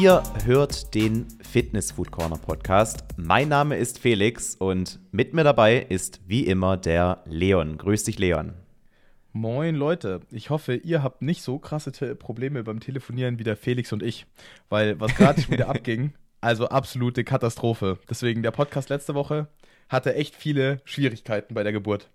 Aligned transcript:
Ihr 0.00 0.22
hört 0.46 0.94
den 0.94 1.26
Fitness 1.42 1.92
Food 1.92 2.10
Corner 2.10 2.38
Podcast. 2.38 3.04
Mein 3.16 3.48
Name 3.48 3.76
ist 3.76 3.98
Felix 3.98 4.56
und 4.56 4.98
mit 5.10 5.34
mir 5.34 5.44
dabei 5.44 5.80
ist 5.80 6.20
wie 6.26 6.46
immer 6.46 6.78
der 6.78 7.22
Leon. 7.26 7.76
Grüß 7.76 8.04
dich, 8.04 8.18
Leon. 8.18 8.54
Moin 9.32 9.74
Leute, 9.74 10.20
ich 10.30 10.48
hoffe, 10.48 10.76
ihr 10.76 11.02
habt 11.02 11.20
nicht 11.20 11.42
so 11.42 11.58
krasse 11.58 11.92
Te 11.92 12.14
Probleme 12.14 12.64
beim 12.64 12.80
Telefonieren 12.80 13.38
wie 13.38 13.44
der 13.44 13.56
Felix 13.56 13.92
und 13.92 14.02
ich, 14.02 14.26
weil 14.70 14.98
was 14.98 15.14
gerade 15.14 15.42
schon 15.42 15.52
wieder 15.52 15.68
abging, 15.70 16.14
also 16.40 16.68
absolute 16.68 17.22
Katastrophe. 17.22 17.98
Deswegen 18.08 18.42
der 18.42 18.50
Podcast 18.50 18.88
letzte 18.88 19.14
Woche 19.14 19.48
hatte 19.90 20.14
echt 20.14 20.34
viele 20.34 20.80
Schwierigkeiten 20.84 21.52
bei 21.52 21.64
der 21.64 21.72
Geburt. 21.72 22.08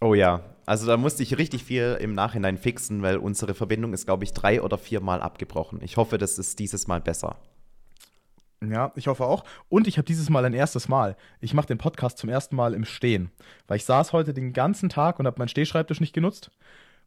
Oh 0.00 0.14
ja, 0.14 0.42
also 0.66 0.86
da 0.86 0.96
musste 0.96 1.22
ich 1.22 1.38
richtig 1.38 1.64
viel 1.64 1.98
im 2.00 2.14
Nachhinein 2.14 2.58
fixen, 2.58 3.02
weil 3.02 3.16
unsere 3.16 3.54
Verbindung 3.54 3.94
ist, 3.94 4.06
glaube 4.06 4.24
ich, 4.24 4.32
drei 4.32 4.62
oder 4.62 4.78
viermal 4.78 5.20
abgebrochen. 5.22 5.80
Ich 5.82 5.96
hoffe, 5.96 6.18
das 6.18 6.38
ist 6.38 6.58
dieses 6.58 6.86
Mal 6.86 7.00
besser. 7.00 7.36
Ja, 8.60 8.92
ich 8.96 9.06
hoffe 9.06 9.24
auch. 9.24 9.44
Und 9.68 9.86
ich 9.86 9.98
habe 9.98 10.06
dieses 10.06 10.30
Mal 10.30 10.44
ein 10.44 10.52
erstes 10.52 10.88
Mal. 10.88 11.16
Ich 11.40 11.54
mache 11.54 11.68
den 11.68 11.78
Podcast 11.78 12.18
zum 12.18 12.28
ersten 12.28 12.56
Mal 12.56 12.74
im 12.74 12.84
Stehen, 12.84 13.30
weil 13.66 13.76
ich 13.76 13.84
saß 13.84 14.12
heute 14.12 14.34
den 14.34 14.52
ganzen 14.52 14.88
Tag 14.88 15.18
und 15.18 15.26
habe 15.26 15.38
meinen 15.38 15.48
Stehschreibtisch 15.48 16.00
nicht 16.00 16.12
genutzt. 16.12 16.50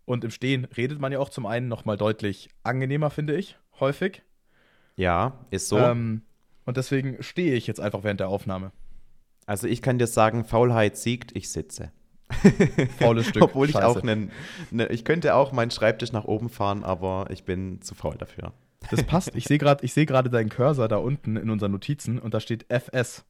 Und 0.05 0.23
im 0.23 0.31
Stehen 0.31 0.65
redet 0.65 0.99
man 0.99 1.11
ja 1.11 1.19
auch 1.19 1.29
zum 1.29 1.45
einen 1.45 1.67
nochmal 1.67 1.97
deutlich 1.97 2.49
angenehmer, 2.63 3.09
finde 3.09 3.35
ich, 3.35 3.57
häufig. 3.79 4.23
Ja, 4.95 5.45
ist 5.51 5.67
so. 5.67 5.77
Ähm, 5.77 6.23
und 6.65 6.77
deswegen 6.77 7.21
stehe 7.21 7.53
ich 7.53 7.67
jetzt 7.67 7.79
einfach 7.79 8.03
während 8.03 8.19
der 8.19 8.29
Aufnahme. 8.29 8.71
Also 9.45 9.67
ich 9.67 9.81
kann 9.81 9.99
dir 9.99 10.07
sagen, 10.07 10.45
Faulheit 10.45 10.97
siegt, 10.97 11.35
ich 11.35 11.51
sitze. 11.51 11.91
Faules 12.99 13.27
Stück. 13.27 13.43
Obwohl 13.43 13.67
ich 13.67 13.73
Scheiße. 13.73 13.87
auch 13.87 14.01
einen, 14.03 14.31
ne, 14.71 14.87
ich 14.87 15.05
könnte 15.05 15.35
auch 15.35 15.51
meinen 15.51 15.71
Schreibtisch 15.71 16.11
nach 16.11 16.25
oben 16.25 16.49
fahren, 16.49 16.83
aber 16.83 17.27
ich 17.29 17.43
bin 17.43 17.81
zu 17.81 17.95
faul 17.95 18.15
dafür. 18.17 18.53
Das 18.89 19.03
passt. 19.03 19.35
Ich 19.35 19.45
sehe 19.45 19.57
gerade 19.59 19.87
seh 19.87 20.05
deinen 20.05 20.49
Cursor 20.49 20.87
da 20.87 20.97
unten 20.97 21.37
in 21.37 21.49
unseren 21.49 21.71
Notizen 21.71 22.19
und 22.19 22.33
da 22.33 22.39
steht 22.39 22.65
FS. 22.69 23.25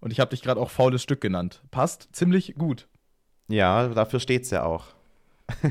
Und 0.00 0.10
ich 0.12 0.20
habe 0.20 0.30
dich 0.30 0.42
gerade 0.42 0.60
auch 0.60 0.70
faules 0.70 1.02
Stück 1.02 1.20
genannt. 1.20 1.62
Passt 1.70 2.08
ziemlich 2.12 2.54
gut. 2.56 2.88
Ja, 3.48 3.88
dafür 3.88 4.20
steht's 4.20 4.50
ja 4.50 4.64
auch. 4.64 4.86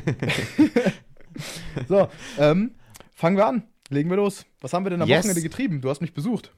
So, 1.87 2.07
ähm, 2.39 2.71
fangen 3.13 3.37
wir 3.37 3.45
an. 3.45 3.63
Legen 3.89 4.09
wir 4.09 4.17
los. 4.17 4.45
Was 4.61 4.73
haben 4.73 4.85
wir 4.85 4.89
denn 4.89 5.01
am 5.01 5.07
Yes. 5.07 5.19
Wochenende 5.19 5.41
getrieben? 5.41 5.81
Du 5.81 5.89
hast 5.89 6.01
mich 6.01 6.13
besucht. 6.13 6.53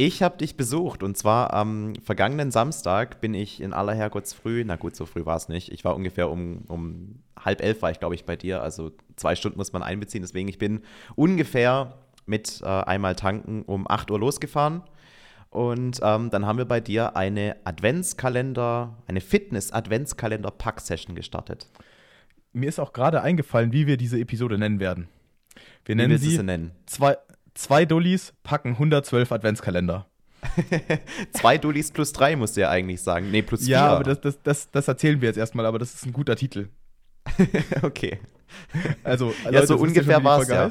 Ich 0.00 0.22
habe 0.22 0.36
dich 0.36 0.56
besucht 0.56 1.02
und 1.02 1.18
zwar 1.18 1.52
am 1.52 1.94
vergangenen 2.04 2.52
Samstag 2.52 3.20
bin 3.20 3.34
ich 3.34 3.60
in 3.60 3.72
aller 3.72 3.94
Herrgottsfrüh, 3.94 4.62
na 4.64 4.76
gut, 4.76 4.94
so 4.94 5.06
früh 5.06 5.26
war 5.26 5.36
es 5.36 5.48
nicht. 5.48 5.72
Ich 5.72 5.84
war 5.84 5.96
ungefähr 5.96 6.30
um, 6.30 6.62
um 6.68 7.18
halb 7.36 7.60
elf 7.60 7.82
war 7.82 7.90
ich, 7.90 7.98
glaube 7.98 8.14
ich, 8.14 8.24
bei 8.24 8.36
dir. 8.36 8.62
Also 8.62 8.92
zwei 9.16 9.34
Stunden 9.34 9.58
muss 9.58 9.72
man 9.72 9.82
einbeziehen. 9.82 10.22
Deswegen, 10.22 10.46
ich 10.46 10.58
bin 10.58 10.82
ungefähr 11.16 11.98
mit 12.26 12.60
äh, 12.62 12.66
einmal 12.66 13.16
tanken 13.16 13.62
um 13.62 13.90
8 13.90 14.12
Uhr 14.12 14.20
losgefahren. 14.20 14.82
Und 15.50 15.98
ähm, 16.04 16.30
dann 16.30 16.46
haben 16.46 16.58
wir 16.58 16.66
bei 16.66 16.78
dir 16.78 17.16
eine 17.16 17.56
Adventskalender, 17.64 18.98
eine 19.08 19.20
Fitness-Adventskalender-Pack-Session 19.20 21.16
gestartet. 21.16 21.66
Mir 22.52 22.68
ist 22.68 22.78
auch 22.78 22.92
gerade 22.92 23.20
eingefallen, 23.22 23.72
wie 23.72 23.88
wir 23.88 23.96
diese 23.96 24.20
Episode 24.20 24.58
nennen 24.58 24.78
werden. 24.78 25.08
Wir 25.84 25.96
Wie 25.96 25.96
nennen 25.96 26.18
sie 26.18 26.36
sie 26.36 26.42
nennen? 26.44 26.70
zwei, 26.86 27.16
zwei 27.58 27.84
Dullis 27.84 28.32
packen 28.42 28.70
112 28.70 29.32
Adventskalender. 29.32 30.06
Zwei 31.32 31.58
Dullis 31.58 31.90
plus 31.90 32.12
drei 32.12 32.36
musst 32.36 32.56
du 32.56 32.60
ja 32.60 32.70
eigentlich 32.70 33.02
sagen. 33.02 33.32
Nee, 33.32 33.42
plus 33.42 33.66
Ja, 33.66 33.80
vier. 33.80 33.90
aber 33.90 34.04
das, 34.04 34.20
das, 34.20 34.42
das, 34.42 34.70
das 34.70 34.86
erzählen 34.86 35.20
wir 35.20 35.28
jetzt 35.28 35.36
erstmal, 35.36 35.66
aber 35.66 35.80
das 35.80 35.94
ist 35.94 36.06
ein 36.06 36.12
guter 36.12 36.36
Titel. 36.36 36.68
okay. 37.82 38.20
Also, 39.02 39.34
Ja, 39.50 39.66
so 39.66 39.74
wisst 39.74 39.80
ihr 39.80 39.80
ungefähr 39.80 40.22
war's 40.22 40.46
Folge 40.46 40.54
ja. 40.54 40.70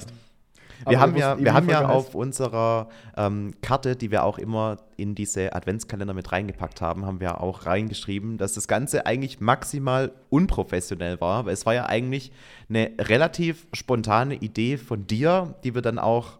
Wir 0.87 0.99
haben 0.99 1.15
ja, 1.17 1.37
wir 1.37 1.53
haben 1.53 1.69
ja 1.69 1.89
auf 1.89 2.15
unserer 2.15 2.87
ähm, 3.17 3.55
Karte, 3.61 3.95
die 3.95 4.11
wir 4.11 4.23
auch 4.23 4.37
immer 4.37 4.77
in 4.95 5.15
diese 5.15 5.53
Adventskalender 5.53 6.13
mit 6.13 6.31
reingepackt 6.31 6.81
haben, 6.81 7.05
haben 7.05 7.19
wir 7.19 7.41
auch 7.41 7.65
reingeschrieben, 7.65 8.37
dass 8.37 8.53
das 8.53 8.67
Ganze 8.67 9.05
eigentlich 9.05 9.41
maximal 9.41 10.13
unprofessionell 10.29 11.19
war, 11.19 11.45
weil 11.45 11.53
es 11.53 11.65
war 11.65 11.73
ja 11.73 11.87
eigentlich 11.87 12.31
eine 12.69 12.91
relativ 12.99 13.67
spontane 13.73 14.35
Idee 14.35 14.77
von 14.77 15.07
dir, 15.07 15.55
die 15.63 15.73
wir 15.75 15.81
dann 15.81 15.99
auch 15.99 16.39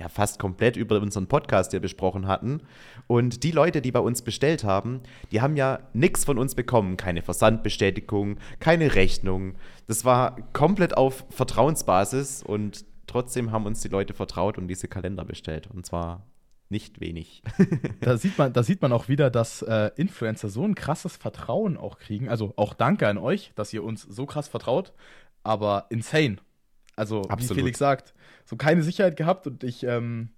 ja 0.00 0.08
fast 0.08 0.38
komplett 0.38 0.76
über 0.76 1.00
unseren 1.00 1.26
Podcast 1.26 1.70
hier 1.70 1.80
besprochen 1.80 2.26
hatten. 2.26 2.62
Und 3.06 3.44
die 3.44 3.50
Leute, 3.50 3.82
die 3.82 3.92
bei 3.92 4.00
uns 4.00 4.22
bestellt 4.22 4.64
haben, 4.64 5.00
die 5.30 5.40
haben 5.40 5.56
ja 5.56 5.80
nichts 5.92 6.24
von 6.24 6.38
uns 6.38 6.54
bekommen. 6.54 6.96
Keine 6.96 7.22
Versandbestätigung, 7.22 8.38
keine 8.58 8.94
Rechnung. 8.94 9.54
Das 9.86 10.04
war 10.04 10.36
komplett 10.52 10.96
auf 10.96 11.24
Vertrauensbasis 11.30 12.42
und 12.42 12.84
trotzdem 13.06 13.52
haben 13.52 13.66
uns 13.66 13.82
die 13.82 13.88
Leute 13.88 14.14
vertraut 14.14 14.56
und 14.56 14.68
diese 14.68 14.88
Kalender 14.88 15.24
bestellt. 15.24 15.68
Und 15.72 15.84
zwar 15.84 16.26
nicht 16.70 17.00
wenig. 17.00 17.42
Da 18.00 18.16
sieht 18.16 18.38
man, 18.38 18.52
da 18.54 18.62
sieht 18.62 18.80
man 18.80 18.92
auch 18.92 19.08
wieder, 19.08 19.28
dass 19.28 19.60
äh, 19.60 19.90
Influencer 19.96 20.48
so 20.48 20.64
ein 20.64 20.74
krasses 20.74 21.16
Vertrauen 21.16 21.76
auch 21.76 21.98
kriegen. 21.98 22.30
Also 22.30 22.54
auch 22.56 22.72
danke 22.72 23.06
an 23.06 23.18
euch, 23.18 23.52
dass 23.54 23.72
ihr 23.74 23.84
uns 23.84 24.02
so 24.02 24.24
krass 24.24 24.48
vertraut. 24.48 24.94
Aber 25.42 25.86
insane. 25.90 26.38
Also, 26.96 27.22
Absolut. 27.22 27.56
wie 27.56 27.60
Felix 27.60 27.78
sagt, 27.78 28.14
so 28.50 28.56
keine 28.56 28.82
Sicherheit 28.82 29.16
gehabt 29.16 29.46
und 29.46 29.62
ich 29.62 29.84
ähm, 29.84 30.30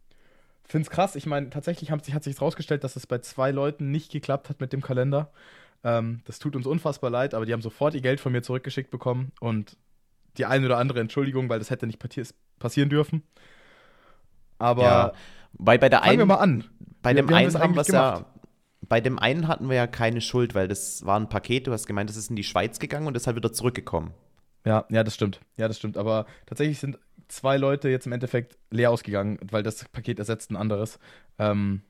finde 0.64 0.84
es 0.84 0.90
krass. 0.90 1.16
Ich 1.16 1.24
meine, 1.24 1.48
tatsächlich 1.48 1.90
hat 1.90 2.04
sich, 2.04 2.12
hat 2.12 2.22
sich 2.22 2.38
rausgestellt, 2.38 2.84
dass 2.84 2.94
es 2.94 3.06
bei 3.06 3.18
zwei 3.20 3.50
Leuten 3.50 3.90
nicht 3.90 4.12
geklappt 4.12 4.50
hat 4.50 4.60
mit 4.60 4.74
dem 4.74 4.82
Kalender. 4.82 5.32
Ähm, 5.82 6.20
das 6.26 6.38
tut 6.38 6.54
uns 6.54 6.66
unfassbar 6.66 7.08
leid, 7.08 7.32
aber 7.32 7.46
die 7.46 7.54
haben 7.54 7.62
sofort 7.62 7.94
ihr 7.94 8.02
Geld 8.02 8.20
von 8.20 8.30
mir 8.30 8.42
zurückgeschickt 8.42 8.90
bekommen 8.90 9.32
und 9.40 9.78
die 10.36 10.44
eine 10.44 10.66
oder 10.66 10.76
andere 10.76 11.00
Entschuldigung, 11.00 11.48
weil 11.48 11.58
das 11.58 11.70
hätte 11.70 11.86
nicht 11.86 12.02
passieren 12.58 12.90
dürfen. 12.90 13.22
Aber 14.58 14.82
ja. 14.82 15.12
Weil 15.54 15.78
bei 15.78 15.88
der 15.88 16.00
fangen 16.00 16.18
wir 16.18 16.20
einen, 16.20 16.28
mal 16.28 16.34
an. 16.36 16.64
bei 17.00 17.14
dem 17.14 17.28
wir 17.30 17.36
einen 17.36 17.58
haben 17.58 17.74
wir 17.74 17.80
es 17.80 17.88
ja. 17.88 18.26
Bei 18.82 19.00
dem 19.00 19.18
einen 19.18 19.48
hatten 19.48 19.70
wir 19.70 19.76
ja 19.76 19.86
keine 19.86 20.20
Schuld, 20.20 20.54
weil 20.54 20.68
das 20.68 21.06
war 21.06 21.18
ein 21.18 21.30
Paket. 21.30 21.66
Du 21.66 21.72
hast 21.72 21.86
gemeint, 21.86 22.10
das 22.10 22.18
ist 22.18 22.28
in 22.28 22.36
die 22.36 22.44
Schweiz 22.44 22.78
gegangen 22.78 23.06
und 23.06 23.16
ist 23.16 23.26
halt 23.26 23.36
wieder 23.36 23.54
zurückgekommen. 23.54 24.12
Ja, 24.64 24.84
ja, 24.88 25.02
das 25.04 25.14
stimmt. 25.14 25.40
Ja, 25.56 25.68
das 25.68 25.76
stimmt. 25.76 25.96
Aber 25.96 26.26
tatsächlich 26.46 26.78
sind 26.78 26.98
zwei 27.28 27.56
Leute 27.56 27.88
jetzt 27.88 28.06
im 28.06 28.12
Endeffekt 28.12 28.58
leer 28.70 28.90
ausgegangen, 28.90 29.38
weil 29.50 29.62
das 29.62 29.88
Paket 29.88 30.18
ersetzt 30.18 30.50
ein 30.50 30.56
anderes. 30.56 30.98
Ähm, 31.38 31.82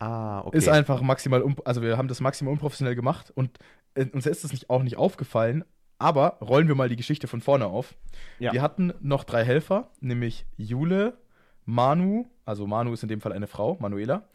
Ah, 0.00 0.40
okay. 0.46 0.56
Ist 0.56 0.68
einfach 0.68 1.02
maximal, 1.02 1.44
also 1.66 1.82
wir 1.82 1.98
haben 1.98 2.08
das 2.08 2.22
maximal 2.22 2.52
unprofessionell 2.52 2.94
gemacht 2.94 3.30
und 3.34 3.58
äh, 3.94 4.06
uns 4.06 4.24
ist 4.24 4.44
es 4.44 4.52
nicht, 4.52 4.70
auch 4.70 4.82
nicht 4.82 4.96
aufgefallen. 4.96 5.62
Aber 5.98 6.38
rollen 6.40 6.68
wir 6.68 6.74
mal 6.74 6.88
die 6.88 6.96
Geschichte 6.96 7.28
von 7.28 7.42
vorne 7.42 7.66
auf. 7.66 7.94
Ja. 8.38 8.54
Wir 8.54 8.62
hatten 8.62 8.94
noch 9.00 9.24
drei 9.24 9.44
Helfer, 9.44 9.90
nämlich 10.00 10.46
Jule, 10.56 11.18
Manu, 11.66 12.26
also 12.46 12.66
Manu 12.66 12.94
ist 12.94 13.02
in 13.02 13.10
dem 13.10 13.20
Fall 13.20 13.34
eine 13.34 13.46
Frau, 13.46 13.76
Manuela, 13.78 14.26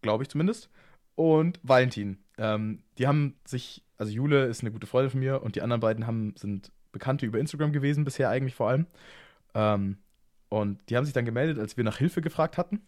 glaube 0.00 0.22
ich 0.22 0.28
zumindest, 0.28 0.70
und 1.16 1.58
Valentin. 1.64 2.18
Ähm, 2.38 2.84
die 2.98 3.08
haben 3.08 3.34
sich, 3.44 3.82
also 3.96 4.12
Jule 4.12 4.44
ist 4.44 4.60
eine 4.60 4.70
gute 4.70 4.86
Freundin 4.86 5.10
von 5.10 5.18
mir 5.20 5.42
und 5.42 5.56
die 5.56 5.62
anderen 5.62 5.80
beiden 5.80 6.06
haben, 6.06 6.34
sind 6.36 6.70
Bekannte 6.92 7.26
über 7.26 7.38
Instagram 7.38 7.72
gewesen, 7.72 8.04
bisher 8.04 8.30
eigentlich 8.30 8.54
vor 8.54 8.68
allem. 8.68 8.86
Ähm, 9.54 9.98
und 10.48 10.78
die 10.88 10.96
haben 10.96 11.04
sich 11.04 11.14
dann 11.14 11.24
gemeldet, 11.24 11.58
als 11.58 11.76
wir 11.76 11.84
nach 11.84 11.98
Hilfe 11.98 12.20
gefragt 12.22 12.56
hatten. 12.56 12.80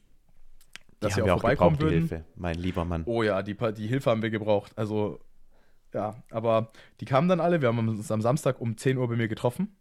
Dass 1.01 1.11
die 1.11 1.15
sie 1.15 1.21
haben 1.21 1.27
wir 1.27 1.35
auch 1.35 1.39
auch 1.39 1.41
vorbeikommen 1.43 1.77
gebraucht, 1.77 1.93
die 1.93 1.97
würden. 1.97 2.09
Hilfe, 2.09 2.25
mein 2.37 2.57
lieber 2.57 2.85
Mann. 2.85 3.03
Oh 3.07 3.23
ja, 3.23 3.43
die, 3.43 3.57
die 3.75 3.87
Hilfe 3.87 4.11
haben 4.11 4.23
wir 4.23 4.31
gebraucht. 4.31 4.73
Also, 4.77 5.21
ja, 5.93 6.23
aber 6.31 6.73
die 7.01 7.05
kamen 7.05 7.29
dann 7.29 7.41
alle. 7.41 7.61
Wir 7.61 7.69
haben 7.69 7.89
uns 7.89 8.11
am 8.11 8.21
Samstag 8.21 8.61
um 8.61 8.77
10 8.77 8.99
Uhr 8.99 9.09
bei 9.09 9.17
mir 9.17 9.29
getroffen 9.29 9.77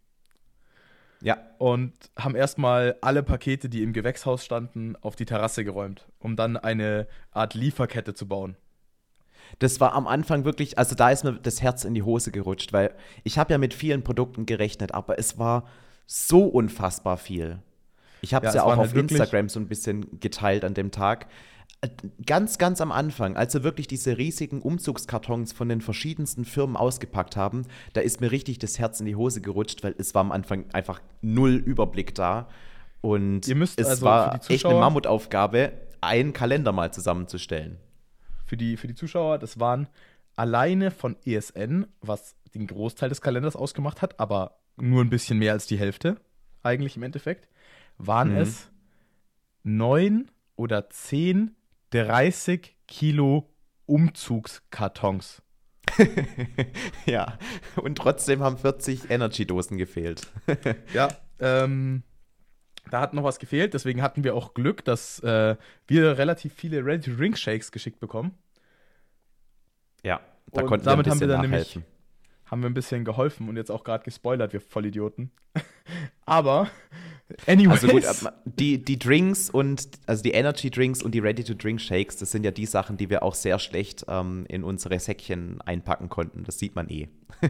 Ja, 1.21 1.37
und 1.57 1.93
haben 2.17 2.35
erstmal 2.35 2.95
alle 3.01 3.23
Pakete, 3.23 3.69
die 3.69 3.83
im 3.83 3.93
Gewächshaus 3.93 4.43
standen, 4.43 4.95
auf 5.01 5.15
die 5.15 5.25
Terrasse 5.25 5.63
geräumt, 5.63 6.07
um 6.19 6.35
dann 6.35 6.57
eine 6.57 7.07
Art 7.31 7.53
Lieferkette 7.53 8.13
zu 8.13 8.27
bauen. 8.27 8.55
Das 9.57 9.79
war 9.79 9.93
am 9.93 10.07
Anfang 10.07 10.45
wirklich, 10.45 10.77
also 10.77 10.95
da 10.95 11.09
ist 11.09 11.23
mir 11.23 11.33
das 11.33 11.61
Herz 11.61 11.83
in 11.83 11.93
die 11.93 12.03
Hose 12.03 12.31
gerutscht, 12.31 12.71
weil 12.71 12.93
ich 13.23 13.37
habe 13.37 13.51
ja 13.51 13.57
mit 13.57 13.73
vielen 13.73 14.03
Produkten 14.03 14.45
gerechnet, 14.45 14.93
aber 14.93 15.17
es 15.17 15.39
war 15.39 15.65
so 16.05 16.45
unfassbar 16.45 17.17
viel. 17.17 17.59
Ich 18.21 18.33
habe 18.33 18.45
Ja, 18.45 18.49
es 18.49 18.55
ja 18.55 18.63
auch 18.63 18.77
auf 18.77 18.93
halt 18.93 18.95
Instagram 18.95 19.49
so 19.49 19.59
ein 19.59 19.67
bisschen 19.67 20.19
geteilt 20.19 20.63
an 20.63 20.73
dem 20.73 20.91
Tag. 20.91 21.27
Ganz, 22.25 22.57
ganz 22.57 22.81
am 22.81 22.91
Anfang, 22.91 23.37
als 23.37 23.53
wir 23.53 23.63
wirklich 23.63 23.87
diese 23.87 24.17
riesigen 24.17 24.61
Umzugskartons 24.61 25.53
von 25.53 25.69
den 25.69 25.79
verschiedensten 25.79 26.43
Firmen 26.43 26.75
ausgepackt 26.75 27.37
haben, 27.37 27.65
da 27.93 28.01
ist 28.01 28.19
mir 28.19 28.31
richtig 28.31 28.59
das 28.59 28.79
Herz 28.79 28.99
in 28.99 29.05
die 29.05 29.15
Hose 29.15 29.39
gerutscht, 29.39 29.83
weil 29.83 29.95
es 29.97 30.13
war 30.13 30.21
am 30.21 30.33
Anfang 30.33 30.65
einfach 30.73 30.99
null 31.21 31.53
Überblick 31.53 32.15
da. 32.15 32.49
Und 33.01 33.47
es 33.47 33.77
also 33.77 34.01
war 34.01 34.41
echt 34.49 34.65
eine 34.65 34.75
Mammutaufgabe, 34.75 35.71
einen 36.01 36.33
Kalender 36.33 36.73
mal 36.73 36.91
zusammenzustellen. 36.91 37.77
Für 38.49 38.57
die, 38.57 38.77
für 38.77 38.87
die 38.87 38.95
Zuschauer, 38.95 39.37
das 39.37 39.59
waren 39.59 39.87
alleine 40.35 40.89
von 40.89 41.15
ESN, 41.23 41.85
was 42.01 42.35
den 42.55 42.65
Großteil 42.65 43.07
des 43.07 43.21
Kalenders 43.21 43.55
ausgemacht 43.55 44.01
hat, 44.01 44.19
aber 44.19 44.57
nur 44.75 45.03
ein 45.03 45.11
bisschen 45.11 45.37
mehr 45.37 45.53
als 45.53 45.67
die 45.67 45.77
Hälfte, 45.77 46.19
eigentlich 46.63 46.97
im 46.97 47.03
Endeffekt, 47.03 47.47
waren 47.99 48.31
Mhm. 48.31 48.37
es 48.37 48.71
neun 49.61 50.31
oder 50.55 50.89
zehn 50.89 51.55
30 51.91 52.75
Kilo 52.87 53.53
Umzugskartons. 53.85 55.43
ja, 57.05 57.37
und 57.75 57.99
trotzdem 57.99 58.41
haben 58.41 58.57
40 58.57 59.11
Energy-Dosen 59.11 59.77
gefehlt. 59.77 60.27
Ja, 60.91 61.09
ähm, 61.39 62.01
Da 62.89 63.01
hat 63.01 63.13
noch 63.13 63.23
was 63.23 63.39
gefehlt, 63.39 63.73
deswegen 63.73 64.01
hatten 64.01 64.23
wir 64.23 64.35
auch 64.35 64.53
Glück, 64.53 64.83
dass 64.83 65.19
äh, 65.19 65.55
wir 65.87 66.17
relativ 66.17 66.53
viele 66.53 66.83
Ready-to-Drink-Shakes 66.83 67.71
geschickt 67.71 67.99
bekommen. 67.99 68.35
Ja, 70.03 70.21
da 70.51 70.61
Und 70.61 70.67
konnten 70.67 70.85
damit 70.85 71.05
wir 71.05 71.11
ein 71.11 71.15
haben 71.15 71.19
wir 71.19 71.27
bisschen 71.27 71.41
dann 71.41 71.51
nachhelfen. 71.51 71.85
Haben 72.45 72.61
wir 72.61 72.69
ein 72.69 72.73
bisschen 72.73 73.05
geholfen 73.05 73.47
und 73.47 73.57
jetzt 73.57 73.69
auch 73.69 73.83
gerade 73.83 74.03
gespoilert, 74.03 74.53
wir 74.53 74.61
Vollidioten. 74.61 75.31
Aber, 76.25 76.69
anyways. 77.45 77.83
Also 77.83 77.87
gut, 77.87 78.05
aber 78.05 78.33
die, 78.45 78.83
die 78.83 78.99
Drinks 78.99 79.49
und 79.49 79.87
also 80.05 80.21
die 80.21 80.31
Energy 80.31 80.69
Drinks 80.69 81.01
und 81.01 81.13
die 81.13 81.19
Ready-to-Drink 81.19 81.81
Shakes, 81.81 82.17
das 82.17 82.31
sind 82.31 82.43
ja 82.43 82.51
die 82.51 82.65
Sachen, 82.65 82.97
die 82.97 83.09
wir 83.09 83.23
auch 83.23 83.35
sehr 83.35 83.57
schlecht 83.59 84.05
ähm, 84.07 84.45
in 84.47 84.63
unsere 84.63 84.99
Säckchen 84.99 85.59
einpacken 85.61 86.09
konnten. 86.09 86.43
Das 86.43 86.59
sieht 86.59 86.75
man 86.75 86.89
eh. 86.89 87.09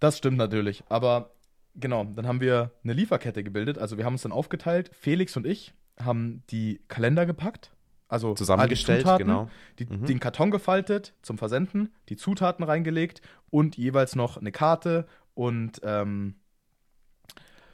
Das 0.00 0.18
stimmt 0.18 0.36
natürlich. 0.36 0.82
Aber 0.88 1.30
genau, 1.74 2.04
dann 2.04 2.26
haben 2.26 2.40
wir 2.40 2.70
eine 2.84 2.92
Lieferkette 2.92 3.42
gebildet. 3.42 3.78
Also 3.78 3.98
wir 3.98 4.04
haben 4.04 4.14
uns 4.14 4.22
dann 4.22 4.32
aufgeteilt. 4.32 4.90
Felix 4.94 5.36
und 5.36 5.46
ich 5.46 5.74
haben 5.98 6.42
die 6.50 6.80
Kalender 6.88 7.26
gepackt. 7.26 7.72
Also 8.08 8.34
Zusammengestellt, 8.34 9.06
die 9.06 9.18
genau. 9.18 9.48
Die, 9.78 9.86
Mhm. 9.86 10.04
Den 10.04 10.20
Karton 10.20 10.50
gefaltet 10.50 11.14
zum 11.22 11.38
Versenden, 11.38 11.94
die 12.10 12.16
Zutaten 12.16 12.62
reingelegt 12.62 13.22
und 13.48 13.76
jeweils 13.78 14.16
noch 14.16 14.36
eine 14.36 14.52
Karte 14.52 15.06
und, 15.34 15.80
ähm, 15.82 16.34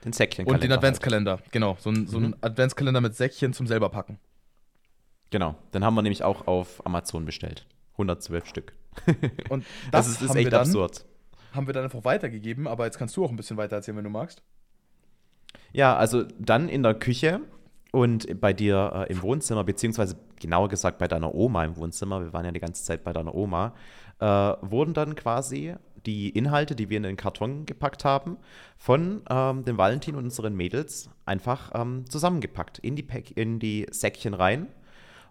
Den 0.05 0.13
Säckchen. 0.13 0.47
und 0.47 0.63
den 0.63 0.71
Adventskalender. 0.71 1.41
Genau, 1.51 1.77
so 1.81 1.91
ein, 1.91 2.07
so 2.07 2.19
ein 2.19 2.29
Mhm. 2.29 2.35
Adventskalender 2.41 3.01
mit 3.01 3.17
Säckchen 3.17 3.53
zum 3.53 3.67
selber 3.67 3.89
packen. 3.89 4.21
Genau, 5.31 5.57
den 5.75 5.85
haben 5.85 5.95
wir 5.95 6.03
nämlich 6.03 6.23
auch 6.23 6.47
auf 6.47 6.87
Amazon 6.87 7.25
bestellt. 7.25 7.67
112 7.95 8.47
Stück. 8.47 8.75
Und 9.49 9.65
Das, 9.91 10.07
das, 10.07 10.23
ist, 10.23 10.37
echt 10.37 10.55
absurd. 10.55 11.05
Haben 11.53 11.67
wir 11.67 11.75
dann 11.75 11.85
einfach 11.85 12.05
weitergegeben. 12.05 12.67
Aber 12.67 12.85
jetzt 12.85 12.99
kannst 12.99 13.17
du 13.17 13.25
auch 13.25 13.31
ein 13.31 13.37
bisschen 13.37 13.57
weiter 13.57 13.77
erzählen, 13.77 13.97
wenn 13.97 14.05
du 14.05 14.11
magst. 14.11 14.43
Ja, 15.73 15.97
also 15.97 16.25
dann 16.39 16.69
in 16.69 16.83
der 16.83 16.95
Küche 16.95 17.41
und 17.93 18.41
bei 18.41 18.53
dir 18.53 19.07
äh, 19.09 19.13
im 19.13 19.23
Wohnzimmer, 19.23 19.65
beziehungsweise 19.65 20.17
genauer 20.41 20.69
gesagt 20.69 20.99
bei 20.99 21.09
deiner 21.09 21.35
Oma 21.35 21.65
im 21.65 21.77
Wohnzimmer, 21.77 22.23
wir 22.23 22.33
waren 22.33 22.45
ja 22.45 22.53
die 22.53 22.61
ganze 22.61 22.85
Zeit 22.85 23.05
bei 23.05 23.13
deiner 23.13 23.35
Oma, 23.35 23.75
äh, 24.21 24.25
wurden 24.25 24.95
dann 24.95 25.15
quasi 25.15 25.75
die 26.07 26.31
Inhalte, 26.31 26.75
die 26.75 26.91
wir 26.91 26.97
in 26.97 27.03
den 27.03 27.17
Karton 27.17 27.67
gepackt 27.67 28.05
haben, 28.05 28.37
von 28.77 29.23
ähm, 29.29 29.65
dem 29.65 29.79
Valentin 29.79 30.15
und 30.15 30.25
unseren 30.25 30.55
Mädels 30.55 31.11
einfach 31.25 31.73
ähm, 31.75 32.09
zusammengepackt 32.09 32.79
in 32.79 32.97
die, 32.97 33.03
Pack 33.03 33.37
in 33.37 33.59
die 33.59 33.87
Säckchen 33.91 34.35
rein. 34.35 34.69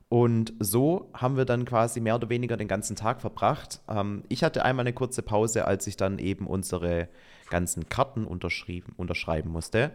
Und 0.10 0.54
so 0.60 1.10
haben 1.14 1.36
wir 1.36 1.46
dann 1.46 1.66
quasi 1.66 2.00
mehr 2.00 2.16
oder 2.16 2.30
weniger 2.30 2.56
den 2.56 2.70
ganzen 2.70 2.96
Tag 2.96 3.20
verbracht. 3.20 3.82
Ähm, 3.90 4.24
ich 4.30 4.44
hatte 4.44 4.64
einmal 4.64 4.84
eine 4.84 4.94
kurze 4.94 5.22
Pause, 5.22 5.66
als 5.66 5.86
ich 5.88 5.98
dann 5.98 6.18
eben 6.20 6.48
unsere 6.48 7.10
ganzen 7.50 7.90
Karten 7.90 8.26
unterschrieben, 8.26 8.94
unterschreiben 8.96 9.52
musste. 9.52 9.92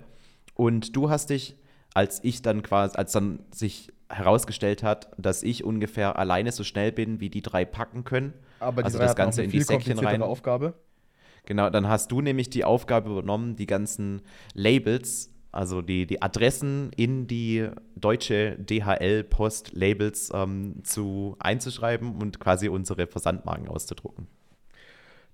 Und 0.55 0.97
du 0.97 1.09
hast 1.09 1.31
dich, 1.31 1.57
als 1.95 2.23
ich 2.25 2.43
dann 2.43 2.63
quasi, 2.63 2.97
als 2.97 3.13
dann 3.13 3.41
sich 3.53 3.93
herausgestellt 4.11 4.83
hat, 4.83 5.11
dass 5.17 5.43
ich 5.43 5.65
ungefähr 5.65 6.19
alleine 6.19 6.53
so 6.53 6.65
schnell 6.65 6.93
bin, 6.93 7.21
wie 7.21 7.31
die 7.31 7.41
drei 7.41 7.65
packen 7.65 8.05
können. 8.05 8.35
Aber 8.61 8.85
Also 8.85 8.99
das 8.99 9.17
Ganze 9.17 9.43
in 9.43 9.51
die 9.51 9.63
Säckchen 9.63 9.99
rein. 9.99 10.23
Aufgabe. 10.23 10.75
Genau, 11.47 11.71
dann 11.71 11.89
hast 11.89 12.13
du 12.13 12.21
nämlich 12.21 12.51
die 12.51 12.65
Aufgabe 12.65 13.11
übernommen, 13.11 13.57
die 13.57 13.67
ganzen 13.67 14.23
Labels, 14.55 15.32
also 15.53 15.83
die, 15.83 16.07
die 16.07 16.23
Adressen 16.23 16.91
in 16.97 17.27
die 17.27 17.69
deutsche 17.95 18.57
DHL-Post-Labels 18.59 20.33
ähm, 20.35 20.83
zu 20.83 21.37
einzuschreiben 21.39 22.17
und 22.17 22.41
quasi 22.41 22.69
unsere 22.69 23.07
Versandmarken 23.07 23.69
auszudrucken. 23.69 24.27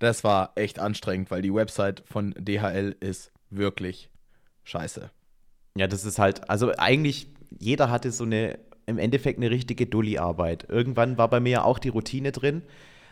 Das 0.00 0.24
war 0.24 0.52
echt 0.56 0.80
anstrengend, 0.80 1.30
weil 1.30 1.42
die 1.42 1.54
Website 1.54 2.02
von 2.06 2.34
DHL 2.36 2.96
ist 2.98 3.32
wirklich 3.50 4.10
scheiße. 4.64 5.10
Ja, 5.76 5.86
das 5.86 6.04
ist 6.04 6.18
halt, 6.18 6.50
also 6.50 6.72
eigentlich, 6.76 7.28
jeder 7.56 7.90
hatte 7.90 8.10
so 8.10 8.24
eine, 8.24 8.58
im 8.86 8.98
Endeffekt 8.98 9.38
eine 9.38 9.50
richtige 9.50 9.86
Dulli-Arbeit. 9.86 10.66
Irgendwann 10.68 11.16
war 11.16 11.28
bei 11.28 11.38
mir 11.38 11.50
ja 11.50 11.64
auch 11.64 11.78
die 11.78 11.90
Routine 11.90 12.32
drin. 12.32 12.62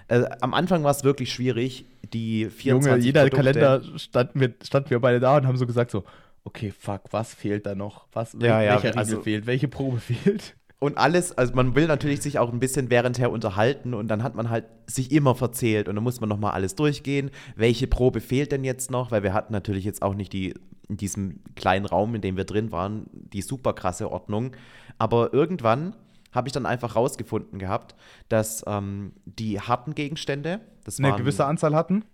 Äh, 0.09 0.25
am 0.41 0.55
Anfang 0.55 0.83
war 0.83 0.91
es 0.91 1.05
wirklich 1.05 1.33
schwierig, 1.33 1.85
die 2.13 2.51
24 2.51 2.65
Junge, 2.65 3.05
jeder 3.05 3.21
Produkte, 3.29 3.37
Kalender 3.61 3.99
standen 3.99 4.41
wir, 4.41 4.55
standen 4.63 4.91
wir 4.91 5.01
beide 5.01 5.21
da 5.21 5.37
und 5.37 5.47
haben 5.47 5.57
so 5.57 5.67
gesagt 5.67 5.91
so, 5.91 6.05
okay, 6.47 6.71
fuck, 6.71 7.03
was 7.11 7.35
fehlt 7.35 7.67
da 7.67 7.75
noch? 7.75 8.07
Was, 8.13 8.33
Ja, 8.41 8.63
ja, 8.63 8.73
welcher 8.75 8.89
Riegel 8.89 8.99
also- 8.99 9.21
fehlt? 9.23 9.47
Welche 9.47 9.69
Probe 9.69 9.99
fehlt? 10.01 10.57
Und 10.79 10.99
alles, 10.99 11.33
also 11.37 11.55
man 11.55 11.75
will 11.75 11.87
natürlich 11.87 12.21
sich 12.21 12.39
auch 12.39 12.53
ein 12.53 12.61
bisschen 12.61 12.91
währendher 12.91 13.31
unterhalten 13.31 13.95
und 13.95 14.09
dann 14.09 14.23
hat 14.23 14.35
man 14.35 14.51
halt 14.51 14.67
sich 14.87 15.11
immer 15.11 15.35
verzählt 15.35 15.89
und 15.89 15.95
dann 15.95 16.05
muss 16.05 16.21
man 16.21 16.29
nochmal 16.29 16.53
alles 16.53 16.75
durchgehen. 16.75 17.31
Welche 17.57 17.87
Probe 17.87 18.21
fehlt 18.21 18.53
denn 18.53 18.63
jetzt 18.63 18.91
noch? 18.91 19.11
Weil 19.11 19.23
wir 19.23 19.33
hatten 19.33 19.55
natürlich 19.55 19.85
jetzt 19.87 20.03
auch 20.03 20.15
nicht 20.15 20.35
die, 20.35 20.53
in 20.87 20.99
diesem 20.99 21.41
kleinen 21.55 21.87
Raum, 21.87 22.15
in 22.15 22.21
dem 22.21 22.37
wir 22.37 22.45
drin 22.45 22.73
waren, 22.73 23.07
die 23.11 23.41
super 23.41 23.73
krasse 23.73 24.13
Ordnung. 24.13 24.53
Aber 24.99 25.33
irgendwann 25.33 25.97
habe 26.33 26.49
ich 26.49 26.53
dann 26.53 26.67
einfach 26.67 26.95
rausgefunden 26.95 27.59
gehabt, 27.59 27.95
dass 28.29 28.63
ähm, 28.67 29.15
die 29.25 29.59
harten 29.59 29.95
Gegenstände, 29.95 30.61
das 30.85 30.99
Eine 30.99 31.09
waren, 31.13 31.19
gewisse 31.21 31.47
Anzahl 31.47 31.75
hatten? 31.75 32.05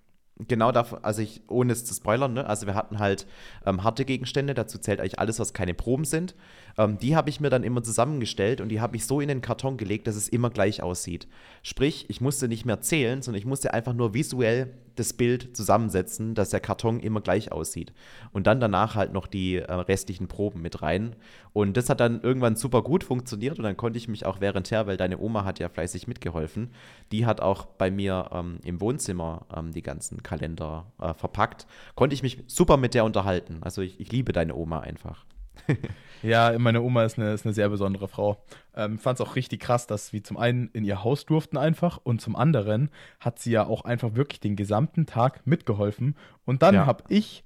Genau 0.48 0.72
davon, 0.72 1.04
also 1.04 1.20
ich, 1.20 1.42
ohne 1.48 1.72
es 1.72 1.84
zu 1.84 1.94
spoilern, 1.94 2.32
ne? 2.32 2.46
also 2.46 2.66
wir 2.66 2.74
hatten 2.74 2.98
halt 2.98 3.26
ähm, 3.66 3.84
harte 3.84 4.04
Gegenstände, 4.04 4.54
dazu 4.54 4.78
zählt 4.78 4.98
eigentlich 4.98 5.18
alles, 5.18 5.38
was 5.38 5.52
keine 5.52 5.74
Proben 5.74 6.04
sind. 6.04 6.34
Ähm, 6.78 6.98
die 6.98 7.14
habe 7.14 7.28
ich 7.28 7.38
mir 7.38 7.50
dann 7.50 7.62
immer 7.62 7.82
zusammengestellt 7.82 8.60
und 8.60 8.70
die 8.70 8.80
habe 8.80 8.96
ich 8.96 9.06
so 9.06 9.20
in 9.20 9.28
den 9.28 9.42
Karton 9.42 9.76
gelegt, 9.76 10.06
dass 10.06 10.16
es 10.16 10.28
immer 10.28 10.50
gleich 10.50 10.82
aussieht. 10.82 11.28
Sprich, 11.62 12.06
ich 12.08 12.20
musste 12.20 12.48
nicht 12.48 12.64
mehr 12.64 12.80
zählen, 12.80 13.20
sondern 13.20 13.38
ich 13.38 13.46
musste 13.46 13.74
einfach 13.74 13.92
nur 13.92 14.14
visuell 14.14 14.72
das 14.96 15.12
Bild 15.12 15.56
zusammensetzen, 15.56 16.34
dass 16.34 16.50
der 16.50 16.60
Karton 16.60 17.00
immer 17.00 17.20
gleich 17.20 17.52
aussieht. 17.52 17.92
Und 18.32 18.46
dann 18.46 18.60
danach 18.60 18.94
halt 18.94 19.12
noch 19.12 19.26
die 19.26 19.56
äh, 19.56 19.72
restlichen 19.72 20.28
Proben 20.28 20.62
mit 20.62 20.82
rein. 20.82 21.16
Und 21.52 21.76
das 21.76 21.88
hat 21.88 22.00
dann 22.00 22.20
irgendwann 22.22 22.56
super 22.56 22.82
gut 22.82 23.04
funktioniert 23.04 23.58
und 23.58 23.64
dann 23.64 23.76
konnte 23.76 23.98
ich 23.98 24.08
mich 24.08 24.24
auch 24.24 24.40
währendher, 24.40 24.86
weil 24.86 24.96
deine 24.96 25.18
Oma 25.18 25.44
hat 25.44 25.58
ja 25.58 25.68
fleißig 25.68 26.08
mitgeholfen, 26.08 26.70
die 27.10 27.26
hat 27.26 27.40
auch 27.40 27.66
bei 27.66 27.90
mir 27.90 28.30
ähm, 28.32 28.58
im 28.64 28.80
Wohnzimmer 28.80 29.46
ähm, 29.54 29.72
die 29.72 29.82
ganzen 29.82 30.22
Kalender 30.22 30.92
äh, 30.98 31.14
verpackt, 31.14 31.66
konnte 31.94 32.14
ich 32.14 32.22
mich 32.22 32.42
super 32.46 32.76
mit 32.76 32.94
der 32.94 33.04
unterhalten. 33.04 33.58
Also 33.62 33.82
ich, 33.82 34.00
ich 34.00 34.10
liebe 34.10 34.32
deine 34.32 34.54
Oma 34.54 34.80
einfach. 34.80 35.24
Ja, 36.22 36.56
meine 36.58 36.82
Oma 36.82 37.04
ist 37.04 37.18
eine, 37.18 37.32
ist 37.32 37.44
eine 37.44 37.54
sehr 37.54 37.68
besondere 37.68 38.08
Frau. 38.08 38.42
Ähm, 38.74 38.98
Fand 38.98 39.18
es 39.20 39.26
auch 39.26 39.36
richtig 39.36 39.60
krass, 39.60 39.86
dass 39.86 40.12
wir 40.12 40.22
zum 40.22 40.36
einen 40.36 40.68
in 40.72 40.84
ihr 40.84 41.02
Haus 41.04 41.26
durften 41.26 41.56
einfach 41.56 41.98
und 42.02 42.20
zum 42.20 42.36
anderen 42.36 42.90
hat 43.20 43.38
sie 43.38 43.50
ja 43.50 43.66
auch 43.66 43.84
einfach 43.84 44.14
wirklich 44.14 44.40
den 44.40 44.56
gesamten 44.56 45.06
Tag 45.06 45.46
mitgeholfen. 45.46 46.16
Und 46.44 46.62
dann 46.62 46.74
Ja. 46.74 46.86
habe 46.86 47.04
ich, 47.08 47.44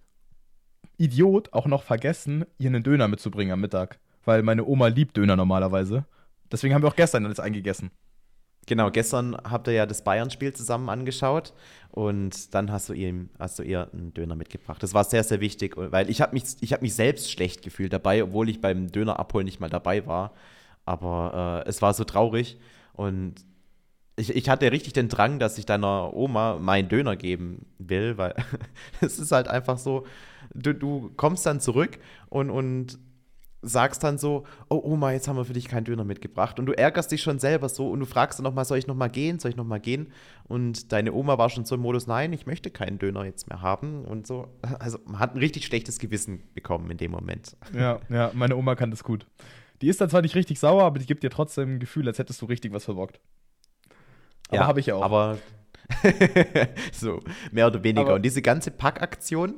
Idiot, 0.98 1.52
auch 1.52 1.66
noch 1.66 1.82
vergessen, 1.82 2.44
ihr 2.58 2.68
einen 2.68 2.82
Döner 2.82 3.08
mitzubringen 3.08 3.52
am 3.52 3.60
Mittag. 3.60 3.98
Weil 4.24 4.42
meine 4.42 4.64
Oma 4.64 4.88
liebt 4.88 5.16
Döner 5.16 5.36
normalerweise. 5.36 6.04
Deswegen 6.50 6.74
haben 6.74 6.82
wir 6.82 6.88
auch 6.88 6.96
gestern 6.96 7.24
alles 7.24 7.40
eingegessen. 7.40 7.90
Genau, 8.66 8.90
gestern 8.90 9.36
habt 9.44 9.68
ihr 9.68 9.74
ja 9.74 9.86
das 9.86 10.02
Bayern-Spiel 10.02 10.52
zusammen 10.52 10.88
angeschaut 10.88 11.54
und 11.92 12.52
dann 12.52 12.72
hast 12.72 12.88
du, 12.88 12.94
ihm, 12.94 13.30
hast 13.38 13.60
du 13.60 13.62
ihr 13.62 13.88
einen 13.92 14.12
Döner 14.12 14.34
mitgebracht. 14.34 14.82
Das 14.82 14.92
war 14.92 15.04
sehr, 15.04 15.22
sehr 15.22 15.40
wichtig, 15.40 15.74
weil 15.76 16.10
ich 16.10 16.20
habe 16.20 16.34
mich, 16.34 16.44
ich 16.60 16.72
hab 16.72 16.82
mich 16.82 16.94
selbst 16.94 17.30
schlecht 17.30 17.62
gefühlt 17.62 17.92
dabei, 17.92 18.24
obwohl 18.24 18.48
ich 18.48 18.60
beim 18.60 18.90
Döner 18.90 19.20
abholen 19.20 19.44
nicht 19.44 19.60
mal 19.60 19.70
dabei 19.70 20.04
war. 20.06 20.32
Aber 20.84 21.62
äh, 21.64 21.68
es 21.68 21.80
war 21.80 21.94
so 21.94 22.02
traurig 22.02 22.58
und 22.92 23.34
ich, 24.16 24.34
ich 24.34 24.48
hatte 24.48 24.72
richtig 24.72 24.94
den 24.94 25.08
Drang, 25.08 25.38
dass 25.38 25.58
ich 25.58 25.66
deiner 25.66 26.12
Oma 26.14 26.58
meinen 26.58 26.88
Döner 26.88 27.16
geben 27.16 27.66
will, 27.78 28.18
weil 28.18 28.34
es 29.00 29.18
ist 29.20 29.30
halt 29.30 29.46
einfach 29.46 29.78
so, 29.78 30.06
du, 30.54 30.72
du 30.72 31.12
kommst 31.16 31.46
dann 31.46 31.60
zurück 31.60 31.98
und, 32.30 32.50
und 32.50 32.98
sagst 33.62 34.04
dann 34.04 34.18
so, 34.18 34.44
oh 34.68 34.80
Oma, 34.84 35.12
jetzt 35.12 35.26
haben 35.28 35.36
wir 35.36 35.44
für 35.44 35.52
dich 35.52 35.68
keinen 35.68 35.84
Döner 35.84 36.04
mitgebracht. 36.04 36.58
Und 36.58 36.66
du 36.66 36.72
ärgerst 36.72 37.10
dich 37.10 37.22
schon 37.22 37.38
selber 37.38 37.68
so 37.68 37.90
und 37.90 38.00
du 38.00 38.06
fragst 38.06 38.38
dann 38.38 38.44
nochmal, 38.44 38.64
soll 38.64 38.78
ich 38.78 38.86
nochmal 38.86 39.10
gehen, 39.10 39.38
soll 39.38 39.50
ich 39.50 39.56
nochmal 39.56 39.80
gehen? 39.80 40.12
Und 40.44 40.92
deine 40.92 41.12
Oma 41.12 41.38
war 41.38 41.50
schon 41.50 41.64
so 41.64 41.74
im 41.74 41.80
Modus, 41.80 42.06
nein, 42.06 42.32
ich 42.32 42.46
möchte 42.46 42.70
keinen 42.70 42.98
Döner 42.98 43.24
jetzt 43.24 43.48
mehr 43.48 43.62
haben. 43.62 44.04
Und 44.04 44.26
so, 44.26 44.48
also 44.78 44.98
man 45.06 45.18
hat 45.18 45.34
ein 45.34 45.38
richtig 45.38 45.64
schlechtes 45.66 45.98
Gewissen 45.98 46.42
bekommen 46.54 46.90
in 46.90 46.96
dem 46.98 47.10
Moment. 47.10 47.56
Ja, 47.74 48.00
ja, 48.08 48.30
meine 48.34 48.56
Oma 48.56 48.74
kann 48.74 48.90
das 48.90 49.02
gut. 49.02 49.26
Die 49.82 49.88
ist 49.88 50.00
dann 50.00 50.08
zwar 50.08 50.22
nicht 50.22 50.34
richtig 50.34 50.58
sauer, 50.60 50.84
aber 50.84 50.98
die 50.98 51.06
gibt 51.06 51.22
dir 51.22 51.30
trotzdem 51.30 51.76
ein 51.76 51.78
Gefühl, 51.80 52.06
als 52.08 52.18
hättest 52.18 52.40
du 52.40 52.46
richtig 52.46 52.72
was 52.72 52.84
verbockt. 52.84 53.20
Aber 54.50 54.66
habe 54.66 54.80
ich 54.80 54.86
ja 54.86 54.94
auch. 54.94 55.02
Aber 55.02 55.38
so, 56.92 57.20
mehr 57.52 57.66
oder 57.66 57.82
weniger. 57.82 58.06
Aber- 58.06 58.14
und 58.14 58.22
diese 58.22 58.42
ganze 58.42 58.70
Packaktion, 58.70 59.54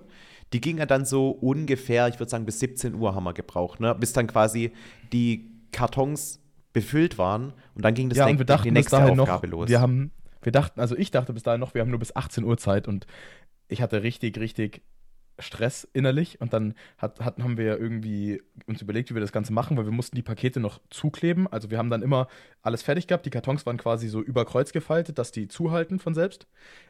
die 0.53 0.61
ging 0.61 0.79
ja 0.79 0.87
dann 0.87 1.05
so 1.05 1.31
ungefähr, 1.31 2.09
ich 2.09 2.19
würde 2.19 2.31
sagen, 2.31 2.45
bis 2.45 2.61
17 2.61 2.95
Uhr 2.95 3.15
haben 3.15 3.25
wir 3.25 3.35
gebraucht, 3.35 3.81
ne? 3.81 3.95
bis 3.95 4.13
dann 4.13 4.27
quasi 4.27 4.73
die 5.13 5.51
Kartons 5.73 6.41
befüllt 6.73 7.19
waren 7.19 7.53
und 7.75 7.85
dann 7.85 7.95
ging 7.95 8.09
das 8.09 8.19
ja, 8.19 8.25
ne- 8.27 8.33
und 8.33 8.39
wir 8.39 8.47
dachten 8.47 8.65
die 8.65 8.71
bis 8.71 8.77
nächste 8.77 8.97
dahin 8.97 9.21
Aufgabe 9.21 9.49
noch, 9.49 9.59
los. 9.61 9.69
wir 9.69 9.81
haben, 9.81 10.11
wir 10.43 10.53
dachten, 10.53 10.81
also 10.81 10.97
ich 10.97 11.11
dachte 11.11 11.33
bis 11.33 11.43
dahin 11.43 11.61
noch, 11.61 11.75
wir 11.75 11.81
haben 11.83 11.91
nur 11.91 11.99
bis 11.99 12.15
18 12.15 12.45
Uhr 12.45 12.57
Zeit 12.57 12.89
und 12.89 13.07
ich 13.69 13.83
hatte 13.83 14.03
richtig, 14.03 14.39
richtig 14.39 14.83
Stress 15.39 15.89
innerlich 15.93 16.41
und 16.41 16.53
dann 16.53 16.75
hat, 16.97 17.21
hat, 17.21 17.39
haben 17.39 17.57
wir 17.57 17.65
ja 17.65 17.77
irgendwie 17.77 18.43
uns 18.67 18.83
überlegt, 18.83 19.11
wie 19.11 19.15
wir 19.15 19.21
das 19.21 19.33
Ganze 19.33 19.53
machen, 19.53 19.77
weil 19.77 19.85
wir 19.85 19.93
mussten 19.93 20.17
die 20.17 20.23
Pakete 20.23 20.61
noch 20.61 20.81
zukleben. 20.91 21.47
Also 21.47 21.71
wir 21.71 21.79
haben 21.79 21.91
dann 21.91 22.03
immer 22.03 22.29
alles 22.63 22.83
fertig 22.83 23.07
gehabt. 23.07 23.25
Die 23.25 23.31
Kartons 23.31 23.65
waren 23.67 23.77
quasi 23.77 24.09
so 24.09 24.21
über 24.21 24.45
Kreuz 24.45 24.73
gefaltet, 24.73 25.19
dass 25.19 25.31
die 25.31 25.49
zuhalten 25.49 25.99
von 25.99 26.15
selbst. 26.15 26.47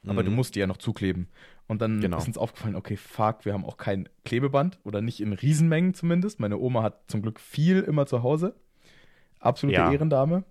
Aber 0.06 0.22
mhm. 0.22 0.26
du 0.26 0.32
musst 0.32 0.54
die 0.54 0.60
ja 0.60 0.66
noch 0.66 0.78
zukleben. 0.78 1.28
Und 1.66 1.82
dann 1.82 2.00
genau. 2.00 2.16
ist 2.18 2.26
uns 2.26 2.38
aufgefallen, 2.38 2.76
okay, 2.76 2.96
fuck, 2.96 3.44
wir 3.44 3.52
haben 3.52 3.64
auch 3.64 3.76
kein 3.76 4.08
Klebeband 4.24 4.78
oder 4.84 5.02
nicht 5.02 5.20
in 5.20 5.34
Riesenmengen 5.34 5.92
zumindest. 5.94 6.40
Meine 6.40 6.58
Oma 6.58 6.82
hat 6.82 7.02
zum 7.08 7.22
Glück 7.22 7.40
viel 7.40 7.80
immer 7.80 8.06
zu 8.06 8.22
Hause. 8.22 8.54
Absolute 9.40 9.78
ja. 9.78 9.92
Ehrendame. 9.92 10.44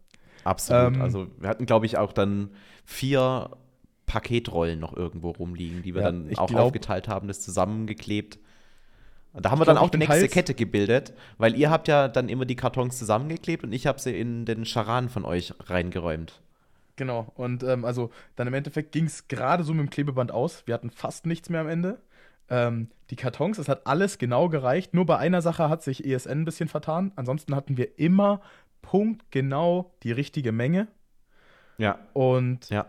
Absolut. 0.44 0.96
Ähm, 0.96 1.02
also 1.02 1.28
wir 1.40 1.50
hatten, 1.50 1.66
glaube 1.66 1.88
ich, 1.88 1.98
auch 1.98 2.14
dann 2.14 2.52
vier 2.86 3.50
Paketrollen 4.08 4.80
noch 4.80 4.96
irgendwo 4.96 5.30
rumliegen, 5.30 5.84
die 5.84 5.94
wir 5.94 6.02
ja, 6.02 6.08
dann 6.12 6.36
auch 6.38 6.48
glaub, 6.48 6.68
aufgeteilt 6.68 7.08
haben, 7.08 7.28
das 7.28 7.42
zusammengeklebt. 7.42 8.40
Da 9.34 9.52
haben 9.52 9.60
wir 9.60 9.66
dann 9.66 9.78
auch 9.78 9.90
die 9.90 10.00
nächste 10.00 10.22
Hals 10.22 10.32
Kette 10.32 10.56
gebildet, 10.56 11.14
weil 11.38 11.56
ihr 11.56 11.70
habt 11.70 11.88
ja 11.88 12.08
dann 12.08 12.30
immer 12.30 12.46
die 12.46 12.56
Kartons 12.56 12.98
zusammengeklebt 12.98 13.64
und 13.64 13.72
ich 13.72 13.86
habe 13.86 14.00
sie 14.00 14.20
in 14.20 14.46
den 14.46 14.66
Charan 14.66 15.10
von 15.10 15.26
euch 15.26 15.54
reingeräumt. 15.66 16.42
Genau, 16.96 17.32
und 17.36 17.62
ähm, 17.64 17.86
also 17.86 18.10
dann 18.36 18.48
im 18.48 18.56
Endeffekt 18.56 18.92
ging 18.94 19.06
es 19.06 19.28
gerade 19.28 19.64
so 19.64 19.74
mit 19.74 19.86
dem 19.86 19.90
Klebeband 19.92 20.32
aus. 20.32 20.64
Wir 20.66 20.74
hatten 20.74 20.90
fast 20.90 21.28
nichts 21.28 21.50
mehr 21.50 21.62
am 21.62 21.68
Ende. 21.68 22.00
Ähm, 22.50 22.90
die 23.12 23.16
Kartons, 23.16 23.60
es 23.60 23.70
hat 23.70 23.86
alles 23.86 24.18
genau 24.18 24.50
gereicht. 24.50 24.94
Nur 24.94 25.06
bei 25.06 25.18
einer 25.18 25.42
Sache 25.42 25.70
hat 25.70 25.84
sich 25.84 26.06
ESN 26.06 26.42
ein 26.42 26.46
bisschen 26.46 26.70
vertan. 26.70 27.12
Ansonsten 27.16 27.56
hatten 27.56 27.78
wir 27.78 28.00
immer 28.00 28.42
punktgenau 28.82 29.92
die 30.04 30.12
richtige 30.12 30.52
Menge. 30.52 30.88
Ja. 31.78 32.00
Und 32.14 32.70
ja. 32.70 32.88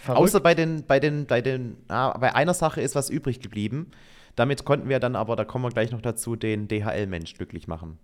Verrückt. 0.00 0.22
Außer 0.22 0.40
bei 0.40 0.54
den, 0.54 0.84
bei 0.86 1.00
den, 1.00 1.26
bei 1.26 1.40
den, 1.40 1.76
ah, 1.88 2.16
bei 2.18 2.34
einer 2.34 2.54
Sache 2.54 2.80
ist 2.80 2.94
was 2.94 3.10
übrig 3.10 3.40
geblieben. 3.40 3.90
Damit 4.36 4.64
konnten 4.64 4.88
wir 4.88 5.00
dann 5.00 5.16
aber, 5.16 5.34
da 5.34 5.44
kommen 5.44 5.64
wir 5.64 5.70
gleich 5.70 5.90
noch 5.90 6.00
dazu, 6.00 6.36
den 6.36 6.68
DHL-Mensch 6.68 7.34
glücklich 7.34 7.66
machen. 7.66 7.98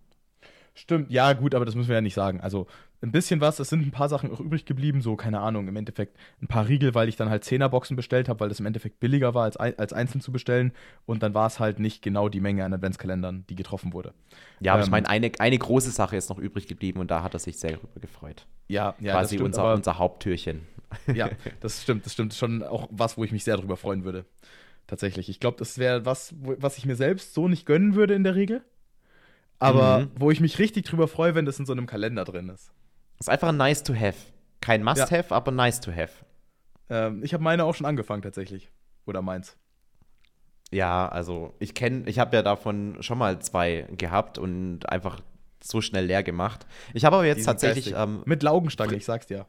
Stimmt, 0.76 1.12
ja, 1.12 1.32
gut, 1.34 1.54
aber 1.54 1.64
das 1.64 1.76
müssen 1.76 1.88
wir 1.88 1.94
ja 1.94 2.00
nicht 2.00 2.14
sagen. 2.14 2.40
Also 2.40 2.66
ein 3.00 3.12
bisschen 3.12 3.40
was, 3.40 3.60
es 3.60 3.68
sind 3.68 3.86
ein 3.86 3.92
paar 3.92 4.08
Sachen 4.08 4.32
auch 4.32 4.40
übrig 4.40 4.64
geblieben, 4.64 5.02
so, 5.02 5.14
keine 5.14 5.38
Ahnung, 5.38 5.68
im 5.68 5.76
Endeffekt 5.76 6.16
ein 6.42 6.48
paar 6.48 6.66
Riegel, 6.66 6.96
weil 6.96 7.08
ich 7.08 7.14
dann 7.14 7.30
halt 7.30 7.44
Zehnerboxen 7.44 7.94
bestellt 7.94 8.28
habe, 8.28 8.40
weil 8.40 8.48
das 8.48 8.58
im 8.58 8.66
Endeffekt 8.66 8.98
billiger 8.98 9.34
war, 9.34 9.44
als, 9.44 9.56
als 9.56 9.92
einzeln 9.92 10.20
zu 10.20 10.32
bestellen. 10.32 10.72
Und 11.06 11.22
dann 11.22 11.32
war 11.32 11.46
es 11.46 11.60
halt 11.60 11.78
nicht 11.78 12.02
genau 12.02 12.28
die 12.28 12.40
Menge 12.40 12.64
an 12.64 12.74
Adventskalendern, 12.74 13.44
die 13.48 13.54
getroffen 13.54 13.92
wurde. 13.92 14.14
Ja, 14.58 14.72
aber 14.72 14.82
ähm, 14.82 14.86
ich 14.86 14.90
meine, 14.90 15.08
eine, 15.08 15.30
eine 15.38 15.58
große 15.58 15.92
Sache 15.92 16.16
ist 16.16 16.28
noch 16.28 16.38
übrig 16.38 16.66
geblieben 16.66 16.98
und 16.98 17.12
da 17.12 17.22
hat 17.22 17.34
er 17.34 17.38
sich 17.40 17.56
sehr 17.56 17.72
darüber 17.72 18.00
gefreut. 18.00 18.46
Ja, 18.66 18.96
ja, 18.98 19.12
Quasi 19.12 19.36
stimmt, 19.36 19.48
unser, 19.48 19.74
unser 19.74 19.98
Haupttürchen. 19.98 20.62
Ja, 21.14 21.30
das 21.60 21.82
stimmt, 21.82 22.06
das 22.06 22.12
stimmt. 22.12 22.34
Schon 22.34 22.62
auch 22.62 22.88
was, 22.90 23.16
wo 23.16 23.24
ich 23.24 23.32
mich 23.32 23.44
sehr 23.44 23.56
darüber 23.56 23.76
freuen 23.76 24.04
würde. 24.04 24.24
Tatsächlich. 24.86 25.28
Ich 25.28 25.40
glaube, 25.40 25.56
das 25.58 25.78
wäre 25.78 26.04
was, 26.04 26.34
was 26.40 26.78
ich 26.78 26.86
mir 26.86 26.96
selbst 26.96 27.34
so 27.34 27.48
nicht 27.48 27.66
gönnen 27.66 27.94
würde 27.94 28.14
in 28.14 28.24
der 28.24 28.34
Regel. 28.34 28.62
Aber 29.58 30.00
mhm. 30.00 30.10
wo 30.16 30.30
ich 30.30 30.40
mich 30.40 30.58
richtig 30.58 30.84
drüber 30.84 31.08
freue, 31.08 31.34
wenn 31.34 31.46
das 31.46 31.58
in 31.58 31.66
so 31.66 31.72
einem 31.72 31.86
Kalender 31.86 32.24
drin 32.24 32.48
ist. 32.48 32.72
Das 33.18 33.26
ist 33.26 33.28
einfach 33.28 33.48
ein 33.48 33.56
nice 33.56 33.82
to 33.82 33.94
have. 33.94 34.16
Kein 34.60 34.82
must 34.82 35.10
have, 35.10 35.30
ja. 35.30 35.36
aber 35.36 35.52
nice 35.52 35.80
to 35.80 35.92
have. 35.92 36.12
Ähm, 36.90 37.22
ich 37.22 37.32
habe 37.32 37.42
meine 37.42 37.64
auch 37.64 37.74
schon 37.74 37.86
angefangen 37.86 38.22
tatsächlich. 38.22 38.70
Oder 39.06 39.22
meins. 39.22 39.56
Ja, 40.70 41.08
also 41.08 41.54
ich 41.58 41.74
kenne, 41.74 42.08
ich 42.08 42.18
habe 42.18 42.34
ja 42.36 42.42
davon 42.42 42.96
schon 43.00 43.18
mal 43.18 43.38
zwei 43.40 43.86
gehabt 43.96 44.38
und 44.38 44.88
einfach 44.88 45.20
so 45.62 45.80
schnell 45.80 46.06
leer 46.06 46.22
gemacht. 46.22 46.66
Ich 46.92 47.04
habe 47.04 47.16
aber 47.16 47.26
jetzt 47.26 47.44
tatsächlich. 47.44 47.94
Ähm, 47.96 48.22
Mit 48.26 48.42
Laugenstange, 48.42 48.94
ich 48.96 49.04
sag's 49.04 49.26
dir. 49.26 49.46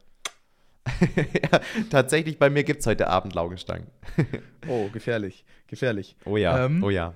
ja, 1.16 1.60
tatsächlich, 1.90 2.38
bei 2.38 2.50
mir 2.50 2.64
gibt 2.64 2.80
es 2.80 2.86
heute 2.86 3.08
Abend 3.08 3.34
Laugenstangen. 3.34 3.86
oh, 4.68 4.88
gefährlich, 4.92 5.44
gefährlich. 5.66 6.16
Oh 6.24 6.36
ja, 6.36 6.66
ähm, 6.66 6.82
oh 6.82 6.90
ja. 6.90 7.12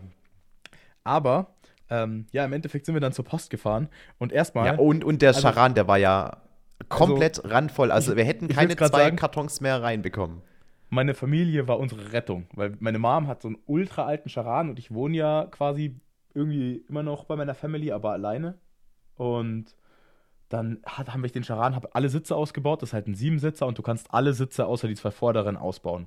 Aber, 1.05 1.55
ähm, 1.89 2.27
ja, 2.33 2.45
im 2.45 2.53
Endeffekt 2.53 2.87
sind 2.87 2.95
wir 2.95 3.01
dann 3.01 3.13
zur 3.13 3.25
Post 3.25 3.51
gefahren 3.51 3.89
und 4.19 4.33
erstmal. 4.33 4.67
Ja, 4.67 4.79
und, 4.79 5.05
und 5.05 5.23
der 5.23 5.31
also, 5.31 5.43
Charan, 5.43 5.75
der 5.75 5.89
war 5.89 5.99
ja 5.99 6.39
komplett 6.89 7.39
also, 7.39 7.49
randvoll. 7.55 7.91
Also, 7.91 8.17
wir 8.17 8.25
hätten 8.25 8.49
keine 8.49 8.77
zwei 8.77 8.89
sagen, 8.89 9.17
Kartons 9.17 9.61
mehr 9.61 9.83
reinbekommen. 9.83 10.43
Meine 10.89 11.15
Familie 11.15 11.69
war 11.69 11.79
unsere 11.79 12.13
Rettung, 12.13 12.49
weil 12.55 12.77
meine 12.81 12.99
Mom 12.99 13.29
hat 13.29 13.43
so 13.43 13.49
einen 13.49 13.59
ultra 13.67 14.07
alten 14.07 14.29
Charan 14.29 14.71
und 14.71 14.79
ich 14.79 14.93
wohne 14.93 15.17
ja 15.17 15.47
quasi 15.51 16.01
irgendwie 16.35 16.85
immer 16.89 17.03
noch 17.03 17.25
bei 17.25 17.37
meiner 17.37 17.55
Family, 17.55 17.93
aber 17.93 18.11
alleine. 18.13 18.59
Und 19.15 19.77
dann 20.51 20.81
hat, 20.85 21.13
haben 21.13 21.23
wir 21.23 21.31
den 21.31 21.45
Charan, 21.45 21.75
habe 21.75 21.95
alle 21.95 22.09
Sitze 22.09 22.37
ausgebaut. 22.37 22.83
Das 22.83 22.91
ist 22.91 22.93
halt 22.93 23.07
ein 23.07 23.15
Siebensitzer 23.15 23.67
und 23.67 23.79
du 23.79 23.83
kannst 23.83 24.13
alle 24.13 24.35
Sitze 24.35 24.67
außer 24.67 24.89
die 24.89 24.97
zwei 24.97 25.11
vorderen 25.11 25.57
ausbauen. 25.57 26.07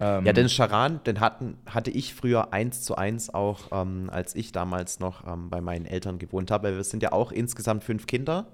Ähm, 0.00 0.26
ja, 0.26 0.32
den 0.32 0.48
Charan, 0.48 1.00
den 1.04 1.20
hatten, 1.20 1.56
hatte 1.66 1.90
ich 1.90 2.14
früher 2.14 2.52
eins 2.52 2.82
zu 2.82 2.96
eins 2.96 3.32
auch, 3.32 3.70
ähm, 3.72 4.10
als 4.12 4.34
ich 4.34 4.52
damals 4.52 5.00
noch 5.00 5.26
ähm, 5.26 5.50
bei 5.50 5.60
meinen 5.60 5.86
Eltern 5.86 6.18
gewohnt 6.18 6.50
habe. 6.50 6.76
Wir 6.76 6.84
sind 6.84 7.02
ja 7.02 7.12
auch 7.12 7.32
insgesamt 7.32 7.84
fünf 7.84 8.06
Kinder, 8.06 8.48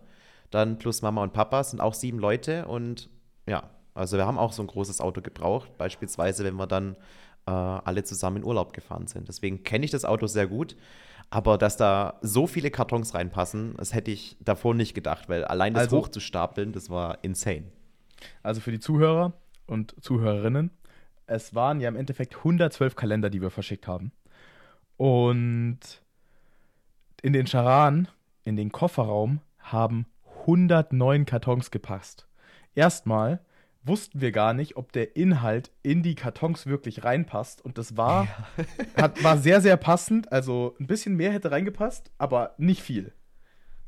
dann 0.50 0.79
plus 0.79 1.02
Mama 1.02 1.23
und 1.23 1.33
Papa 1.33 1.64
sind 1.64 1.81
auch 1.81 1.95
sieben 1.95 2.19
Leute 2.19 2.67
und 2.67 3.09
ja, 3.47 3.71
also 3.95 4.17
wir 4.17 4.26
haben 4.26 4.38
auch 4.38 4.52
so 4.52 4.62
ein 4.62 4.67
großes 4.67 5.00
Auto 5.00 5.23
gebraucht, 5.23 5.76
beispielsweise 5.79 6.45
wenn 6.45 6.57
wir 6.57 6.67
dann 6.67 6.95
äh, 7.47 7.50
alle 7.50 8.05
zusammen 8.05 8.38
in 8.38 8.45
Urlaub 8.45 8.75
gefahren 8.75 9.07
sind. 9.07 9.26
Deswegen 9.26 9.64
kenne 9.64 9.85
ich 9.87 9.90
das 9.90 10.05
Auto 10.05 10.26
sehr 10.26 10.47
gut. 10.47 10.76
Aber 11.30 11.58
dass 11.58 11.76
da 11.76 12.18
so 12.22 12.49
viele 12.49 12.70
Kartons 12.72 13.14
reinpassen, 13.14 13.75
das 13.76 13.94
hätte 13.94 14.10
ich 14.10 14.37
davor 14.40 14.75
nicht 14.75 14.94
gedacht, 14.94 15.28
weil 15.28 15.44
allein 15.44 15.75
das 15.75 15.84
also, 15.84 15.99
hochzustapeln, 15.99 16.72
das 16.72 16.90
war 16.90 17.18
insane. 17.22 17.70
Also 18.42 18.60
für 18.60 18.72
die 18.72 18.80
Zuhörer 18.80 19.32
und 19.66 19.94
Zuhörerinnen, 20.02 20.70
es 21.26 21.54
waren 21.54 21.80
ja 21.80 21.88
im 21.88 21.94
Endeffekt 21.94 22.37
112 22.37 22.96
Kalender, 22.96 23.30
die 23.30 23.40
wir 23.40 23.50
verschickt 23.50 23.87
haben. 23.87 24.10
Und 24.96 25.78
in 27.22 27.32
den 27.32 27.46
Charan, 27.46 28.08
in 28.42 28.56
den 28.56 28.72
Kofferraum, 28.72 29.40
haben 29.60 30.06
109 30.40 31.26
Kartons 31.26 31.70
gepasst. 31.70 32.26
Erstmal 32.75 33.40
wussten 33.82 34.20
wir 34.20 34.32
gar 34.32 34.54
nicht, 34.54 34.76
ob 34.76 34.92
der 34.92 35.16
Inhalt 35.16 35.70
in 35.82 36.02
die 36.02 36.14
Kartons 36.14 36.66
wirklich 36.66 37.04
reinpasst. 37.04 37.64
Und 37.64 37.78
das 37.78 37.96
war, 37.96 38.25
ja. 38.25 39.02
hat, 39.02 39.22
war 39.25 39.38
sehr, 39.38 39.60
sehr 39.60 39.76
passend. 39.76 40.30
Also 40.32 40.76
ein 40.78 40.87
bisschen 40.87 41.16
mehr 41.16 41.32
hätte 41.32 41.50
reingepasst, 41.50 42.10
aber 42.18 42.54
nicht 42.58 42.82
viel. 42.82 43.12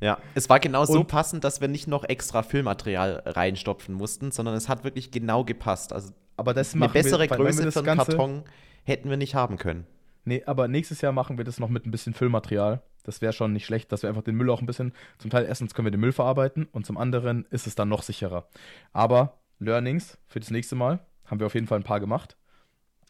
Ja, 0.00 0.18
es 0.34 0.48
war 0.48 0.58
genau 0.58 0.84
so 0.84 1.04
passend, 1.04 1.44
dass 1.44 1.60
wir 1.60 1.68
nicht 1.68 1.86
noch 1.86 2.02
extra 2.02 2.42
Füllmaterial 2.42 3.22
reinstopfen 3.24 3.94
mussten, 3.94 4.32
sondern 4.32 4.56
es 4.56 4.68
hat 4.68 4.82
wirklich 4.82 5.12
genau 5.12 5.44
gepasst. 5.44 5.92
Also 5.92 6.12
aber 6.36 6.54
das 6.54 6.74
eine 6.74 6.88
bessere 6.88 7.30
wir, 7.30 7.36
Größe 7.36 7.70
für 7.70 7.78
einen 7.78 7.98
Karton 7.98 8.42
hätten 8.82 9.10
wir 9.10 9.16
nicht 9.16 9.36
haben 9.36 9.58
können. 9.58 9.86
Nee, 10.24 10.42
aber 10.44 10.66
nächstes 10.66 11.00
Jahr 11.02 11.12
machen 11.12 11.38
wir 11.38 11.44
das 11.44 11.60
noch 11.60 11.68
mit 11.68 11.86
ein 11.86 11.92
bisschen 11.92 12.14
Füllmaterial. 12.14 12.82
Das 13.04 13.20
wäre 13.20 13.32
schon 13.32 13.52
nicht 13.52 13.66
schlecht, 13.66 13.92
dass 13.92 14.02
wir 14.02 14.08
einfach 14.08 14.22
den 14.22 14.36
Müll 14.36 14.50
auch 14.50 14.60
ein 14.60 14.66
bisschen, 14.66 14.92
zum 15.18 15.30
Teil 15.30 15.44
erstens 15.44 15.74
können 15.74 15.86
wir 15.86 15.92
den 15.92 16.00
Müll 16.00 16.12
verarbeiten 16.12 16.66
und 16.72 16.86
zum 16.86 16.96
anderen 16.96 17.46
ist 17.50 17.66
es 17.66 17.74
dann 17.74 17.88
noch 17.88 18.02
sicherer. 18.02 18.48
Aber 18.92 19.41
Learnings 19.64 20.18
für 20.26 20.40
das 20.40 20.50
nächste 20.50 20.74
Mal. 20.74 21.00
Haben 21.24 21.40
wir 21.40 21.46
auf 21.46 21.54
jeden 21.54 21.66
Fall 21.66 21.78
ein 21.78 21.84
paar 21.84 22.00
gemacht. 22.00 22.36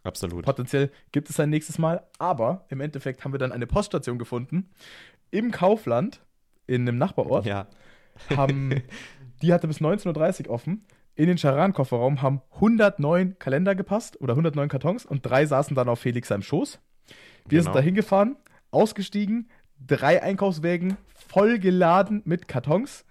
Absolut. 0.04 0.44
Potenziell 0.44 0.90
gibt 1.12 1.30
es 1.30 1.38
ein 1.38 1.50
nächstes 1.50 1.78
Mal, 1.78 2.04
aber 2.18 2.64
im 2.68 2.80
Endeffekt 2.80 3.24
haben 3.24 3.32
wir 3.32 3.38
dann 3.38 3.52
eine 3.52 3.66
Poststation 3.66 4.18
gefunden 4.18 4.70
im 5.30 5.50
Kaufland 5.50 6.20
in 6.66 6.82
einem 6.82 6.98
Nachbarort. 6.98 7.46
Ja. 7.46 7.66
Haben, 8.36 8.82
die 9.42 9.52
hatte 9.52 9.68
bis 9.68 9.80
19.30 9.80 10.46
Uhr 10.46 10.54
offen. 10.54 10.84
In 11.14 11.26
den 11.26 11.36
Charan-Kofferraum 11.36 12.22
haben 12.22 12.40
109 12.54 13.38
Kalender 13.38 13.74
gepasst 13.74 14.20
oder 14.20 14.32
109 14.32 14.68
Kartons 14.68 15.04
und 15.04 15.24
drei 15.26 15.46
saßen 15.46 15.76
dann 15.76 15.88
auf 15.88 16.00
Felix 16.00 16.28
seinem 16.28 16.42
Schoß. 16.42 16.80
Wir 17.46 17.58
genau. 17.58 17.64
sind 17.64 17.74
da 17.74 17.80
hingefahren, 17.80 18.36
ausgestiegen, 18.70 19.50
drei 19.86 20.22
Einkaufswägen 20.22 20.96
vollgeladen 21.14 22.22
mit 22.24 22.48
Kartons 22.48 23.04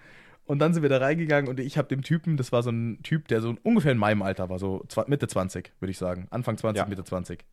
und 0.45 0.59
dann 0.59 0.73
sind 0.73 0.83
wir 0.83 0.89
da 0.89 0.97
reingegangen 0.97 1.49
und 1.49 1.59
ich 1.59 1.77
habe 1.77 1.87
dem 1.87 2.01
Typen, 2.01 2.37
das 2.37 2.51
war 2.51 2.63
so 2.63 2.71
ein 2.71 3.01
Typ, 3.03 3.27
der 3.27 3.41
so 3.41 3.55
ungefähr 3.63 3.91
in 3.91 3.97
meinem 3.97 4.21
Alter 4.21 4.49
war, 4.49 4.59
so 4.59 4.85
Mitte 5.07 5.27
20, 5.27 5.71
würde 5.79 5.91
ich 5.91 5.97
sagen. 5.97 6.27
Anfang 6.29 6.57
20, 6.57 6.83
ja. 6.83 6.87
Mitte 6.87 7.03
20. 7.03 7.45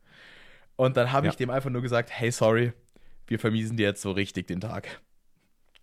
Und 0.75 0.97
dann 0.97 1.11
habe 1.11 1.27
ja. 1.27 1.31
ich 1.31 1.37
dem 1.37 1.49
einfach 1.49 1.69
nur 1.69 1.81
gesagt, 1.81 2.09
hey, 2.11 2.31
sorry, 2.31 2.73
wir 3.27 3.39
vermiesen 3.39 3.77
dir 3.77 3.87
jetzt 3.87 4.01
so 4.01 4.11
richtig 4.11 4.47
den 4.47 4.61
Tag. 4.61 5.01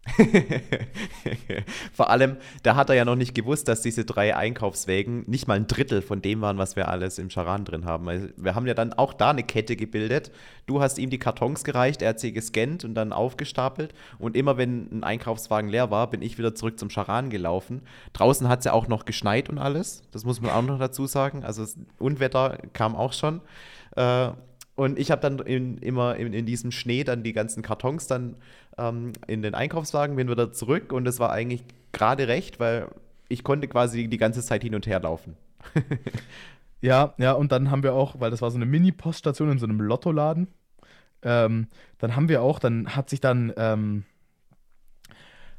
Vor 1.93 2.11
allem, 2.11 2.37
da 2.63 2.77
hat 2.77 2.89
er 2.91 2.97
ja 2.97 3.05
noch 3.05 3.17
nicht 3.17 3.35
gewusst, 3.35 3.69
dass 3.69 3.83
diese 3.83 4.05
drei 4.05 4.37
Einkaufswägen 4.37 5.25
nicht 5.27 5.49
mal 5.49 5.55
ein 5.55 5.67
Drittel 5.67 6.03
von 6.03 6.23
dem 6.23 6.41
waren, 6.41 6.59
was 6.59 6.77
wir 6.77 6.89
alles 6.89 7.19
im 7.19 7.29
Charan 7.29 7.65
drin 7.65 7.85
haben. 7.85 8.09
Also 8.09 8.29
wir 8.37 8.55
haben 8.55 8.67
ja 8.67 8.75
dann 8.75 8.93
auch 8.93 9.13
da 9.13 9.31
eine 9.31 9.43
Kette 9.43 9.77
gebildet. 9.77 10.31
Du 10.67 10.81
hast 10.81 10.99
ihm 10.99 11.11
die 11.11 11.19
Kartons 11.19 11.65
gereicht, 11.65 12.03
er 12.03 12.11
hat 12.11 12.21
sie 12.21 12.33
gescannt 12.33 12.85
und 12.85 12.95
dann 12.95 13.13
aufgestapelt. 13.13 13.95
Und 14.19 14.37
immer 14.37 14.57
wenn 14.57 14.89
ein 14.91 15.05
Einkaufswagen 15.05 15.71
leer 15.71 15.91
war, 15.91 16.09
bin 16.11 16.23
ich 16.23 16.39
wieder 16.39 16.55
zurück 16.55 16.79
zum 16.79 16.89
Charan 16.91 17.31
gelaufen. 17.31 17.83
Draußen 18.13 18.49
hat 18.49 18.61
es 18.61 18.65
ja 18.67 18.73
auch 18.73 18.89
noch 18.89 19.05
geschneit 19.05 19.49
und 19.49 19.59
alles. 19.59 20.03
Das 20.13 20.25
muss 20.25 20.41
man 20.41 20.53
auch 20.53 20.63
noch 20.63 20.79
dazu 20.79 21.07
sagen. 21.07 21.45
Also 21.45 21.63
das 21.63 21.77
Unwetter 21.99 22.59
kam 22.73 22.97
auch 22.97 23.13
schon. 23.13 23.41
Äh, 23.97 24.31
und 24.77 24.99
ich 24.99 25.11
habe 25.11 25.21
dann 25.21 25.39
in, 25.41 25.79
immer 25.79 26.17
in, 26.17 26.33
in, 26.33 26.47
diesem 26.47 26.71
Schnee 26.71 27.03
dann 27.03 27.23
die 27.23 27.33
ganzen 27.33 27.63
Kartons 27.63 28.07
dann 28.07 28.37
ähm, 28.79 29.13
in 29.27 29.43
den 29.43 29.55
Einkaufswagen, 29.55 30.17
bin 30.17 30.29
wieder 30.29 30.53
zurück 30.53 30.93
und 30.93 31.07
es 31.09 31.19
war 31.19 31.33
eigentlich 31.33 31.65
gerade 31.93 32.29
recht, 32.29 32.61
weil 32.61 32.89
ich 33.29 33.43
konnte 33.43 33.67
quasi 33.67 34.09
die 34.09 34.19
ganze 34.19 34.43
Zeit 34.43 34.63
hin 34.63 34.75
und 34.75 34.87
her 34.87 35.01
laufen. 35.01 35.37
Ja, 36.81 37.15
ja, 37.19 37.33
und 37.33 37.53
dann 37.53 37.71
haben 37.71 37.83
wir 37.83 37.95
auch, 37.95 38.21
weil 38.21 38.31
das 38.31 38.43
war 38.43 38.51
so 38.51 38.57
eine 38.57 38.67
Mini-Poststation 38.67 39.51
in 39.51 39.59
so 39.59 39.67
einem 39.67 39.81
Lottoladen, 39.81 40.49
ähm, 41.23 41.69
dann 41.99 42.15
haben 42.15 42.29
wir 42.29 42.43
auch, 42.43 42.59
dann 42.59 42.95
hat 42.95 43.11
sich 43.11 43.21
dann, 43.21 43.53
ähm, 43.57 44.05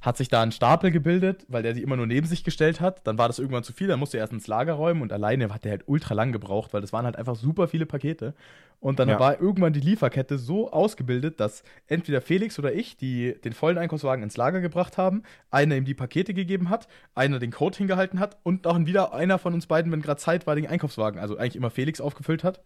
hat 0.02 0.18
sich 0.18 0.28
da 0.28 0.44
ein 0.44 0.52
Stapel 0.52 0.92
gebildet, 0.92 1.46
weil 1.48 1.64
der 1.64 1.74
sich 1.74 1.84
immer 1.84 1.98
nur 1.98 2.06
neben 2.08 2.28
sich 2.28 2.44
gestellt 2.44 2.80
hat. 2.82 3.06
Dann 3.08 3.18
war 3.18 3.28
das 3.28 3.40
irgendwann 3.40 3.64
zu 3.64 3.74
viel, 3.74 3.88
dann 3.88 4.00
musste 4.00 4.18
er 4.18 4.22
erst 4.22 4.34
ins 4.34 4.48
Lager 4.48 4.74
räumen 4.74 5.02
und 5.02 5.12
alleine 5.12 5.52
hat 5.54 5.64
der 5.64 5.72
halt 5.72 5.84
ultra 5.88 6.14
lang 6.14 6.32
gebraucht, 6.32 6.74
weil 6.74 6.82
das 6.82 6.94
waren 6.94 7.06
halt 7.06 7.16
einfach 7.16 7.36
super 7.36 7.68
viele 7.68 7.86
Pakete. 7.86 8.34
Und 8.80 9.00
dann 9.00 9.10
Ja. 9.10 9.20
war 9.20 9.42
irgendwann 9.42 9.74
die 9.74 9.80
Lieferkette 9.80 10.38
so 10.38 10.72
ausgebildet, 10.72 11.40
dass 11.40 11.64
entweder 11.88 12.22
Felix 12.22 12.60
oder 12.60 12.74
ich, 12.74 12.96
die 12.96 13.34
den 13.44 13.54
vollen 13.54 13.80
Einkaufswagen 13.80 14.22
ins 14.24 14.38
Lager 14.38 14.62
gebracht 14.62 14.98
haben, 15.00 15.24
einer 15.50 15.76
ihm 15.76 15.86
die 15.86 15.96
Pakete 15.96 16.36
gegeben 16.36 16.70
hat, 16.70 16.88
einer 17.16 17.40
den 17.40 17.50
Code 17.52 17.76
hingehalten 17.78 18.20
hat 18.20 18.38
und 18.44 18.68
auch 18.68 18.78
wieder 18.86 19.14
einer 19.14 19.40
von 19.40 19.56
uns 19.56 19.66
beiden, 19.66 19.92
wenn 19.92 20.04
gerade 20.04 20.22
Zeit 20.22 20.46
war, 20.46 20.56
den 20.56 20.68
Einkaufswagen, 20.68 21.20
also 21.20 21.38
eigentlich 21.38 21.56
immer 21.56 21.72
Felix 21.72 22.00
aufgefüllt 22.00 22.44
hat. 22.44 22.62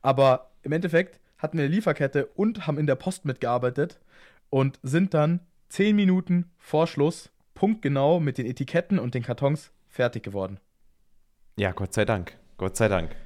Aber 0.00 0.50
im 0.62 0.72
Endeffekt 0.72 1.20
hatten 1.36 1.58
wir 1.58 1.64
eine 1.64 1.74
Lieferkette 1.74 2.26
und 2.34 2.66
haben 2.66 2.78
in 2.78 2.86
der 2.86 2.94
Post 2.96 3.26
mitgearbeitet 3.26 4.00
und 4.48 4.78
sind 4.82 5.12
dann 5.12 5.40
zehn 5.70 5.96
Minuten 5.96 6.50
vor 6.58 6.86
Schluss 6.86 7.30
punktgenau 7.54 8.20
mit 8.20 8.36
den 8.36 8.46
Etiketten 8.46 8.98
und 8.98 9.14
den 9.14 9.22
Kartons 9.22 9.72
fertig 9.88 10.22
geworden. 10.22 10.60
Ja, 11.56 11.72
Gott 11.72 11.94
sei 11.94 12.04
Dank. 12.04 12.36
Gott 12.58 12.76
sei 12.76 12.88
Dank. 12.88 13.16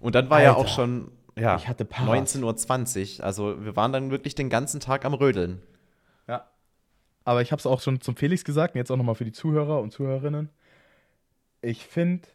Und 0.00 0.14
dann 0.14 0.30
war 0.30 0.42
ja 0.42 0.50
Alter, 0.50 0.60
auch 0.60 0.68
schon 0.68 1.12
ja, 1.38 1.56
ich 1.56 1.68
hatte 1.68 1.84
Paras. 1.84 2.36
19.20 2.36 3.18
Uhr. 3.18 3.24
Also 3.24 3.64
wir 3.64 3.76
waren 3.76 3.92
dann 3.92 4.10
wirklich 4.10 4.34
den 4.34 4.50
ganzen 4.50 4.80
Tag 4.80 5.04
am 5.04 5.14
Rödeln. 5.14 5.62
Ja. 6.26 6.50
Aber 7.24 7.42
ich 7.42 7.52
habe 7.52 7.60
es 7.60 7.66
auch 7.66 7.80
schon 7.80 8.00
zum 8.00 8.16
Felix 8.16 8.44
gesagt 8.44 8.74
und 8.74 8.78
jetzt 8.78 8.90
auch 8.90 8.96
nochmal 8.96 9.14
für 9.14 9.24
die 9.24 9.32
Zuhörer 9.32 9.80
und 9.80 9.92
Zuhörerinnen. 9.92 10.50
Ich 11.60 11.86
finde, 11.86 12.28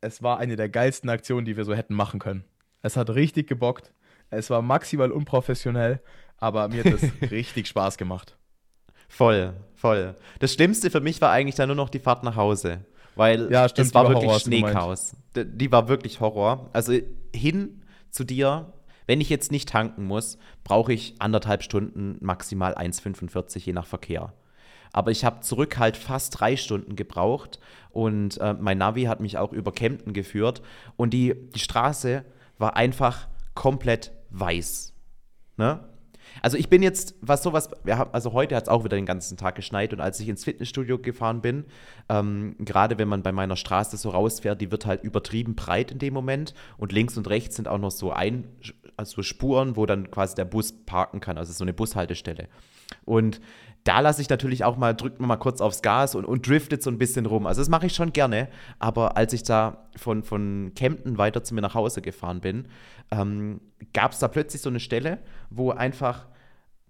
es 0.00 0.22
war 0.22 0.38
eine 0.38 0.56
der 0.56 0.68
geilsten 0.68 1.10
Aktionen, 1.10 1.44
die 1.44 1.56
wir 1.56 1.64
so 1.64 1.74
hätten 1.74 1.94
machen 1.94 2.20
können. 2.20 2.44
Es 2.82 2.96
hat 2.96 3.10
richtig 3.10 3.48
gebockt. 3.48 3.92
Es 4.30 4.50
war 4.50 4.62
maximal 4.62 5.12
unprofessionell, 5.12 6.00
aber 6.38 6.68
mir 6.68 6.84
hat 6.84 6.92
es 6.92 7.02
richtig 7.30 7.66
Spaß 7.68 7.96
gemacht. 7.96 8.36
Voll, 9.08 9.54
voll. 9.74 10.14
Das 10.40 10.52
Schlimmste 10.54 10.90
für 10.90 11.00
mich 11.00 11.20
war 11.20 11.30
eigentlich 11.30 11.54
dann 11.54 11.68
nur 11.68 11.76
noch 11.76 11.90
die 11.90 11.98
Fahrt 11.98 12.24
nach 12.24 12.36
Hause. 12.36 12.80
Weil 13.16 13.50
Ja, 13.52 13.68
stimmt, 13.68 13.88
es 13.88 13.94
war 13.94 14.02
die 14.04 14.06
war 14.08 14.14
wirklich 14.14 14.30
Horror. 14.30 14.40
Schneechaos. 14.40 15.16
D- 15.36 15.44
Die 15.44 15.70
war 15.70 15.88
wirklich 15.88 16.20
Horror. 16.20 16.70
Also 16.72 16.94
hin 17.34 17.82
zu 18.10 18.24
dir, 18.24 18.72
wenn 19.06 19.20
ich 19.20 19.28
jetzt 19.28 19.52
nicht 19.52 19.68
tanken 19.68 20.04
muss, 20.06 20.38
brauche 20.64 20.92
ich 20.92 21.14
anderthalb 21.20 21.62
Stunden, 21.62 22.16
maximal 22.20 22.74
1,45 22.74 23.58
je 23.66 23.72
nach 23.72 23.86
Verkehr. 23.86 24.32
Aber 24.92 25.10
ich 25.10 25.24
habe 25.24 25.40
zurück 25.40 25.78
halt 25.78 25.96
fast 25.96 26.40
drei 26.40 26.56
Stunden 26.56 26.96
gebraucht 26.96 27.58
und 27.90 28.38
äh, 28.40 28.54
mein 28.54 28.78
Navi 28.78 29.04
hat 29.04 29.20
mich 29.20 29.38
auch 29.38 29.52
über 29.52 29.72
Kempten 29.72 30.12
geführt 30.12 30.62
und 30.96 31.10
die, 31.10 31.34
die 31.54 31.58
Straße 31.58 32.24
war 32.58 32.76
einfach 32.76 33.26
komplett 33.54 34.12
weiß. 34.30 34.92
Ne? 35.56 35.80
Also 36.42 36.56
ich 36.56 36.68
bin 36.68 36.82
jetzt, 36.82 37.14
was 37.20 37.42
sowas, 37.42 37.70
wir 37.84 37.98
haben, 37.98 38.10
also 38.12 38.32
heute 38.32 38.56
hat 38.56 38.64
es 38.64 38.68
auch 38.68 38.84
wieder 38.84 38.96
den 38.96 39.06
ganzen 39.06 39.36
Tag 39.36 39.54
geschneit 39.54 39.92
und 39.92 40.00
als 40.00 40.20
ich 40.20 40.28
ins 40.28 40.44
Fitnessstudio 40.44 40.98
gefahren 40.98 41.40
bin, 41.40 41.64
ähm, 42.08 42.56
gerade 42.58 42.98
wenn 42.98 43.08
man 43.08 43.22
bei 43.22 43.32
meiner 43.32 43.56
Straße 43.56 43.96
so 43.96 44.10
rausfährt, 44.10 44.60
die 44.60 44.70
wird 44.70 44.86
halt 44.86 45.02
übertrieben 45.02 45.54
breit 45.54 45.90
in 45.90 45.98
dem 45.98 46.14
Moment 46.14 46.54
und 46.76 46.92
links 46.92 47.16
und 47.16 47.28
rechts 47.28 47.56
sind 47.56 47.68
auch 47.68 47.78
noch 47.78 47.90
so 47.90 48.12
ein, 48.12 48.46
also 48.96 49.22
Spuren, 49.22 49.76
wo 49.76 49.86
dann 49.86 50.10
quasi 50.10 50.34
der 50.34 50.44
Bus 50.44 50.72
parken 50.72 51.20
kann, 51.20 51.38
also 51.38 51.52
so 51.52 51.64
eine 51.64 51.72
Bushaltestelle. 51.72 52.48
Und 53.04 53.40
da 53.84 54.00
lasse 54.00 54.22
ich 54.22 54.30
natürlich 54.30 54.64
auch 54.64 54.78
mal, 54.78 54.94
drückt 54.94 55.20
man 55.20 55.28
mal 55.28 55.36
kurz 55.36 55.60
aufs 55.60 55.82
Gas 55.82 56.14
und, 56.14 56.24
und 56.24 56.48
driftet 56.48 56.82
so 56.82 56.90
ein 56.90 56.96
bisschen 56.96 57.26
rum. 57.26 57.46
Also 57.46 57.60
das 57.60 57.68
mache 57.68 57.86
ich 57.86 57.94
schon 57.94 58.14
gerne, 58.14 58.48
aber 58.78 59.18
als 59.18 59.34
ich 59.34 59.42
da 59.42 59.86
von, 59.94 60.22
von 60.22 60.72
Kempten 60.74 61.18
weiter 61.18 61.44
zu 61.44 61.54
mir 61.54 61.60
nach 61.60 61.74
Hause 61.74 62.00
gefahren 62.00 62.40
bin, 62.40 62.66
ähm, 63.10 63.60
gab 63.92 64.12
es 64.12 64.18
da 64.18 64.28
plötzlich 64.28 64.62
so 64.62 64.70
eine 64.70 64.80
Stelle, 64.80 65.18
wo 65.50 65.70
einfach 65.70 66.26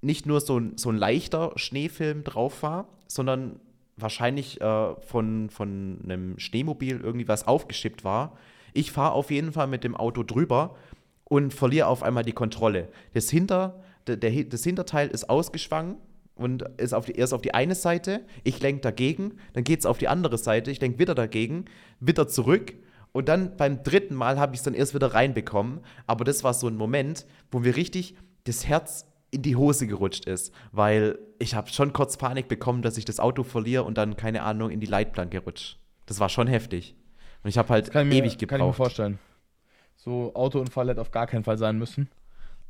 nicht 0.02 0.24
nur 0.24 0.40
so 0.40 0.58
ein, 0.58 0.78
so 0.78 0.90
ein 0.90 0.96
leichter 0.96 1.52
Schneefilm 1.56 2.22
drauf 2.22 2.62
war, 2.62 2.86
sondern 3.08 3.58
wahrscheinlich 3.96 4.60
äh, 4.60 4.94
von, 5.00 5.50
von 5.50 5.98
einem 6.04 6.38
Schneemobil 6.38 7.00
irgendwie 7.00 7.26
was 7.26 7.46
aufgeschippt 7.46 8.04
war. 8.04 8.36
Ich 8.72 8.92
fahre 8.92 9.12
auf 9.12 9.32
jeden 9.32 9.52
Fall 9.52 9.66
mit 9.66 9.82
dem 9.82 9.96
Auto 9.96 10.22
drüber 10.22 10.76
und 11.24 11.52
verliere 11.52 11.88
auf 11.88 12.04
einmal 12.04 12.24
die 12.24 12.32
Kontrolle. 12.32 12.88
Das, 13.14 13.30
Hinter, 13.30 13.82
der, 14.06 14.16
der, 14.16 14.44
das 14.44 14.62
Hinterteil 14.62 15.08
ist 15.08 15.28
ausgeschwangen 15.28 15.96
und 16.34 16.62
ist 16.78 16.92
auf 16.94 17.06
die, 17.06 17.12
erst 17.12 17.32
auf 17.34 17.42
die 17.42 17.54
eine 17.54 17.74
Seite. 17.74 18.24
Ich 18.42 18.60
lenke 18.60 18.80
dagegen, 18.82 19.38
dann 19.52 19.64
geht 19.64 19.80
es 19.80 19.86
auf 19.86 19.98
die 19.98 20.08
andere 20.08 20.38
Seite. 20.38 20.70
Ich 20.70 20.80
lenke 20.80 20.98
wieder 20.98 21.14
dagegen, 21.14 21.66
wieder 22.00 22.26
zurück. 22.28 22.74
Und 23.12 23.28
dann 23.28 23.56
beim 23.56 23.82
dritten 23.84 24.14
Mal 24.16 24.38
habe 24.40 24.54
ich 24.54 24.58
es 24.60 24.64
dann 24.64 24.74
erst 24.74 24.94
wieder 24.94 25.14
reinbekommen. 25.14 25.80
Aber 26.06 26.24
das 26.24 26.42
war 26.42 26.52
so 26.54 26.66
ein 26.66 26.76
Moment, 26.76 27.26
wo 27.52 27.60
mir 27.60 27.76
richtig 27.76 28.16
das 28.44 28.66
Herz 28.66 29.06
in 29.30 29.42
die 29.42 29.56
Hose 29.56 29.86
gerutscht 29.86 30.26
ist, 30.26 30.52
weil 30.72 31.18
ich 31.38 31.54
habe 31.54 31.68
schon 31.68 31.92
kurz 31.92 32.16
Panik 32.16 32.46
bekommen, 32.48 32.82
dass 32.82 32.96
ich 32.98 33.04
das 33.04 33.18
Auto 33.20 33.42
verliere 33.42 33.82
und 33.84 33.98
dann, 33.98 34.16
keine 34.16 34.42
Ahnung, 34.42 34.70
in 34.70 34.80
die 34.80 34.86
Leitplanke 34.86 35.38
rutsche. 35.40 35.76
Das 36.06 36.20
war 36.20 36.28
schon 36.28 36.46
heftig. 36.46 36.94
Und 37.42 37.50
ich 37.50 37.58
habe 37.58 37.68
halt 37.68 37.90
Kann 37.90 38.06
ich 38.08 38.14
mir, 38.14 38.18
ewig 38.24 38.32
Kann 38.32 38.46
ich 38.46 38.50
mir 38.52 38.58
gebraucht. 38.58 38.76
vorstellen. 38.76 39.18
So 39.96 40.34
Autounfall 40.34 40.88
hätte 40.88 41.00
auf 41.00 41.10
gar 41.10 41.26
keinen 41.26 41.44
Fall 41.44 41.58
sein 41.58 41.78
müssen. 41.78 42.08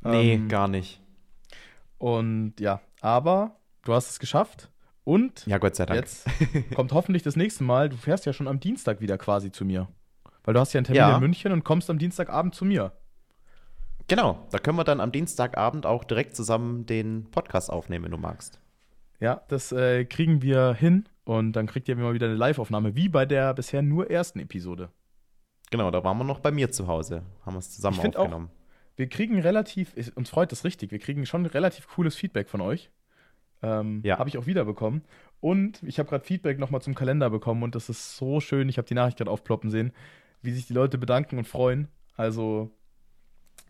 nee, 0.01 0.33
Ähm, 0.33 0.47
gar 0.47 0.67
nicht. 0.67 1.01
Und 1.97 2.53
ja, 2.59 2.81
aber 3.05 3.59
du 3.83 3.93
hast 3.93 4.09
es 4.09 4.19
geschafft. 4.19 4.71
Und 5.03 5.45
Ja, 5.45 5.59
Gott 5.59 5.75
sei 5.75 5.85
Dank. 5.85 5.99
jetzt 5.99 6.27
kommt 6.75 6.91
hoffentlich 6.91 7.21
das 7.21 7.35
nächste 7.35 7.63
Mal. 7.63 7.89
Du 7.89 7.95
fährst 7.97 8.25
ja 8.25 8.33
schon 8.33 8.47
am 8.47 8.59
Dienstag 8.59 9.01
wieder 9.01 9.19
quasi 9.19 9.51
zu 9.51 9.63
mir. 9.63 9.87
Weil 10.43 10.55
du 10.55 10.59
hast 10.59 10.73
ja 10.73 10.79
einen 10.79 10.85
Termin 10.85 10.97
Ja. 10.99 11.13
in 11.15 11.21
München 11.21 11.51
und 11.51 11.63
kommst 11.63 11.89
am 11.91 11.99
Dienstagabend 11.99 12.55
zu 12.55 12.65
mir. 12.65 12.91
Genau, 14.07 14.47
da 14.51 14.57
können 14.59 14.77
wir 14.77 14.83
dann 14.83 14.99
am 15.01 15.11
Dienstagabend 15.11 15.85
auch 15.85 16.03
direkt 16.03 16.35
zusammen 16.35 16.85
den 16.85 17.29
Podcast 17.31 17.71
aufnehmen, 17.71 18.05
wenn 18.05 18.11
du 18.11 18.17
magst. 18.17 18.59
Ja, 19.19 19.41
das 19.47 19.71
äh, 19.71 20.05
kriegen 20.05 20.41
wir 20.41 20.73
hin 20.73 21.05
und 21.23 21.53
dann 21.53 21.65
kriegt 21.67 21.87
ihr 21.87 21.95
mal 21.95 22.13
wieder 22.13 22.27
eine 22.27 22.35
Live-Aufnahme, 22.35 22.95
wie 22.95 23.09
bei 23.09 23.25
der 23.25 23.53
bisher 23.53 23.81
nur 23.81 24.09
ersten 24.11 24.39
Episode. 24.39 24.89
Genau, 25.71 25.89
da 25.89 26.03
waren 26.03 26.17
wir 26.17 26.23
noch 26.23 26.39
bei 26.39 26.51
mir 26.51 26.71
zu 26.71 26.87
Hause, 26.87 27.23
haben 27.45 27.53
wir 27.55 27.59
es 27.59 27.71
zusammen 27.71 27.95
Ich 27.95 28.01
find 28.01 28.17
auch- 28.17 28.21
aufgenommen. 28.21 28.49
Wir 28.97 29.09
kriegen 29.09 29.39
relativ, 29.41 29.93
uns 30.15 30.29
freut 30.29 30.51
das 30.51 30.63
richtig, 30.63 30.91
wir 30.91 30.99
kriegen 30.99 31.25
schon 31.25 31.45
relativ 31.45 31.87
cooles 31.87 32.15
Feedback 32.15 32.47
von 32.49 32.61
euch. 32.61 32.91
Ähm, 33.65 34.01
Ja. 34.03 34.17
Habe 34.19 34.29
ich 34.29 34.37
auch 34.37 34.45
wiederbekommen. 34.45 35.01
Und 35.41 35.81
ich 35.83 35.99
habe 35.99 36.09
gerade 36.09 36.23
Feedback 36.23 36.59
nochmal 36.59 36.81
zum 36.81 36.95
Kalender 36.95 37.29
bekommen 37.29 37.63
und 37.63 37.75
das 37.75 37.89
ist 37.89 38.17
so 38.17 38.39
schön. 38.39 38.69
Ich 38.69 38.77
habe 38.77 38.87
die 38.87 38.93
Nachricht 38.93 39.17
gerade 39.17 39.31
aufploppen 39.31 39.69
sehen, 39.69 39.91
wie 40.41 40.51
sich 40.51 40.67
die 40.67 40.73
Leute 40.73 40.97
bedanken 40.97 41.37
und 41.37 41.47
freuen. 41.47 41.87
Also, 42.15 42.71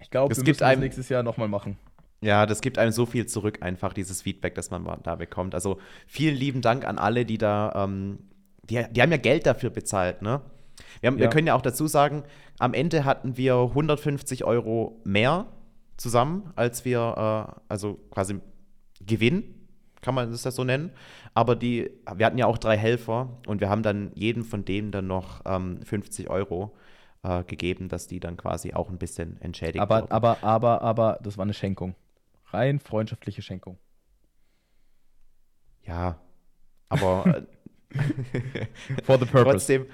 ich 0.01 0.09
glaube, 0.09 0.31
wir 0.35 0.43
gibt 0.43 0.59
müssen 0.59 0.69
das 0.69 0.77
nächstes 0.79 1.09
Jahr 1.09 1.23
nochmal 1.23 1.47
machen. 1.47 1.77
Ja, 2.21 2.45
das 2.45 2.61
gibt 2.61 2.77
einem 2.77 2.91
so 2.91 3.05
viel 3.05 3.25
zurück, 3.25 3.59
einfach 3.61 3.93
dieses 3.93 4.21
Feedback, 4.21 4.55
das 4.55 4.71
man 4.71 4.85
da 5.03 5.15
bekommt. 5.15 5.53
Also 5.53 5.79
vielen 6.07 6.35
lieben 6.35 6.61
Dank 6.61 6.85
an 6.85 6.97
alle, 6.97 7.25
die 7.25 7.37
da, 7.37 7.71
ähm, 7.85 8.19
die, 8.69 8.83
die 8.91 9.01
haben 9.01 9.11
ja 9.11 9.17
Geld 9.17 9.45
dafür 9.45 9.69
bezahlt, 9.69 10.21
ne? 10.21 10.41
Wir, 11.01 11.07
haben, 11.07 11.17
wir 11.17 11.25
Ja. 11.25 11.29
können 11.29 11.47
ja 11.47 11.55
auch 11.55 11.61
dazu 11.61 11.87
sagen, 11.87 12.23
am 12.59 12.73
Ende 12.73 13.05
hatten 13.05 13.37
wir 13.37 13.55
150 13.55 14.43
Euro 14.43 15.01
mehr 15.03 15.47
zusammen, 15.97 16.51
als 16.55 16.83
wir, 16.85 17.49
äh, 17.49 17.61
also 17.69 17.95
quasi 18.11 18.39
Gewinn, 19.05 19.54
kann 20.05 20.15
man 20.15 20.31
das 20.31 20.43
ja 20.43 20.51
so 20.51 20.63
nennen. 20.63 20.91
Aber 21.33 21.55
die, 21.55 21.89
wir 22.15 22.25
hatten 22.27 22.37
ja 22.37 22.45
auch 22.45 22.59
drei 22.59 22.77
Helfer 22.77 23.29
und 23.47 23.59
wir 23.59 23.69
haben 23.69 23.81
dann 23.81 24.11
jedem 24.13 24.45
von 24.45 24.63
denen 24.63 24.91
dann 24.91 25.07
noch 25.07 25.41
ähm, 25.45 25.81
50 25.81 26.29
Euro 26.29 26.75
äh, 27.23 27.43
gegeben, 27.43 27.89
dass 27.89 28.05
die 28.05 28.19
dann 28.19 28.37
quasi 28.37 28.73
auch 28.73 28.89
ein 28.89 28.99
bisschen 28.99 29.41
entschädigt 29.41 29.81
Aber, 29.81 30.01
wurden. 30.01 30.11
aber, 30.11 30.43
aber, 30.43 30.81
aber, 30.83 31.19
das 31.23 31.37
war 31.37 31.43
eine 31.43 31.55
Schenkung. 31.55 31.95
Rein 32.51 32.79
freundschaftliche 32.79 33.41
Schenkung. 33.41 33.79
Ja, 35.83 36.19
aber 36.87 37.25
äh, 37.25 37.41
For 39.03 39.17
the 39.17 39.25
purpose. 39.25 39.43
trotzdem, 39.43 39.87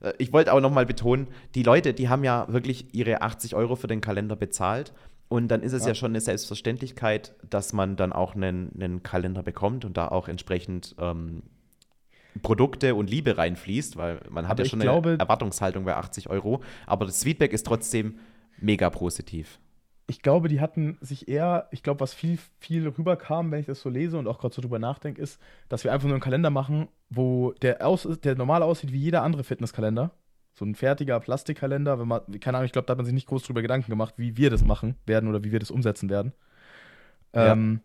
äh, 0.00 0.12
ich 0.18 0.32
wollte 0.32 0.52
auch 0.52 0.60
nochmal 0.60 0.86
betonen, 0.86 1.28
die 1.54 1.62
Leute, 1.62 1.94
die 1.94 2.08
haben 2.08 2.24
ja 2.24 2.46
wirklich 2.48 2.92
ihre 2.94 3.22
80 3.22 3.54
Euro 3.54 3.76
für 3.76 3.86
den 3.86 4.00
Kalender 4.00 4.34
bezahlt. 4.34 4.92
Und 5.32 5.48
dann 5.48 5.62
ist 5.62 5.72
es 5.72 5.82
ja, 5.82 5.88
Ja. 5.88 5.94
schon 5.94 6.12
eine 6.12 6.20
Selbstverständlichkeit, 6.20 7.34
dass 7.48 7.72
man 7.72 7.96
dann 7.96 8.12
auch 8.12 8.34
einen, 8.34 8.70
einen 8.74 9.02
Kalender 9.02 9.42
bekommt 9.42 9.84
und 9.86 9.96
da 9.96 10.08
auch 10.08 10.28
entsprechend 10.28 10.94
ähm, 10.98 11.42
Produkte 12.42 12.94
und 12.94 13.08
Liebe 13.10 13.36
reinfließt, 13.38 13.96
weil 13.96 14.20
man 14.30 14.46
hat 14.46 14.52
Aber 14.52 14.62
ja 14.64 14.68
schon 14.68 14.80
glaube- 14.80 15.10
eine 15.10 15.18
Erwartungshaltung 15.20 15.84
bei 15.84 15.96
80 15.96 16.28
Euro. 16.30 16.62
Aber 16.86 17.04
das 17.06 17.22
Feedback 17.24 17.52
ist 17.52 17.64
trotzdem 17.66 18.18
mega 18.58 18.90
positiv. 18.90 19.58
ich 20.06 20.20
glaube, 20.20 20.48
die 20.48 20.60
hatten 20.60 20.98
sich 21.00 21.28
eher, 21.28 21.68
ich 21.70 21.82
glaube, 21.82 22.00
was 22.00 22.12
viel, 22.12 22.38
viel 22.58 22.86
rüberkam, 22.88 23.50
wenn 23.50 23.60
ich 23.60 23.66
das 23.66 23.80
so 23.80 23.88
lese 23.88 24.18
und 24.18 24.26
auch 24.28 24.38
gerade 24.38 24.54
so 24.54 24.60
drüber 24.60 24.78
nachdenke, 24.78 25.22
ist, 25.22 25.40
dass 25.70 25.84
wir 25.84 25.92
einfach 25.92 26.06
nur 26.08 26.14
einen 26.16 26.22
Kalender 26.22 26.50
machen, 26.50 26.88
wo 27.08 27.52
der, 27.62 27.86
aus, 27.86 28.06
der 28.22 28.34
normal 28.34 28.62
aussieht 28.62 28.92
wie 28.92 28.98
jeder 28.98 29.22
andere 29.22 29.44
Fitnesskalender. 29.44 30.10
So 30.54 30.64
ein 30.64 30.74
fertiger 30.74 31.18
Plastikkalender, 31.20 31.98
wenn 31.98 32.08
man, 32.08 32.22
keine 32.40 32.58
Ahnung, 32.58 32.66
ich 32.66 32.72
glaube, 32.72 32.86
da 32.86 32.92
hat 32.92 32.98
man 32.98 33.06
sich 33.06 33.14
nicht 33.14 33.26
groß 33.26 33.42
drüber 33.42 33.62
Gedanken 33.62 33.90
gemacht, 33.90 34.14
wie 34.16 34.36
wir 34.36 34.50
das 34.50 34.64
machen 34.64 34.96
werden 35.06 35.28
oder 35.28 35.44
wie 35.44 35.52
wir 35.52 35.58
das 35.58 35.70
umsetzen 35.70 36.10
werden. 36.10 36.32
Ja. 37.34 37.52
Ähm, 37.52 37.80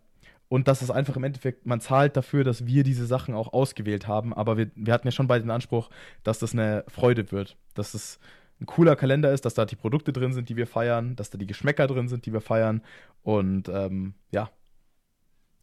und 0.50 0.68
dass 0.68 0.82
es 0.82 0.92
einfach 0.92 1.16
im 1.18 1.24
Endeffekt, 1.24 1.66
man 1.66 1.82
zahlt 1.82 2.16
dafür, 2.16 2.44
dass 2.44 2.66
wir 2.66 2.84
diese 2.84 3.06
Sachen 3.06 3.36
auch 3.36 3.52
ausgewählt 3.52 4.08
haben, 4.08 4.34
aber 4.34 4.58
wir, 4.58 4.72
wir 4.76 4.94
hatten 4.94 5.08
ja 5.08 5.12
schon 5.12 5.28
beide 5.28 5.44
den 5.44 5.52
Anspruch, 5.52 5.90
dass 6.24 6.40
das 6.40 6.54
eine 6.54 6.86
Freude 6.88 7.32
wird, 7.32 7.58
dass 7.74 7.94
es 7.94 8.20
ein 8.60 8.66
cooler 8.66 8.96
Kalender 8.96 9.32
ist, 9.34 9.46
dass 9.46 9.54
da 9.54 9.66
die 9.66 9.76
Produkte 9.76 10.14
drin 10.14 10.34
sind, 10.34 10.50
die 10.50 10.56
wir 10.56 10.68
feiern, 10.68 11.16
dass 11.16 11.30
da 11.30 11.38
die 11.38 11.48
Geschmäcker 11.48 11.86
drin 11.88 12.08
sind, 12.08 12.26
die 12.26 12.34
wir 12.34 12.42
feiern. 12.42 12.82
Und 13.24 13.70
ähm, 13.70 14.14
ja. 14.32 14.50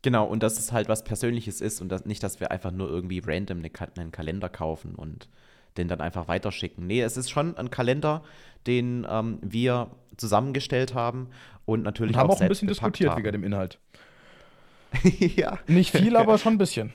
Genau, 0.02 0.26
und 0.26 0.42
dass 0.42 0.58
es 0.58 0.70
halt 0.70 0.88
was 0.88 1.02
Persönliches 1.02 1.60
ist 1.60 1.80
und 1.80 1.88
das, 1.88 2.04
nicht, 2.04 2.22
dass 2.22 2.38
wir 2.38 2.50
einfach 2.50 2.70
nur 2.70 2.88
irgendwie 2.90 3.22
random 3.24 3.62
einen 3.96 4.12
Kalender 4.12 4.48
kaufen 4.48 4.94
und 4.94 5.28
den 5.76 5.88
dann 5.88 6.00
einfach 6.00 6.28
weiterschicken. 6.28 6.86
Nee, 6.86 7.00
es 7.02 7.16
ist 7.16 7.30
schon 7.30 7.56
ein 7.56 7.70
Kalender, 7.70 8.22
den 8.66 9.06
ähm, 9.08 9.38
wir 9.42 9.90
zusammengestellt 10.16 10.94
haben 10.94 11.28
und 11.64 11.82
natürlich 11.82 12.14
und 12.14 12.20
haben 12.20 12.30
auch, 12.30 12.36
auch 12.36 12.40
ein 12.40 12.48
bisschen 12.48 12.68
diskutiert 12.68 13.10
haben. 13.10 13.18
wegen 13.18 13.32
dem 13.32 13.44
Inhalt. 13.44 13.78
ja. 15.18 15.58
Nicht 15.66 15.90
viel, 15.90 16.16
aber 16.16 16.38
schon 16.38 16.54
ein 16.54 16.58
bisschen. 16.58 16.92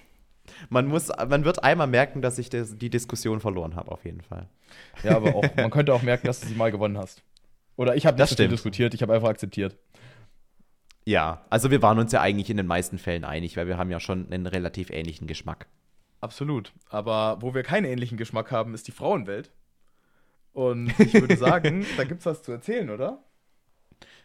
Man, 0.69 0.87
muss, 0.87 1.09
man 1.09 1.45
wird 1.45 1.63
einmal 1.63 1.87
merken, 1.87 2.21
dass 2.21 2.37
ich 2.37 2.49
das, 2.49 2.77
die 2.77 2.89
Diskussion 2.89 3.39
verloren 3.39 3.75
habe, 3.75 3.91
auf 3.91 4.03
jeden 4.05 4.21
Fall. 4.21 4.47
Ja, 5.03 5.15
aber 5.15 5.35
auch, 5.35 5.43
man 5.55 5.69
könnte 5.69 5.93
auch 5.93 6.01
merken, 6.01 6.27
dass 6.27 6.41
du 6.41 6.47
sie 6.47 6.55
mal 6.55 6.71
gewonnen 6.71 6.97
hast. 6.97 7.21
Oder 7.75 7.95
ich 7.95 8.05
habe 8.05 8.17
nicht 8.17 8.31
das 8.31 8.37
viel 8.37 8.47
diskutiert, 8.47 8.93
ich 8.93 9.01
habe 9.01 9.13
einfach 9.13 9.29
akzeptiert. 9.29 9.77
Ja, 11.05 11.45
also 11.49 11.71
wir 11.71 11.81
waren 11.81 11.97
uns 11.97 12.11
ja 12.11 12.21
eigentlich 12.21 12.49
in 12.49 12.57
den 12.57 12.67
meisten 12.67 12.97
Fällen 12.97 13.23
einig, 13.23 13.57
weil 13.57 13.67
wir 13.67 13.77
haben 13.77 13.89
ja 13.89 13.99
schon 13.99 14.31
einen 14.31 14.47
relativ 14.47 14.89
ähnlichen 14.89 15.27
Geschmack. 15.27 15.67
Absolut. 16.21 16.73
Aber 16.89 17.37
wo 17.41 17.53
wir 17.53 17.63
keinen 17.63 17.85
ähnlichen 17.85 18.17
Geschmack 18.17 18.51
haben, 18.51 18.73
ist 18.73 18.87
die 18.87 18.91
Frauenwelt. 18.91 19.51
Und 20.53 20.97
ich 20.99 21.13
würde 21.13 21.37
sagen, 21.37 21.85
da 21.97 22.03
gibt 22.03 22.19
es 22.19 22.25
was 22.25 22.43
zu 22.43 22.51
erzählen, 22.51 22.89
oder? 22.89 23.23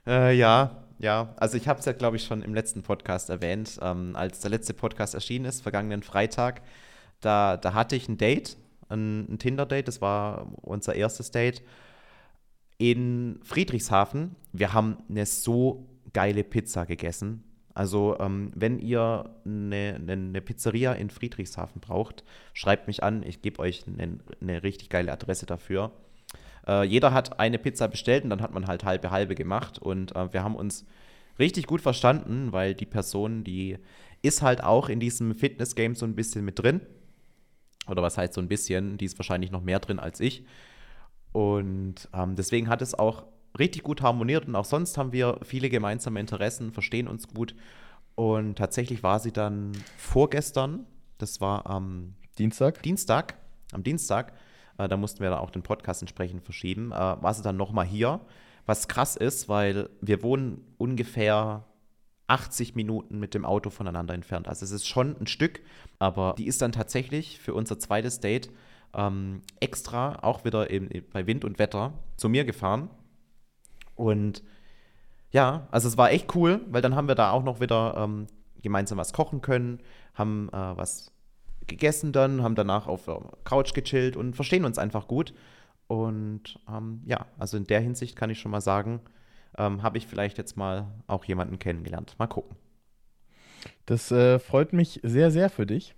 Äh, 0.06 0.36
ja, 0.36 0.84
ja. 0.98 1.34
Also 1.36 1.56
ich 1.56 1.68
habe 1.68 1.78
es 1.80 1.86
ja, 1.86 1.92
glaube 1.92 2.16
ich, 2.16 2.24
schon 2.24 2.42
im 2.42 2.54
letzten 2.54 2.82
Podcast 2.82 3.30
erwähnt. 3.30 3.78
Ähm, 3.82 4.16
als 4.16 4.40
der 4.40 4.50
letzte 4.50 4.74
Podcast 4.74 5.14
erschienen 5.14 5.44
ist, 5.44 5.62
vergangenen 5.62 6.02
Freitag, 6.02 6.62
da, 7.20 7.56
da 7.56 7.74
hatte 7.74 7.96
ich 7.96 8.08
ein 8.08 8.18
Date, 8.18 8.56
ein, 8.88 9.32
ein 9.32 9.38
Tinder-Date. 9.38 9.88
Das 9.88 10.00
war 10.00 10.52
unser 10.62 10.94
erstes 10.94 11.30
Date 11.30 11.62
in 12.78 13.40
Friedrichshafen. 13.44 14.34
Wir 14.52 14.72
haben 14.72 14.98
eine 15.08 15.26
so 15.26 15.88
geile 16.12 16.44
Pizza 16.44 16.86
gegessen. 16.86 17.44
Also, 17.74 18.16
ähm, 18.20 18.52
wenn 18.54 18.78
ihr 18.78 19.30
eine, 19.44 20.00
eine, 20.00 20.40
Pizzeria 20.40 20.92
in 20.92 21.10
Friedrichshafen 21.10 21.80
braucht, 21.80 22.22
schreibt 22.52 22.86
mich 22.86 23.02
an. 23.02 23.24
Ich 23.24 23.42
gebe 23.42 23.58
euch 23.58 23.84
eine, 23.86 24.20
eine, 24.40 24.62
richtig 24.62 24.90
geile 24.90 25.12
Adresse 25.12 25.44
dafür. 25.44 25.90
Äh, 26.68 26.84
jeder 26.84 27.12
hat 27.12 27.40
eine 27.40 27.58
Pizza 27.58 27.88
bestellt 27.88 28.22
und 28.22 28.30
dann 28.30 28.42
hat 28.42 28.54
man 28.54 28.68
halt 28.68 28.84
halbe 28.84 29.10
halbe 29.10 29.34
gemacht. 29.34 29.80
Und 29.80 30.14
äh, 30.14 30.32
wir 30.32 30.44
haben 30.44 30.54
uns 30.54 30.86
richtig 31.40 31.66
gut 31.66 31.80
verstanden, 31.80 32.52
weil 32.52 32.74
die 32.74 32.86
Person, 32.86 33.42
die 33.42 33.78
ist 34.22 34.40
halt 34.40 34.62
auch 34.62 34.88
in 34.88 35.00
diesem 35.00 35.34
Fitness-Game 35.34 35.96
so 35.96 36.06
ein 36.06 36.14
bisschen 36.14 36.44
mit 36.44 36.60
drin. 36.60 36.80
Oder 37.88 38.02
was 38.02 38.16
heißt 38.16 38.34
so 38.34 38.40
ein 38.40 38.48
bisschen? 38.48 38.98
Die 38.98 39.04
ist 39.04 39.18
wahrscheinlich 39.18 39.50
noch 39.50 39.62
mehr 39.62 39.80
drin 39.80 39.98
als 39.98 40.20
ich. 40.20 40.46
Und 41.32 42.08
ähm, 42.14 42.36
deswegen 42.36 42.68
hat 42.68 42.82
es 42.82 42.94
auch 42.94 43.24
richtig 43.58 43.82
gut 43.82 44.02
harmoniert 44.02 44.46
und 44.46 44.56
auch 44.56 44.64
sonst 44.64 44.98
haben 44.98 45.12
wir 45.12 45.38
viele 45.42 45.70
gemeinsame 45.70 46.20
Interessen, 46.20 46.72
verstehen 46.72 47.08
uns 47.08 47.28
gut. 47.28 47.54
Und 48.14 48.56
tatsächlich 48.56 49.02
war 49.02 49.18
sie 49.18 49.32
dann 49.32 49.72
vorgestern, 49.96 50.86
das 51.18 51.40
war 51.40 51.66
am 51.66 52.14
Dienstag. 52.38 52.82
Dienstag, 52.82 53.36
am 53.72 53.82
Dienstag, 53.82 54.32
äh, 54.78 54.88
da 54.88 54.96
mussten 54.96 55.20
wir 55.20 55.30
dann 55.30 55.38
auch 55.38 55.50
den 55.50 55.62
Podcast 55.62 56.02
entsprechend 56.02 56.42
verschieben, 56.42 56.92
äh, 56.92 56.94
war 56.94 57.34
sie 57.34 57.42
dann 57.42 57.56
nochmal 57.56 57.86
hier. 57.86 58.20
Was 58.66 58.88
krass 58.88 59.16
ist, 59.16 59.48
weil 59.48 59.90
wir 60.00 60.22
wohnen 60.22 60.64
ungefähr 60.78 61.64
80 62.28 62.74
Minuten 62.74 63.18
mit 63.18 63.34
dem 63.34 63.44
Auto 63.44 63.68
voneinander 63.68 64.14
entfernt. 64.14 64.48
Also 64.48 64.64
es 64.64 64.70
ist 64.70 64.88
schon 64.88 65.16
ein 65.20 65.26
Stück, 65.26 65.60
aber 65.98 66.34
die 66.38 66.46
ist 66.46 66.62
dann 66.62 66.72
tatsächlich 66.72 67.38
für 67.38 67.52
unser 67.52 67.78
zweites 67.78 68.20
Date 68.20 68.50
ähm, 68.94 69.42
extra, 69.60 70.20
auch 70.22 70.44
wieder 70.46 70.70
im, 70.70 70.88
bei 71.12 71.26
Wind 71.26 71.44
und 71.44 71.58
Wetter, 71.58 71.92
zu 72.16 72.30
mir 72.30 72.44
gefahren 72.44 72.88
und 73.96 74.42
ja, 75.30 75.66
also 75.70 75.88
es 75.88 75.96
war 75.96 76.12
echt 76.12 76.34
cool, 76.36 76.60
weil 76.70 76.82
dann 76.82 76.94
haben 76.94 77.08
wir 77.08 77.14
da 77.14 77.32
auch 77.32 77.42
noch 77.42 77.60
wieder 77.60 77.94
ähm, 77.96 78.26
gemeinsam 78.62 78.98
was 78.98 79.12
kochen 79.12 79.40
können, 79.40 79.80
haben 80.14 80.48
äh, 80.50 80.76
was 80.76 81.12
gegessen 81.66 82.12
dann, 82.12 82.42
haben 82.42 82.54
danach 82.54 82.86
auf 82.86 83.06
der 83.06 83.20
Couch 83.44 83.74
gechillt 83.74 84.16
und 84.16 84.36
verstehen 84.36 84.64
uns 84.64 84.78
einfach 84.78 85.08
gut. 85.08 85.34
Und 85.86 86.58
ähm, 86.68 87.02
ja, 87.04 87.26
also 87.38 87.56
in 87.56 87.64
der 87.64 87.80
Hinsicht 87.80 88.16
kann 88.16 88.30
ich 88.30 88.38
schon 88.38 88.50
mal 88.50 88.60
sagen, 88.60 89.00
ähm, 89.58 89.82
habe 89.82 89.98
ich 89.98 90.06
vielleicht 90.06 90.38
jetzt 90.38 90.56
mal 90.56 90.86
auch 91.06 91.24
jemanden 91.24 91.58
kennengelernt. 91.58 92.14
Mal 92.18 92.26
gucken. 92.26 92.56
Das 93.86 94.10
äh, 94.10 94.38
freut 94.38 94.72
mich 94.72 95.00
sehr, 95.02 95.30
sehr 95.30 95.50
für 95.50 95.66
dich. 95.66 95.94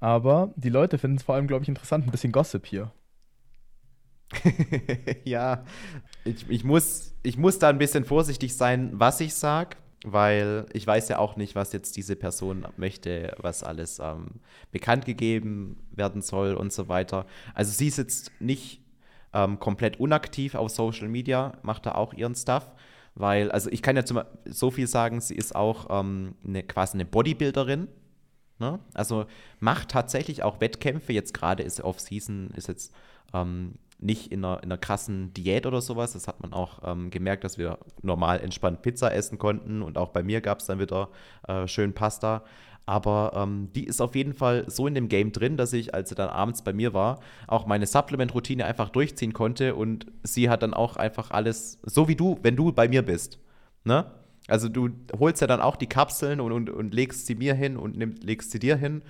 Aber 0.00 0.52
die 0.56 0.68
Leute 0.68 0.98
finden 0.98 1.18
es 1.18 1.22
vor 1.22 1.36
allem, 1.36 1.46
glaube 1.46 1.62
ich, 1.62 1.68
interessant, 1.68 2.06
ein 2.06 2.10
bisschen 2.10 2.32
Gossip 2.32 2.66
hier. 2.66 2.90
ja, 5.24 5.64
ich, 6.24 6.48
ich, 6.48 6.64
muss, 6.64 7.14
ich 7.22 7.36
muss 7.36 7.58
da 7.58 7.68
ein 7.68 7.78
bisschen 7.78 8.04
vorsichtig 8.04 8.56
sein, 8.56 8.90
was 8.94 9.20
ich 9.20 9.34
sage, 9.34 9.76
weil 10.04 10.66
ich 10.72 10.86
weiß 10.86 11.08
ja 11.08 11.18
auch 11.18 11.36
nicht, 11.36 11.54
was 11.54 11.72
jetzt 11.72 11.96
diese 11.96 12.16
Person 12.16 12.66
möchte, 12.76 13.34
was 13.38 13.62
alles 13.62 13.98
ähm, 14.00 14.40
bekannt 14.70 15.04
gegeben 15.04 15.76
werden 15.92 16.22
soll 16.22 16.54
und 16.54 16.72
so 16.72 16.88
weiter. 16.88 17.26
Also 17.54 17.72
sie 17.72 17.88
ist 17.88 17.98
jetzt 17.98 18.32
nicht 18.40 18.80
ähm, 19.32 19.58
komplett 19.58 20.00
unaktiv 20.00 20.54
auf 20.54 20.70
Social 20.70 21.08
Media, 21.08 21.58
macht 21.62 21.86
da 21.86 21.92
auch 21.92 22.14
ihren 22.14 22.34
Stuff, 22.34 22.70
weil, 23.14 23.50
also 23.50 23.70
ich 23.70 23.82
kann 23.82 23.96
ja 23.96 24.04
zum, 24.04 24.22
so 24.46 24.70
viel 24.70 24.86
sagen, 24.86 25.20
sie 25.20 25.34
ist 25.34 25.54
auch 25.54 25.86
ähm, 25.90 26.34
eine, 26.46 26.62
quasi 26.62 26.96
eine 26.96 27.04
Bodybuilderin. 27.04 27.88
Ne? 28.58 28.78
Also 28.94 29.26
macht 29.60 29.90
tatsächlich 29.90 30.42
auch 30.42 30.60
Wettkämpfe. 30.60 31.12
Jetzt 31.12 31.34
gerade 31.34 31.62
ist 31.62 31.82
Off-Season, 31.82 32.50
ist 32.56 32.68
jetzt 32.68 32.94
ähm, 33.34 33.74
nicht 34.02 34.32
in 34.32 34.44
einer, 34.44 34.58
in 34.62 34.64
einer 34.64 34.78
krassen 34.78 35.32
Diät 35.34 35.66
oder 35.66 35.80
sowas. 35.80 36.12
Das 36.12 36.28
hat 36.28 36.40
man 36.40 36.52
auch 36.52 36.80
ähm, 36.84 37.10
gemerkt, 37.10 37.44
dass 37.44 37.58
wir 37.58 37.78
normal 38.02 38.40
entspannt 38.40 38.82
Pizza 38.82 39.14
essen 39.14 39.38
konnten 39.38 39.82
und 39.82 39.98
auch 39.98 40.10
bei 40.10 40.22
mir 40.22 40.40
gab 40.40 40.60
es 40.60 40.66
dann 40.66 40.78
wieder 40.78 41.08
äh, 41.48 41.66
schön 41.66 41.94
Pasta. 41.94 42.44
Aber 42.84 43.32
ähm, 43.36 43.68
die 43.74 43.84
ist 43.84 44.00
auf 44.00 44.16
jeden 44.16 44.34
Fall 44.34 44.64
so 44.68 44.88
in 44.88 44.94
dem 44.94 45.08
Game 45.08 45.30
drin, 45.30 45.56
dass 45.56 45.72
ich, 45.72 45.94
als 45.94 46.08
sie 46.08 46.16
dann 46.16 46.28
abends 46.28 46.62
bei 46.62 46.72
mir 46.72 46.92
war, 46.92 47.20
auch 47.46 47.66
meine 47.66 47.86
Supplement-Routine 47.86 48.64
einfach 48.64 48.88
durchziehen 48.88 49.32
konnte 49.32 49.76
und 49.76 50.06
sie 50.24 50.50
hat 50.50 50.62
dann 50.62 50.74
auch 50.74 50.96
einfach 50.96 51.30
alles, 51.30 51.78
so 51.84 52.08
wie 52.08 52.16
du, 52.16 52.38
wenn 52.42 52.56
du 52.56 52.72
bei 52.72 52.88
mir 52.88 53.02
bist. 53.02 53.38
Ne? 53.84 54.06
Also 54.48 54.68
du 54.68 54.90
holst 55.16 55.40
ja 55.40 55.46
dann 55.46 55.60
auch 55.60 55.76
die 55.76 55.86
Kapseln 55.86 56.40
und, 56.40 56.50
und, 56.50 56.70
und 56.70 56.92
legst 56.92 57.26
sie 57.26 57.36
mir 57.36 57.54
hin 57.54 57.76
und 57.76 57.96
nimm, 57.96 58.16
legst 58.20 58.50
sie 58.50 58.58
dir 58.58 58.76
hin. 58.76 59.02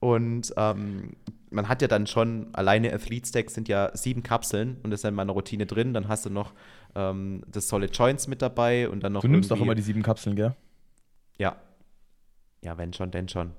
Und 0.00 0.52
ähm, 0.56 1.12
man 1.50 1.68
hat 1.68 1.82
ja 1.82 1.88
dann 1.88 2.06
schon, 2.06 2.48
alleine 2.54 2.92
Athlete 2.92 3.26
Stack 3.26 3.50
sind 3.50 3.68
ja 3.68 3.90
sieben 3.94 4.22
Kapseln 4.22 4.78
und 4.82 4.90
das 4.90 5.00
ist 5.00 5.04
in 5.04 5.14
meiner 5.14 5.32
Routine 5.32 5.66
drin. 5.66 5.92
Dann 5.92 6.08
hast 6.08 6.26
du 6.26 6.30
noch 6.30 6.52
ähm, 6.94 7.42
das 7.50 7.68
Solid 7.68 7.96
Joints 7.96 8.28
mit 8.28 8.42
dabei 8.42 8.88
und 8.88 9.02
dann 9.02 9.12
noch. 9.12 9.22
Du 9.22 9.28
nimmst 9.28 9.50
doch 9.50 9.60
immer 9.60 9.74
die 9.74 9.82
sieben 9.82 10.02
Kapseln, 10.02 10.36
gell? 10.36 10.54
Ja. 11.38 11.56
Ja, 12.62 12.78
wenn 12.78 12.92
schon, 12.92 13.10
denn 13.10 13.28
schon. 13.28 13.52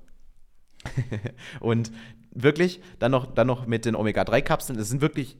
und 1.60 1.92
wirklich, 2.30 2.80
dann 2.98 3.12
noch, 3.12 3.26
dann 3.26 3.46
noch 3.46 3.66
mit 3.66 3.84
den 3.84 3.94
Omega-3-Kapseln. 3.94 4.78
Das 4.78 4.88
sind 4.88 5.00
wirklich 5.00 5.36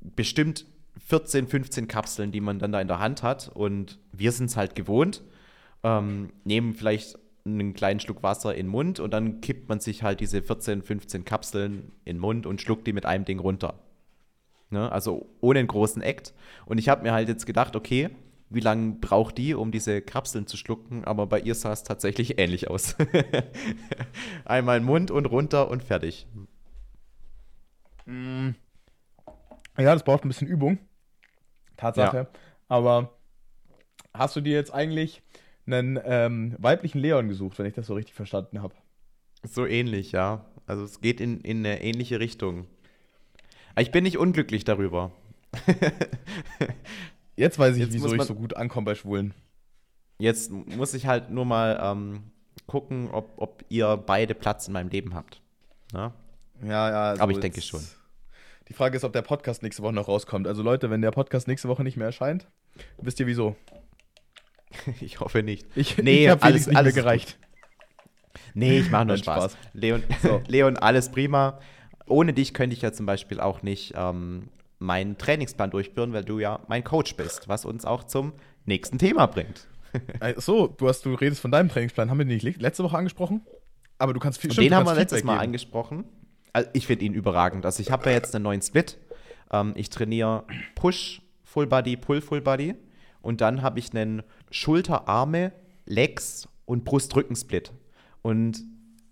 bestimmt 0.00 0.66
14, 1.06 1.46
15 1.46 1.88
Kapseln, 1.88 2.32
die 2.32 2.40
man 2.40 2.58
dann 2.58 2.72
da 2.72 2.80
in 2.80 2.88
der 2.88 3.00
Hand 3.00 3.22
hat. 3.22 3.48
Und 3.48 3.98
wir 4.12 4.32
sind 4.32 4.46
es 4.46 4.56
halt 4.56 4.74
gewohnt. 4.74 5.22
Ähm, 5.82 6.32
nehmen 6.44 6.74
vielleicht 6.74 7.18
einen 7.46 7.74
kleinen 7.74 8.00
Schluck 8.00 8.22
Wasser 8.22 8.54
in 8.54 8.66
den 8.66 8.72
Mund 8.72 9.00
und 9.00 9.12
dann 9.12 9.40
kippt 9.40 9.68
man 9.68 9.80
sich 9.80 10.02
halt 10.02 10.20
diese 10.20 10.42
14, 10.42 10.82
15 10.82 11.24
Kapseln 11.24 11.92
in 12.04 12.16
den 12.16 12.18
Mund 12.18 12.46
und 12.46 12.60
schluckt 12.60 12.86
die 12.86 12.92
mit 12.92 13.06
einem 13.06 13.24
Ding 13.24 13.38
runter. 13.38 13.78
Ne? 14.70 14.90
Also 14.90 15.26
ohne 15.40 15.60
einen 15.60 15.68
großen 15.68 16.02
Act. 16.02 16.34
Und 16.66 16.78
ich 16.78 16.88
habe 16.88 17.02
mir 17.02 17.12
halt 17.12 17.28
jetzt 17.28 17.46
gedacht, 17.46 17.76
okay, 17.76 18.10
wie 18.48 18.60
lange 18.60 18.96
braucht 19.00 19.38
die, 19.38 19.54
um 19.54 19.70
diese 19.70 20.00
Kapseln 20.02 20.46
zu 20.46 20.56
schlucken? 20.56 21.04
Aber 21.04 21.26
bei 21.26 21.40
ihr 21.40 21.54
sah 21.54 21.72
es 21.72 21.82
tatsächlich 21.82 22.38
ähnlich 22.38 22.68
aus. 22.68 22.96
Einmal 24.44 24.78
in 24.78 24.82
den 24.82 24.86
Mund 24.86 25.10
und 25.10 25.26
runter 25.26 25.70
und 25.70 25.82
fertig. 25.82 26.26
Mm. 28.06 28.50
Ja, 29.78 29.92
das 29.92 30.04
braucht 30.04 30.24
ein 30.24 30.28
bisschen 30.28 30.46
Übung. 30.46 30.78
Tatsache. 31.76 32.16
Ja. 32.16 32.28
Aber 32.68 33.18
hast 34.14 34.34
du 34.36 34.40
dir 34.40 34.54
jetzt 34.54 34.72
eigentlich 34.72 35.22
einen 35.66 35.98
ähm, 36.04 36.54
weiblichen 36.58 36.98
Leon 36.98 37.28
gesucht, 37.28 37.58
wenn 37.58 37.66
ich 37.66 37.74
das 37.74 37.86
so 37.86 37.94
richtig 37.94 38.14
verstanden 38.14 38.62
habe. 38.62 38.74
So 39.42 39.66
ähnlich, 39.66 40.12
ja. 40.12 40.44
Also 40.66 40.84
es 40.84 41.00
geht 41.00 41.20
in, 41.20 41.40
in 41.40 41.58
eine 41.58 41.82
ähnliche 41.82 42.20
Richtung. 42.20 42.66
Aber 43.72 43.82
ich 43.82 43.90
bin 43.90 44.04
nicht 44.04 44.18
unglücklich 44.18 44.64
darüber. 44.64 45.12
Jetzt 47.36 47.58
weiß 47.58 47.76
ich, 47.76 47.82
Jetzt 47.82 47.92
wieso 47.92 48.14
ich 48.14 48.22
so 48.22 48.34
gut 48.34 48.56
ankomme 48.56 48.86
bei 48.86 48.94
Schwulen. 48.94 49.34
Jetzt 50.18 50.50
muss 50.50 50.94
ich 50.94 51.06
halt 51.06 51.30
nur 51.30 51.44
mal 51.44 51.78
ähm, 51.82 52.30
gucken, 52.66 53.10
ob, 53.10 53.34
ob 53.36 53.64
ihr 53.68 53.96
beide 53.96 54.34
Platz 54.34 54.66
in 54.66 54.72
meinem 54.72 54.88
Leben 54.88 55.14
habt. 55.14 55.42
Na? 55.92 56.14
Ja, 56.62 56.90
ja. 56.90 57.10
Also 57.10 57.22
Aber 57.22 57.32
ich 57.32 57.40
denke 57.40 57.60
schon. 57.60 57.82
Die 58.68 58.72
Frage 58.72 58.96
ist, 58.96 59.04
ob 59.04 59.12
der 59.12 59.22
Podcast 59.22 59.62
nächste 59.62 59.82
Woche 59.82 59.92
noch 59.92 60.08
rauskommt. 60.08 60.46
Also 60.46 60.62
Leute, 60.62 60.90
wenn 60.90 61.02
der 61.02 61.12
Podcast 61.12 61.46
nächste 61.46 61.68
Woche 61.68 61.84
nicht 61.84 61.96
mehr 61.96 62.06
erscheint, 62.06 62.48
wisst 62.98 63.20
ihr 63.20 63.26
wieso. 63.26 63.54
ich 65.00 65.20
hoffe 65.20 65.42
nicht. 65.42 65.66
Ich, 65.74 65.98
nee, 65.98 66.24
ich 66.24 66.28
habe 66.30 66.42
alles, 66.42 66.66
nicht 66.66 66.76
alles 66.76 66.94
gereicht. 66.94 67.38
Nee, 68.54 68.78
ich 68.78 68.90
mache 68.90 69.06
nur 69.06 69.16
Spaß. 69.16 69.52
Spaß. 69.52 69.56
Leon, 69.74 70.02
so. 70.22 70.42
Leon, 70.48 70.76
alles 70.76 71.10
prima. 71.10 71.58
Ohne 72.06 72.32
dich 72.32 72.54
könnte 72.54 72.74
ich 72.74 72.82
ja 72.82 72.92
zum 72.92 73.06
Beispiel 73.06 73.40
auch 73.40 73.62
nicht 73.62 73.94
ähm, 73.96 74.48
meinen 74.78 75.18
Trainingsplan 75.18 75.70
durchführen, 75.70 76.12
weil 76.12 76.24
du 76.24 76.38
ja 76.38 76.60
mein 76.68 76.84
Coach 76.84 77.16
bist, 77.16 77.48
was 77.48 77.64
uns 77.64 77.84
auch 77.84 78.04
zum 78.04 78.32
nächsten 78.64 78.98
Thema 78.98 79.26
bringt. 79.26 79.66
Ach 80.20 80.32
so, 80.36 80.68
du, 80.68 80.88
hast, 80.88 81.04
du 81.04 81.14
redest 81.14 81.40
von 81.40 81.50
deinem 81.50 81.68
Trainingsplan. 81.68 82.10
Haben 82.10 82.18
wir 82.18 82.24
den 82.24 82.38
nicht 82.42 82.60
letzte 82.60 82.84
Woche 82.84 82.96
angesprochen? 82.96 83.42
Aber 83.98 84.14
du 84.14 84.20
kannst 84.20 84.40
viel 84.40 84.52
stimmt, 84.52 84.66
Den 84.66 84.74
haben 84.74 84.86
wir 84.86 84.94
letztes 84.94 85.24
Mal 85.24 85.34
geben. 85.34 85.44
angesprochen. 85.44 86.04
Also 86.52 86.70
ich 86.72 86.86
finde 86.86 87.04
ihn 87.04 87.14
überragend. 87.14 87.64
Also 87.66 87.82
ich 87.82 87.90
habe 87.90 88.08
ja 88.08 88.12
jetzt 88.12 88.34
einen 88.34 88.44
neuen 88.44 88.62
Split. 88.62 88.98
Ähm, 89.52 89.72
ich 89.76 89.90
trainiere 89.90 90.44
Push, 90.74 91.22
Full 91.44 91.66
Body, 91.66 91.96
Pull, 91.96 92.20
Full 92.20 92.40
Body. 92.40 92.74
Und 93.26 93.40
dann 93.40 93.60
habe 93.60 93.80
ich 93.80 93.92
einen 93.92 94.22
Schulter, 94.52 95.08
Arme, 95.08 95.50
Legs 95.84 96.48
und 96.64 96.84
Brust-Rücken-Split. 96.84 97.72
Und 98.22 98.62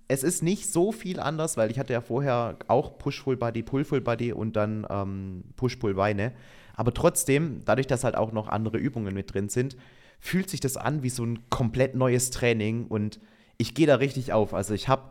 es 0.07 0.22
ist 0.22 0.44
nicht 0.44 0.72
so 0.72 0.92
viel 0.92 1.18
anders, 1.18 1.57
weil 1.57 1.68
ich 1.72 1.81
hatte 1.81 1.92
ja 1.92 2.00
vorher 2.00 2.57
auch 2.68 2.96
Push-Full-Body, 2.96 3.64
Pull-Full-Body 3.64 4.33
und 4.33 4.55
dann 4.55 4.87
ähm, 4.88 5.42
Push-Pull-Beine. 5.57 6.33
Aber 6.77 6.94
trotzdem, 6.94 7.62
dadurch, 7.64 7.88
dass 7.88 8.05
halt 8.05 8.14
auch 8.16 8.31
noch 8.31 8.46
andere 8.46 8.79
Übungen 8.79 9.14
mit 9.14 9.35
drin 9.35 9.48
sind, 9.48 9.77
fühlt 10.20 10.48
sich 10.48 10.61
das 10.61 10.77
an 10.77 11.03
wie 11.03 11.11
so 11.11 11.24
ein 11.24 11.50
komplett 11.50 11.96
neues 11.96 12.31
Training 12.31 12.87
und 12.87 13.18
ich 13.59 13.74
gehe 13.74 13.88
da 13.88 13.96
richtig 13.96 14.33
auf. 14.33 14.55
Also 14.55 14.74
ich 14.74 14.87
habe 14.87 15.11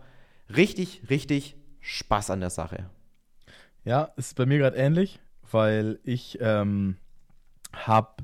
richtig, 0.56 1.10
richtig 1.10 1.58
Spaß 1.82 2.30
an 2.30 2.40
der 2.40 2.52
Sache. 2.52 2.90
Ja, 3.84 4.14
ist 4.16 4.38
bei 4.38 4.46
mir 4.46 4.60
gerade 4.60 4.78
ähnlich, 4.78 5.20
weil 5.52 6.00
ich 6.04 6.38
ähm, 6.40 6.96
habe 7.74 8.24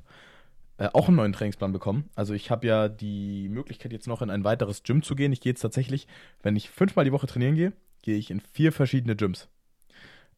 äh, 0.80 0.88
auch 0.94 1.10
einen 1.10 1.18
neuen 1.18 1.34
Trainingsplan 1.34 1.74
bekommen. 1.74 2.10
Also 2.16 2.34
ich 2.34 2.50
habe 2.50 2.66
ja 2.66 2.88
die 2.88 3.50
Möglichkeit, 3.50 3.92
jetzt 3.92 4.08
noch 4.08 4.22
in 4.22 4.30
ein 4.30 4.46
weiteres 4.46 4.84
Gym 4.84 5.04
zu 5.04 5.14
gehen. 5.14 5.34
Ich 5.34 5.42
gehe 5.42 5.52
jetzt 5.52 5.60
tatsächlich, 5.60 6.08
wenn 6.42 6.56
ich 6.56 6.70
fünfmal 6.70 7.04
die 7.04 7.12
Woche 7.12 7.28
trainieren 7.28 7.56
gehe, 7.56 7.74
gehe 8.02 8.16
ich 8.16 8.32
in 8.32 8.40
vier 8.40 8.72
verschiedene 8.72 9.18
Gyms. 9.18 9.50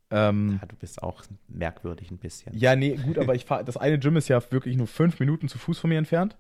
Ähm, 0.09 0.57
ja, 0.59 0.67
du 0.67 0.75
bist 0.75 1.03
auch 1.03 1.21
merkwürdig 1.47 2.09
ein 2.09 2.17
bisschen. 2.17 2.57
Ja, 2.57 2.75
nee, 2.75 2.95
gut, 2.95 3.19
aber 3.19 3.35
ich 3.35 3.45
fahre. 3.45 3.63
Das 3.63 3.77
eine 3.77 3.99
Gym 3.99 4.17
ist 4.17 4.29
ja 4.29 4.41
wirklich 4.51 4.75
nur 4.75 4.87
fünf 4.87 5.19
Minuten 5.19 5.47
zu 5.47 5.59
Fuß 5.59 5.77
von 5.77 5.89
mir 5.89 5.99
entfernt. 5.99 6.35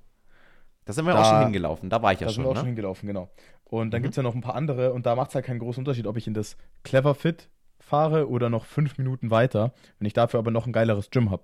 Da 0.85 0.93
sind 0.93 1.05
wir 1.05 1.13
da, 1.13 1.21
auch 1.21 1.29
schon 1.29 1.43
hingelaufen, 1.43 1.89
da 1.91 2.01
war 2.01 2.11
ich 2.11 2.19
ja 2.19 2.27
da 2.27 2.33
schon. 2.33 2.43
Da 2.43 2.49
sind 2.49 2.49
wir 2.49 2.49
auch 2.49 2.53
ne? 2.55 2.59
schon 2.59 2.67
hingelaufen, 2.67 3.07
genau. 3.07 3.29
Und 3.65 3.91
dann 3.91 4.01
mhm. 4.01 4.03
gibt 4.03 4.13
es 4.13 4.17
ja 4.17 4.23
noch 4.23 4.33
ein 4.33 4.41
paar 4.41 4.55
andere 4.55 4.93
und 4.93 5.05
da 5.05 5.15
macht 5.15 5.29
es 5.29 5.35
halt 5.35 5.45
keinen 5.45 5.59
großen 5.59 5.81
Unterschied, 5.81 6.07
ob 6.07 6.17
ich 6.17 6.25
in 6.25 6.33
das 6.33 6.57
Clever 6.83 7.13
Fit 7.13 7.49
fahre 7.79 8.27
oder 8.27 8.49
noch 8.49 8.65
fünf 8.65 8.97
Minuten 8.97 9.29
weiter, 9.29 9.73
wenn 9.99 10.07
ich 10.07 10.13
dafür 10.13 10.39
aber 10.39 10.49
noch 10.49 10.65
ein 10.65 10.73
geileres 10.73 11.11
Gym 11.11 11.29
habe. 11.29 11.43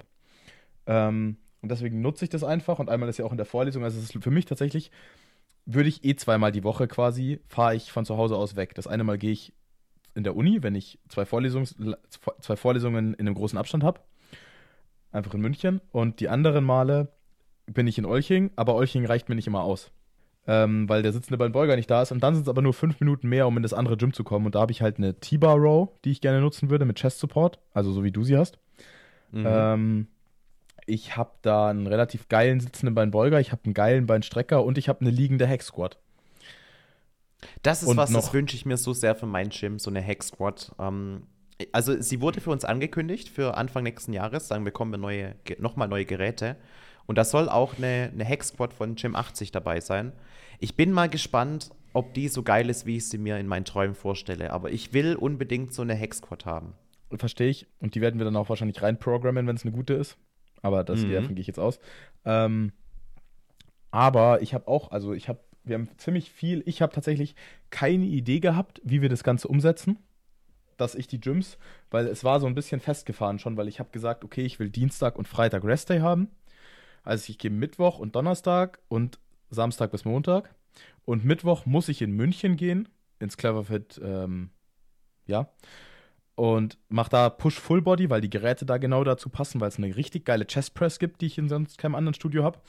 Ähm, 0.87 1.37
und 1.61 1.69
deswegen 1.69 2.01
nutze 2.01 2.25
ich 2.25 2.29
das 2.29 2.43
einfach. 2.43 2.79
Und 2.79 2.89
einmal 2.89 3.09
ist 3.09 3.17
ja 3.17 3.25
auch 3.25 3.31
in 3.31 3.37
der 3.37 3.45
Vorlesung. 3.45 3.83
Also 3.83 3.99
es 3.99 4.15
ist 4.15 4.23
für 4.23 4.31
mich 4.31 4.45
tatsächlich, 4.45 4.91
würde 5.65 5.89
ich 5.89 6.05
eh 6.05 6.15
zweimal 6.15 6.51
die 6.51 6.63
Woche 6.63 6.87
quasi, 6.87 7.39
fahre 7.47 7.75
ich 7.75 7.91
von 7.91 8.05
zu 8.05 8.17
Hause 8.17 8.35
aus 8.35 8.55
weg. 8.55 8.75
Das 8.75 8.87
eine 8.87 9.03
Mal 9.03 9.17
gehe 9.17 9.31
ich 9.31 9.53
in 10.15 10.23
der 10.23 10.35
Uni, 10.35 10.63
wenn 10.63 10.75
ich 10.75 10.99
zwei, 11.09 11.25
Vorlesungs 11.25 11.75
zwei 12.41 12.55
Vorlesungen 12.55 13.13
in 13.13 13.27
einem 13.27 13.35
großen 13.35 13.57
Abstand 13.57 13.83
habe. 13.83 13.99
Einfach 15.11 15.33
in 15.33 15.41
München. 15.41 15.81
Und 15.91 16.19
die 16.19 16.29
anderen 16.29 16.63
Male 16.63 17.09
bin 17.65 17.87
ich 17.87 17.97
in 17.97 18.05
Olching, 18.05 18.51
aber 18.55 18.75
Olching 18.75 19.05
reicht 19.05 19.29
mir 19.29 19.35
nicht 19.35 19.47
immer 19.47 19.61
aus. 19.61 19.91
Ähm, 20.49 20.87
weil 20.87 21.03
der 21.03 21.11
sitzende 21.11 21.49
Beuger 21.49 21.75
nicht 21.75 21.91
da 21.91 22.01
ist. 22.01 22.13
Und 22.13 22.23
dann 22.23 22.33
sind 22.33 22.43
es 22.43 22.49
aber 22.49 22.61
nur 22.61 22.73
fünf 22.73 22.99
Minuten 23.01 23.27
mehr, 23.27 23.47
um 23.47 23.57
in 23.57 23.63
das 23.63 23.73
andere 23.73 23.97
Gym 23.97 24.13
zu 24.13 24.23
kommen. 24.23 24.45
Und 24.45 24.55
da 24.55 24.61
habe 24.61 24.71
ich 24.71 24.81
halt 24.81 24.97
eine 24.97 25.19
T-Bar 25.19 25.57
Row, 25.57 25.89
die 26.05 26.11
ich 26.11 26.21
gerne 26.21 26.39
nutzen 26.39 26.69
würde, 26.69 26.85
mit 26.85 26.97
Chest 26.97 27.19
Support, 27.19 27.59
also 27.73 27.91
so 27.91 28.03
wie 28.03 28.11
du 28.11 28.23
sie 28.23 28.37
hast. 28.37 28.57
Mhm. 29.31 29.45
Ähm, 29.45 30.07
ich 30.87 31.15
habe 31.15 31.31
da 31.41 31.69
einen 31.69 31.85
relativ 31.85 32.29
geilen 32.29 32.59
sitzenden 32.59 32.95
Beinbeuger, 32.95 33.39
ich 33.39 33.51
habe 33.51 33.65
einen 33.65 33.73
geilen 33.73 34.07
Beinstrecker 34.07 34.63
und 34.63 34.77
ich 34.77 34.89
habe 34.89 35.01
eine 35.01 35.11
liegende 35.11 35.47
Hack 35.47 35.61
Squat. 35.61 35.99
Das 37.61 37.83
ist 37.83 37.89
und 37.89 37.97
was, 37.97 38.11
das 38.11 38.33
wünsche 38.33 38.55
ich 38.55 38.65
mir 38.65 38.77
so 38.77 38.93
sehr 38.93 39.13
für 39.13 39.27
mein 39.27 39.49
Gym, 39.49 39.77
so 39.77 39.91
eine 39.91 40.03
Hack 40.03 40.23
Squat. 40.23 40.73
Ähm, 40.79 41.27
also 41.71 42.01
sie 42.01 42.21
wurde 42.21 42.41
für 42.41 42.51
uns 42.51 42.65
angekündigt 42.65 43.29
für 43.29 43.57
Anfang 43.57 43.83
nächsten 43.83 44.13
Jahres, 44.13 44.47
sagen 44.47 44.63
wir, 44.63 44.71
bekommen 44.71 44.91
wir 44.91 44.97
neue, 44.97 45.35
nochmal 45.59 45.87
neue 45.87 46.05
Geräte. 46.05 46.55
Und 47.05 47.17
da 47.17 47.23
soll 47.23 47.49
auch 47.49 47.77
eine, 47.77 48.11
eine 48.13 48.25
Hack 48.25 48.43
Squat 48.43 48.73
von 48.73 48.95
Gym 48.95 49.15
80 49.15 49.51
dabei 49.51 49.81
sein. 49.81 50.13
Ich 50.59 50.75
bin 50.75 50.91
mal 50.91 51.09
gespannt, 51.09 51.71
ob 51.93 52.13
die 52.13 52.27
so 52.27 52.43
geil 52.43 52.69
ist, 52.69 52.85
wie 52.85 52.97
ich 52.97 53.09
sie 53.09 53.17
mir 53.17 53.37
in 53.37 53.47
meinen 53.47 53.65
Träumen 53.65 53.95
vorstelle. 53.95 54.51
Aber 54.51 54.71
ich 54.71 54.93
will 54.93 55.15
unbedingt 55.15 55.73
so 55.73 55.81
eine 55.81 55.97
Hack 55.97 56.13
Squat 56.13 56.45
haben. 56.45 56.73
Verstehe 57.11 57.49
ich. 57.49 57.67
Und 57.79 57.95
die 57.95 58.01
werden 58.01 58.19
wir 58.19 58.25
dann 58.25 58.35
auch 58.35 58.49
wahrscheinlich 58.49 58.81
reinprogrammen, 58.81 59.47
wenn 59.47 59.55
es 59.55 59.63
eine 59.63 59.71
gute 59.71 59.93
ist. 59.93 60.17
Aber 60.61 60.83
das, 60.83 61.01
mhm. 61.01 61.11
davon 61.11 61.35
gehe 61.35 61.41
ich 61.41 61.47
jetzt 61.47 61.59
aus. 61.59 61.79
Ähm, 62.25 62.71
aber 63.91 64.41
ich 64.41 64.53
habe 64.53 64.67
auch, 64.67 64.91
also 64.91 65.13
ich 65.13 65.29
habe, 65.29 65.39
wir 65.63 65.75
haben 65.75 65.89
ziemlich 65.97 66.31
viel, 66.31 66.63
ich 66.65 66.81
habe 66.81 66.93
tatsächlich 66.93 67.35
keine 67.69 68.05
Idee 68.05 68.39
gehabt, 68.39 68.81
wie 68.83 69.01
wir 69.01 69.09
das 69.09 69.23
Ganze 69.23 69.47
umsetzen. 69.47 69.99
Dass 70.77 70.93
ich 70.93 71.07
die 71.07 71.19
Gyms, 71.19 71.57
weil 71.89 72.05
es 72.05 72.23
war 72.23 72.39
so 72.39 72.45
ein 72.45 72.53
bisschen 72.53 72.79
festgefahren 72.79 73.39
schon, 73.39 73.57
weil 73.57 73.67
ich 73.67 73.79
habe 73.79 73.89
gesagt, 73.89 74.23
okay, 74.23 74.45
ich 74.45 74.59
will 74.59 74.69
Dienstag 74.69 75.17
und 75.17 75.27
Freitag 75.27 75.63
Restday 75.63 76.01
haben. 76.01 76.29
Also 77.01 77.31
ich 77.31 77.39
gehe 77.39 77.49
Mittwoch 77.49 77.97
und 77.97 78.15
Donnerstag 78.15 78.79
und 78.87 79.17
Samstag 79.49 79.91
bis 79.91 80.05
Montag. 80.05 80.53
Und 81.03 81.25
Mittwoch 81.25 81.65
muss 81.65 81.89
ich 81.89 82.03
in 82.03 82.11
München 82.11 82.57
gehen, 82.57 82.89
ins 83.17 83.37
Cleverfit, 83.37 83.99
ähm, 84.03 84.51
ja 85.25 85.49
und 86.37 86.77
mache 86.87 87.09
da 87.09 87.29
Push 87.31 87.59
Full 87.59 87.81
Body, 87.81 88.11
weil 88.11 88.21
die 88.21 88.29
Geräte 88.29 88.63
da 88.63 88.77
genau 88.77 89.03
dazu 89.03 89.27
passen, 89.27 89.59
weil 89.59 89.69
es 89.69 89.79
eine 89.79 89.95
richtig 89.95 90.23
geile 90.23 90.45
Chest 90.45 90.75
Press 90.75 90.99
gibt, 90.99 91.21
die 91.21 91.25
ich 91.25 91.39
in 91.39 91.49
sonst 91.49 91.79
keinem 91.79 91.95
anderen 91.95 92.13
Studio 92.13 92.43
habe 92.43 92.59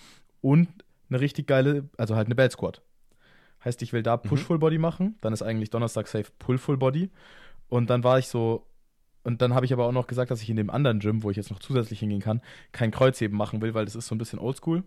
und 0.40 0.68
eine 1.10 1.20
richtig 1.20 1.46
geile, 1.46 1.90
also 1.98 2.16
halt 2.16 2.26
eine 2.26 2.34
Belt 2.34 2.50
Squat. 2.50 2.80
Heißt, 3.62 3.82
ich 3.82 3.92
will 3.92 4.02
da 4.02 4.16
Push 4.16 4.40
mhm. 4.40 4.46
Full 4.46 4.58
Body 4.58 4.78
machen, 4.78 5.16
dann 5.20 5.34
ist 5.34 5.42
eigentlich 5.42 5.68
Donnerstag 5.68 6.08
safe 6.08 6.32
Pull 6.38 6.56
Full 6.56 6.78
Body 6.78 7.10
und 7.68 7.90
dann 7.90 8.02
war 8.04 8.18
ich 8.18 8.28
so 8.28 8.66
und 9.22 9.42
dann 9.42 9.52
habe 9.52 9.66
ich 9.66 9.72
aber 9.74 9.84
auch 9.84 9.92
noch 9.92 10.06
gesagt, 10.06 10.30
dass 10.30 10.40
ich 10.40 10.48
in 10.48 10.56
dem 10.56 10.70
anderen 10.70 11.00
Gym, 11.00 11.22
wo 11.22 11.30
ich 11.30 11.36
jetzt 11.36 11.50
noch 11.50 11.58
zusätzlich 11.58 12.00
hingehen 12.00 12.22
kann, 12.22 12.40
kein 12.72 12.90
Kreuzheben 12.90 13.36
machen 13.36 13.60
will, 13.60 13.74
weil 13.74 13.84
das 13.84 13.96
ist 13.96 14.06
so 14.06 14.14
ein 14.14 14.18
bisschen 14.18 14.38
oldschool. 14.38 14.82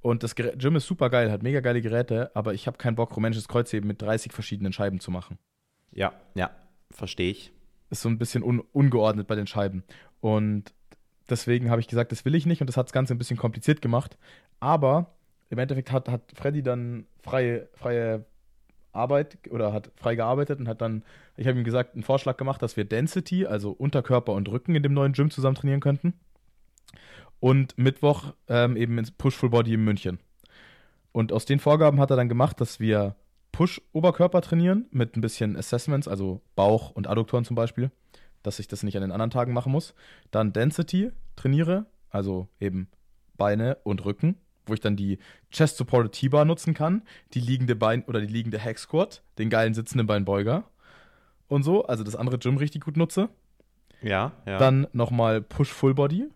Und 0.00 0.24
das 0.24 0.34
Gym 0.34 0.74
ist 0.74 0.86
super 0.86 1.10
geil, 1.10 1.30
hat 1.30 1.44
mega 1.44 1.60
geile 1.60 1.80
Geräte, 1.80 2.34
aber 2.34 2.54
ich 2.54 2.66
habe 2.66 2.76
keinen 2.76 2.96
Bock, 2.96 3.14
rumänisches 3.14 3.46
Kreuzheben 3.46 3.86
mit 3.86 4.02
30 4.02 4.32
verschiedenen 4.32 4.72
Scheiben 4.72 4.98
zu 4.98 5.12
machen. 5.12 5.38
Ja, 5.92 6.12
ja, 6.34 6.50
verstehe 6.90 7.30
ich 7.30 7.52
ist 7.94 8.02
so 8.02 8.08
ein 8.08 8.18
bisschen 8.18 8.42
un 8.42 8.60
ungeordnet 8.72 9.26
bei 9.26 9.34
den 9.34 9.46
Scheiben. 9.46 9.84
Und 10.20 10.72
deswegen 11.28 11.70
habe 11.70 11.80
ich 11.80 11.88
gesagt, 11.88 12.12
das 12.12 12.24
will 12.24 12.34
ich 12.34 12.46
nicht 12.46 12.60
und 12.60 12.66
das 12.66 12.76
hat 12.76 12.86
das 12.86 12.92
Ganze 12.92 13.14
ein 13.14 13.18
bisschen 13.18 13.36
kompliziert 13.36 13.82
gemacht. 13.82 14.18
Aber 14.60 15.14
im 15.50 15.58
Endeffekt 15.58 15.92
hat, 15.92 16.08
hat 16.08 16.22
Freddy 16.34 16.62
dann 16.62 17.06
freie, 17.22 17.68
freie 17.74 18.24
Arbeit 18.92 19.38
oder 19.50 19.72
hat 19.72 19.90
frei 19.96 20.14
gearbeitet 20.14 20.60
und 20.60 20.68
hat 20.68 20.80
dann, 20.80 21.02
ich 21.36 21.46
habe 21.46 21.58
ihm 21.58 21.64
gesagt, 21.64 21.94
einen 21.94 22.02
Vorschlag 22.02 22.36
gemacht, 22.36 22.62
dass 22.62 22.76
wir 22.76 22.84
Density, 22.84 23.46
also 23.46 23.70
Unterkörper 23.72 24.32
und 24.32 24.48
Rücken 24.48 24.74
in 24.74 24.82
dem 24.82 24.94
neuen 24.94 25.12
Gym 25.12 25.30
zusammen 25.30 25.56
trainieren 25.56 25.80
könnten. 25.80 26.14
Und 27.40 27.76
Mittwoch 27.76 28.34
ähm, 28.48 28.76
eben 28.76 28.96
ins 28.98 29.10
Push 29.10 29.36
Full 29.36 29.50
Body 29.50 29.74
in 29.74 29.84
München. 29.84 30.18
Und 31.12 31.32
aus 31.32 31.44
den 31.44 31.60
Vorgaben 31.60 32.00
hat 32.00 32.10
er 32.10 32.16
dann 32.16 32.28
gemacht, 32.28 32.60
dass 32.60 32.80
wir 32.80 33.16
Push-Oberkörper 33.54 34.40
trainieren 34.42 34.86
mit 34.90 35.16
ein 35.16 35.20
bisschen 35.20 35.56
Assessments, 35.56 36.08
also 36.08 36.40
Bauch 36.56 36.90
und 36.90 37.06
Adduktoren 37.06 37.44
zum 37.44 37.54
Beispiel, 37.54 37.92
dass 38.42 38.58
ich 38.58 38.66
das 38.66 38.82
nicht 38.82 38.96
an 38.96 39.02
den 39.02 39.12
anderen 39.12 39.30
Tagen 39.30 39.52
machen 39.52 39.70
muss. 39.70 39.94
Dann 40.32 40.52
Density 40.52 41.12
trainiere, 41.36 41.86
also 42.10 42.48
eben 42.58 42.88
Beine 43.36 43.76
und 43.84 44.04
Rücken, 44.04 44.34
wo 44.66 44.74
ich 44.74 44.80
dann 44.80 44.96
die 44.96 45.18
Chest 45.52 45.76
Supported 45.76 46.10
T-Bar 46.10 46.44
nutzen 46.44 46.74
kann, 46.74 47.02
die 47.32 47.38
liegende 47.38 47.76
Bein 47.76 48.02
oder 48.06 48.20
die 48.20 48.26
liegende 48.26 48.58
Hack 48.58 48.76
Squat, 48.76 49.22
den 49.38 49.50
geilen 49.50 49.72
sitzenden 49.72 50.08
Beinbeuger 50.08 50.64
und 51.46 51.62
so, 51.62 51.86
also 51.86 52.02
das 52.02 52.16
andere 52.16 52.38
Gym 52.38 52.56
richtig 52.56 52.82
gut 52.82 52.96
nutze. 52.96 53.28
Ja, 54.02 54.32
ja. 54.46 54.58
Dann 54.58 54.88
nochmal 54.92 55.40
Push 55.40 55.70
Full 55.70 55.94
Body. 55.94 56.28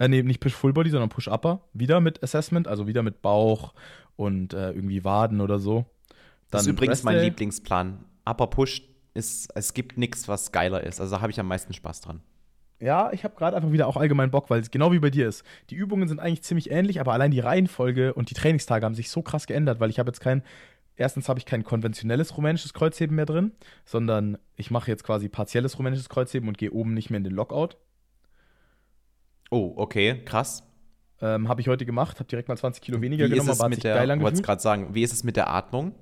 Äh, 0.00 0.08
nee, 0.08 0.24
nicht 0.24 0.40
Push 0.40 0.54
Full 0.54 0.72
Body, 0.72 0.90
sondern 0.90 1.10
Push 1.10 1.28
Upper. 1.28 1.60
Wieder 1.74 2.00
mit 2.00 2.24
Assessment, 2.24 2.66
also 2.66 2.88
wieder 2.88 3.04
mit 3.04 3.22
Bauch 3.22 3.72
und 4.16 4.52
äh, 4.52 4.72
irgendwie 4.72 5.04
Waden 5.04 5.40
oder 5.40 5.60
so. 5.60 5.86
Das 6.50 6.62
ist 6.62 6.68
übrigens 6.68 7.02
mein 7.02 7.20
Lieblingsplan. 7.20 8.04
Upper 8.24 8.48
Push 8.48 8.82
ist, 9.14 9.50
es 9.54 9.74
gibt 9.74 9.98
nichts, 9.98 10.28
was 10.28 10.52
geiler 10.52 10.82
ist. 10.84 11.00
Also 11.00 11.16
da 11.16 11.22
habe 11.22 11.30
ich 11.32 11.40
am 11.40 11.46
meisten 11.48 11.72
Spaß 11.72 12.00
dran. 12.00 12.20
Ja, 12.80 13.12
ich 13.12 13.24
habe 13.24 13.34
gerade 13.36 13.56
einfach 13.56 13.72
wieder 13.72 13.86
auch 13.86 13.96
allgemein 13.96 14.30
Bock, 14.30 14.48
weil 14.48 14.60
es 14.60 14.70
genau 14.70 14.90
wie 14.90 14.98
bei 14.98 15.10
dir 15.10 15.28
ist. 15.28 15.44
Die 15.68 15.74
Übungen 15.74 16.08
sind 16.08 16.18
eigentlich 16.18 16.42
ziemlich 16.42 16.70
ähnlich, 16.70 16.98
aber 16.98 17.12
allein 17.12 17.30
die 17.30 17.40
Reihenfolge 17.40 18.14
und 18.14 18.30
die 18.30 18.34
Trainingstage 18.34 18.84
haben 18.84 18.94
sich 18.94 19.10
so 19.10 19.20
krass 19.20 19.46
geändert, 19.46 19.80
weil 19.80 19.90
ich 19.90 19.98
habe 19.98 20.08
jetzt 20.08 20.20
kein, 20.20 20.42
erstens 20.96 21.28
habe 21.28 21.38
ich 21.38 21.44
kein 21.44 21.62
konventionelles 21.62 22.36
rumänisches 22.38 22.72
Kreuzheben 22.72 23.16
mehr 23.16 23.26
drin, 23.26 23.52
sondern 23.84 24.38
ich 24.56 24.70
mache 24.70 24.90
jetzt 24.90 25.04
quasi 25.04 25.28
partielles 25.28 25.78
rumänisches 25.78 26.08
Kreuzheben 26.08 26.48
und 26.48 26.56
gehe 26.56 26.70
oben 26.70 26.94
nicht 26.94 27.10
mehr 27.10 27.18
in 27.18 27.24
den 27.24 27.34
Lockout. 27.34 27.76
Oh, 29.50 29.74
okay, 29.76 30.22
krass. 30.24 30.62
Ähm, 31.20 31.50
habe 31.50 31.60
ich 31.60 31.68
heute 31.68 31.84
gemacht, 31.84 32.18
habe 32.18 32.28
direkt 32.28 32.48
mal 32.48 32.56
20 32.56 32.82
Kilo 32.82 33.02
weniger 33.02 33.26
wie 33.26 33.30
genommen, 33.30 33.50
aber 33.50 33.64
hat 33.64 33.74
sich 33.74 33.82
der, 33.82 33.94
geil 33.94 34.10
angefühlt. 34.10 34.32
Ich 34.32 34.38
wollte 34.38 34.46
gerade 34.46 34.62
sagen, 34.62 34.94
wie 34.94 35.02
ist 35.02 35.12
es 35.12 35.22
mit 35.22 35.36
der 35.36 35.50
Atmung? 35.50 35.94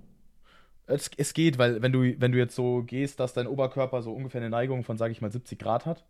Es, 0.88 1.11
es 1.16 1.35
geht, 1.35 1.59
weil 1.59 1.83
wenn 1.83 1.92
du, 1.92 2.20
wenn 2.20 2.33
du 2.33 2.38
jetzt 2.38 2.55
so 2.55 2.83
gehst, 2.83 3.20
dass 3.20 3.35
dein 3.35 3.46
Oberkörper 3.46 4.03
so 4.03 4.12
ungefähr 4.12 4.40
eine 4.40 4.51
Neigung 4.51 4.85
von, 4.85 4.96
sage 4.96 5.12
ich 5.12 5.20
mal, 5.20 5.31
70 5.31 5.59
Grad 5.59 5.87
hat, 5.87 6.05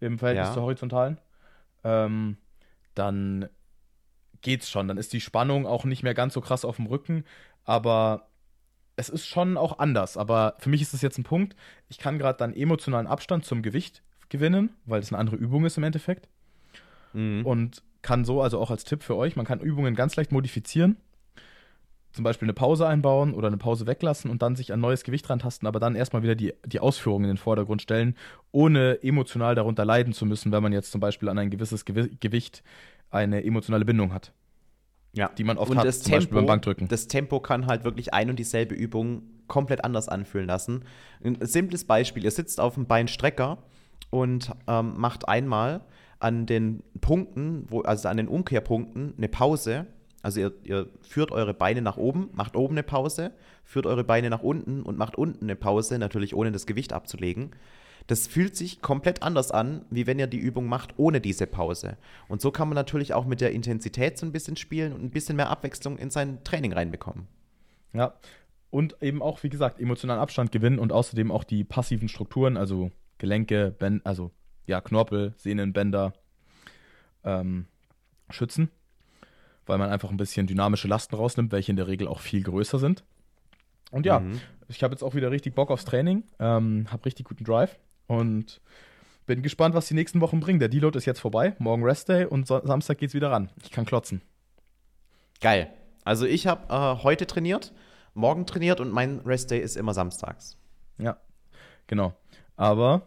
im 0.00 0.18
Verhältnis 0.18 0.48
ja. 0.48 0.54
zur 0.54 0.64
horizontalen, 0.64 1.18
ähm, 1.84 2.36
dann 2.94 3.48
geht's 4.42 4.70
schon. 4.70 4.88
Dann 4.88 4.98
ist 4.98 5.12
die 5.12 5.20
Spannung 5.20 5.66
auch 5.66 5.84
nicht 5.84 6.02
mehr 6.02 6.14
ganz 6.14 6.34
so 6.34 6.40
krass 6.40 6.64
auf 6.64 6.76
dem 6.76 6.86
Rücken, 6.86 7.24
aber 7.64 8.28
es 8.96 9.08
ist 9.08 9.26
schon 9.26 9.56
auch 9.56 9.78
anders. 9.78 10.16
Aber 10.16 10.56
für 10.58 10.70
mich 10.70 10.82
ist 10.82 10.94
das 10.94 11.02
jetzt 11.02 11.18
ein 11.18 11.24
Punkt, 11.24 11.54
ich 11.88 11.98
kann 11.98 12.18
gerade 12.18 12.38
dann 12.38 12.54
emotionalen 12.54 13.06
Abstand 13.06 13.44
zum 13.44 13.62
Gewicht 13.62 14.02
gewinnen, 14.28 14.74
weil 14.84 15.00
es 15.00 15.12
eine 15.12 15.18
andere 15.18 15.36
Übung 15.36 15.64
ist 15.64 15.76
im 15.76 15.84
Endeffekt. 15.84 16.28
Mhm. 17.12 17.46
Und 17.46 17.82
kann 18.02 18.24
so, 18.24 18.40
also 18.40 18.60
auch 18.60 18.70
als 18.70 18.84
Tipp 18.84 19.02
für 19.02 19.16
euch, 19.16 19.36
man 19.36 19.46
kann 19.46 19.60
Übungen 19.60 19.94
ganz 19.94 20.16
leicht 20.16 20.32
modifizieren. 20.32 20.96
Zum 22.16 22.24
Beispiel 22.24 22.46
eine 22.46 22.54
Pause 22.54 22.86
einbauen 22.86 23.34
oder 23.34 23.48
eine 23.48 23.58
Pause 23.58 23.86
weglassen 23.86 24.30
und 24.30 24.40
dann 24.40 24.56
sich 24.56 24.72
an 24.72 24.80
neues 24.80 25.04
Gewicht 25.04 25.28
rantasten, 25.28 25.68
aber 25.68 25.80
dann 25.80 25.94
erstmal 25.94 26.22
wieder 26.22 26.34
die, 26.34 26.54
die 26.64 26.80
Ausführungen 26.80 27.24
in 27.24 27.32
den 27.32 27.36
Vordergrund 27.36 27.82
stellen, 27.82 28.16
ohne 28.52 29.02
emotional 29.02 29.54
darunter 29.54 29.84
leiden 29.84 30.14
zu 30.14 30.24
müssen, 30.24 30.50
wenn 30.50 30.62
man 30.62 30.72
jetzt 30.72 30.90
zum 30.90 30.98
Beispiel 30.98 31.28
an 31.28 31.36
ein 31.36 31.50
gewisses 31.50 31.84
Gewi 31.84 32.16
Gewicht 32.18 32.62
eine 33.10 33.44
emotionale 33.44 33.84
Bindung 33.84 34.14
hat. 34.14 34.32
Ja. 35.12 35.28
Die 35.36 35.44
man 35.44 35.58
oft 35.58 35.70
und 35.70 35.76
hat, 35.76 35.84
das 35.84 36.00
zum 36.00 36.12
Beispiel 36.12 36.28
Tempo, 36.28 36.36
beim 36.36 36.46
Bankdrücken. 36.46 36.88
Das 36.88 37.06
Tempo 37.06 37.38
kann 37.40 37.66
halt 37.66 37.84
wirklich 37.84 38.14
ein 38.14 38.30
und 38.30 38.38
dieselbe 38.38 38.74
Übung 38.74 39.22
komplett 39.46 39.84
anders 39.84 40.08
anfühlen 40.08 40.46
lassen. 40.46 40.84
Ein 41.22 41.36
simples 41.42 41.84
Beispiel: 41.84 42.24
Ihr 42.24 42.30
sitzt 42.30 42.60
auf 42.60 42.76
dem 42.76 42.86
Beinstrecker 42.86 43.58
und 44.08 44.52
ähm, 44.66 44.94
macht 44.96 45.28
einmal 45.28 45.82
an 46.18 46.46
den 46.46 46.82
Punkten, 47.02 47.66
wo, 47.68 47.82
also 47.82 48.08
an 48.08 48.16
den 48.16 48.28
Umkehrpunkten, 48.28 49.12
eine 49.18 49.28
Pause. 49.28 49.86
Also 50.22 50.40
ihr, 50.40 50.52
ihr 50.64 50.88
führt 51.02 51.30
eure 51.30 51.54
Beine 51.54 51.82
nach 51.82 51.96
oben, 51.96 52.30
macht 52.32 52.56
oben 52.56 52.74
eine 52.74 52.82
Pause, 52.82 53.32
führt 53.64 53.86
eure 53.86 54.04
Beine 54.04 54.30
nach 54.30 54.42
unten 54.42 54.82
und 54.82 54.98
macht 54.98 55.16
unten 55.16 55.44
eine 55.44 55.56
Pause, 55.56 55.98
natürlich 55.98 56.34
ohne 56.34 56.52
das 56.52 56.66
Gewicht 56.66 56.92
abzulegen. 56.92 57.50
Das 58.06 58.26
fühlt 58.26 58.56
sich 58.56 58.82
komplett 58.82 59.22
anders 59.22 59.50
an, 59.50 59.84
wie 59.90 60.06
wenn 60.06 60.18
ihr 60.18 60.28
die 60.28 60.38
Übung 60.38 60.66
macht 60.66 60.94
ohne 60.96 61.20
diese 61.20 61.46
Pause. 61.46 61.96
Und 62.28 62.40
so 62.40 62.50
kann 62.50 62.68
man 62.68 62.76
natürlich 62.76 63.14
auch 63.14 63.24
mit 63.24 63.40
der 63.40 63.52
Intensität 63.52 64.16
so 64.16 64.26
ein 64.26 64.32
bisschen 64.32 64.56
spielen 64.56 64.92
und 64.92 65.02
ein 65.02 65.10
bisschen 65.10 65.36
mehr 65.36 65.50
Abwechslung 65.50 65.98
in 65.98 66.10
sein 66.10 66.42
Training 66.44 66.72
reinbekommen. 66.72 67.26
Ja. 67.92 68.14
Und 68.70 68.96
eben 69.00 69.22
auch, 69.22 69.42
wie 69.42 69.48
gesagt, 69.48 69.80
emotionalen 69.80 70.20
Abstand 70.20 70.52
gewinnen 70.52 70.78
und 70.78 70.92
außerdem 70.92 71.30
auch 71.30 71.44
die 71.44 71.64
passiven 71.64 72.08
Strukturen, 72.08 72.56
also 72.56 72.90
Gelenke, 73.18 73.74
Ben 73.76 74.00
also 74.04 74.30
ja, 74.66 74.80
Knorpel, 74.80 75.34
Sehnen, 75.36 75.72
Bänder 75.72 76.12
ähm, 77.24 77.66
schützen, 78.30 78.70
weil 79.66 79.78
man 79.78 79.90
einfach 79.90 80.10
ein 80.10 80.16
bisschen 80.16 80.46
dynamische 80.46 80.88
Lasten 80.88 81.14
rausnimmt, 81.16 81.52
welche 81.52 81.72
in 81.72 81.76
der 81.76 81.86
Regel 81.88 82.08
auch 82.08 82.20
viel 82.20 82.42
größer 82.42 82.78
sind. 82.78 83.04
Und 83.90 84.06
ja, 84.06 84.20
Mhm. 84.20 84.40
ich 84.68 84.82
habe 84.82 84.92
jetzt 84.94 85.02
auch 85.02 85.14
wieder 85.14 85.30
richtig 85.30 85.54
Bock 85.54 85.70
aufs 85.70 85.84
Training, 85.84 86.24
ähm, 86.40 86.86
habe 86.90 87.04
richtig 87.06 87.26
guten 87.26 87.44
Drive 87.44 87.78
und 88.06 88.60
bin 89.26 89.42
gespannt, 89.42 89.74
was 89.74 89.86
die 89.88 89.94
nächsten 89.94 90.20
Wochen 90.20 90.40
bringen. 90.40 90.58
Der 90.60 90.68
Deload 90.68 90.96
ist 90.96 91.04
jetzt 91.04 91.20
vorbei, 91.20 91.54
morgen 91.58 91.82
Restday 91.84 92.24
und 92.26 92.46
so 92.46 92.64
Samstag 92.64 92.98
geht's 92.98 93.14
wieder 93.14 93.30
ran. 93.30 93.50
Ich 93.62 93.70
kann 93.70 93.84
klotzen. 93.84 94.22
Geil. 95.40 95.70
Also 96.04 96.24
ich 96.26 96.46
habe 96.46 96.72
äh, 96.72 97.02
heute 97.02 97.26
trainiert, 97.26 97.72
morgen 98.14 98.46
trainiert 98.46 98.80
und 98.80 98.90
mein 98.90 99.20
Restday 99.20 99.58
ist 99.60 99.76
immer 99.76 99.92
samstags. 99.94 100.56
Ja, 100.98 101.16
genau. 101.88 102.14
Aber 102.56 103.06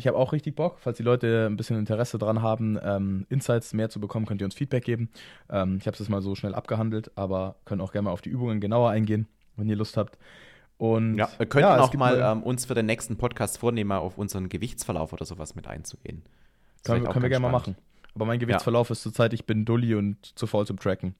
ich 0.00 0.06
habe 0.06 0.16
auch 0.16 0.32
richtig 0.32 0.56
Bock, 0.56 0.78
falls 0.80 0.96
die 0.96 1.02
Leute 1.02 1.46
ein 1.46 1.56
bisschen 1.56 1.78
Interesse 1.78 2.18
dran 2.18 2.42
haben, 2.42 2.78
ähm, 2.82 3.26
Insights 3.28 3.74
mehr 3.74 3.90
zu 3.90 4.00
bekommen, 4.00 4.24
könnt 4.26 4.40
ihr 4.40 4.46
uns 4.46 4.54
Feedback 4.54 4.84
geben. 4.84 5.10
Ähm, 5.50 5.76
ich 5.78 5.86
habe 5.86 5.92
es 5.94 6.00
jetzt 6.00 6.08
mal 6.08 6.22
so 6.22 6.34
schnell 6.34 6.54
abgehandelt, 6.54 7.10
aber 7.16 7.56
können 7.66 7.80
auch 7.82 7.92
gerne 7.92 8.06
mal 8.06 8.12
auf 8.12 8.22
die 8.22 8.30
Übungen 8.30 8.60
genauer 8.60 8.90
eingehen, 8.90 9.28
wenn 9.56 9.68
ihr 9.68 9.76
Lust 9.76 9.96
habt. 9.96 10.18
Und 10.78 11.18
Ja, 11.18 11.28
wir 11.36 11.44
könnten 11.46 11.70
es 11.70 11.80
auch 11.80 11.92
mal 11.94 12.18
ähm, 12.20 12.42
uns 12.42 12.64
für 12.64 12.74
den 12.74 12.86
nächsten 12.86 13.18
Podcast 13.18 13.58
vornehmen, 13.58 13.88
mal 13.88 13.98
auf 13.98 14.16
unseren 14.16 14.48
Gewichtsverlauf 14.48 15.12
oder 15.12 15.26
sowas 15.26 15.54
mit 15.54 15.66
einzugehen. 15.66 16.22
Das 16.82 16.94
können, 16.94 17.06
können 17.06 17.22
wir 17.22 17.28
gerne 17.28 17.42
mal 17.42 17.52
machen. 17.52 17.76
Aber 18.14 18.24
mein 18.24 18.38
Gewichtsverlauf 18.38 18.88
ist 18.90 19.02
zurzeit, 19.02 19.34
ich 19.34 19.44
bin 19.44 19.66
Dulli 19.66 19.94
und 19.94 20.38
zu 20.38 20.46
faul 20.46 20.66
zum 20.66 20.78
Tracken. 20.78 21.14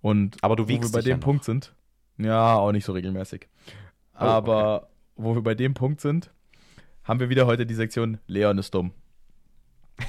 Und 0.00 0.36
Aber 0.42 0.56
du 0.56 0.64
wo 0.64 0.68
wir 0.68 0.74
wiegst 0.76 0.92
bei 0.92 1.02
dem 1.02 1.10
ja 1.10 1.16
noch. 1.16 1.24
Punkt 1.24 1.44
sind, 1.44 1.74
ja, 2.18 2.54
auch 2.54 2.72
nicht 2.72 2.84
so 2.84 2.92
regelmäßig. 2.92 3.48
Oh, 4.14 4.18
Aber 4.18 4.88
wo 5.16 5.34
wir 5.34 5.42
bei 5.42 5.54
dem 5.54 5.74
Punkt 5.74 6.00
sind, 6.00 6.30
haben 7.04 7.20
wir 7.20 7.28
wieder 7.28 7.46
heute 7.46 7.66
die 7.66 7.74
Sektion 7.74 8.18
Leon 8.26 8.58
ist 8.58 8.74
dumm. 8.74 8.92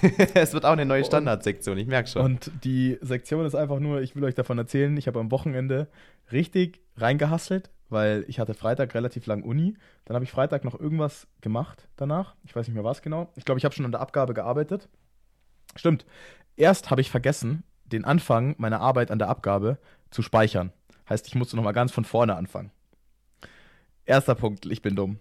es 0.33 0.53
wird 0.53 0.65
auch 0.65 0.71
eine 0.71 0.85
neue 0.85 1.03
Standardsektion, 1.03 1.77
ich 1.77 1.87
merke 1.87 2.09
schon. 2.09 2.23
Und 2.23 2.51
die 2.63 2.97
Sektion 3.01 3.45
ist 3.45 3.55
einfach 3.55 3.79
nur, 3.79 4.01
ich 4.01 4.15
will 4.15 4.23
euch 4.23 4.35
davon 4.35 4.57
erzählen, 4.57 4.95
ich 4.97 5.07
habe 5.07 5.19
am 5.19 5.31
Wochenende 5.31 5.87
richtig 6.31 6.81
reingehasselt, 6.97 7.69
weil 7.89 8.25
ich 8.27 8.39
hatte 8.39 8.53
Freitag 8.53 8.93
relativ 8.95 9.25
lang 9.25 9.43
Uni. 9.43 9.75
Dann 10.05 10.15
habe 10.15 10.25
ich 10.25 10.31
Freitag 10.31 10.63
noch 10.63 10.79
irgendwas 10.79 11.27
gemacht 11.41 11.87
danach. 11.95 12.35
Ich 12.43 12.55
weiß 12.55 12.67
nicht 12.67 12.75
mehr 12.75 12.83
was 12.83 13.01
genau. 13.01 13.31
Ich 13.35 13.45
glaube, 13.45 13.59
ich 13.59 13.65
habe 13.65 13.75
schon 13.75 13.85
an 13.85 13.91
der 13.91 14.01
Abgabe 14.01 14.33
gearbeitet. 14.33 14.89
Stimmt. 15.75 16.05
Erst 16.55 16.91
habe 16.91 17.01
ich 17.01 17.11
vergessen, 17.11 17.63
den 17.85 18.05
Anfang 18.05 18.55
meiner 18.57 18.79
Arbeit 18.79 19.11
an 19.11 19.19
der 19.19 19.29
Abgabe 19.29 19.77
zu 20.11 20.21
speichern. 20.21 20.71
Heißt, 21.09 21.27
ich 21.27 21.35
musste 21.35 21.55
nochmal 21.55 21.73
ganz 21.73 21.91
von 21.91 22.05
vorne 22.05 22.35
anfangen. 22.35 22.71
Erster 24.05 24.35
Punkt, 24.35 24.65
ich 24.65 24.81
bin 24.81 24.95
dumm. 24.95 25.19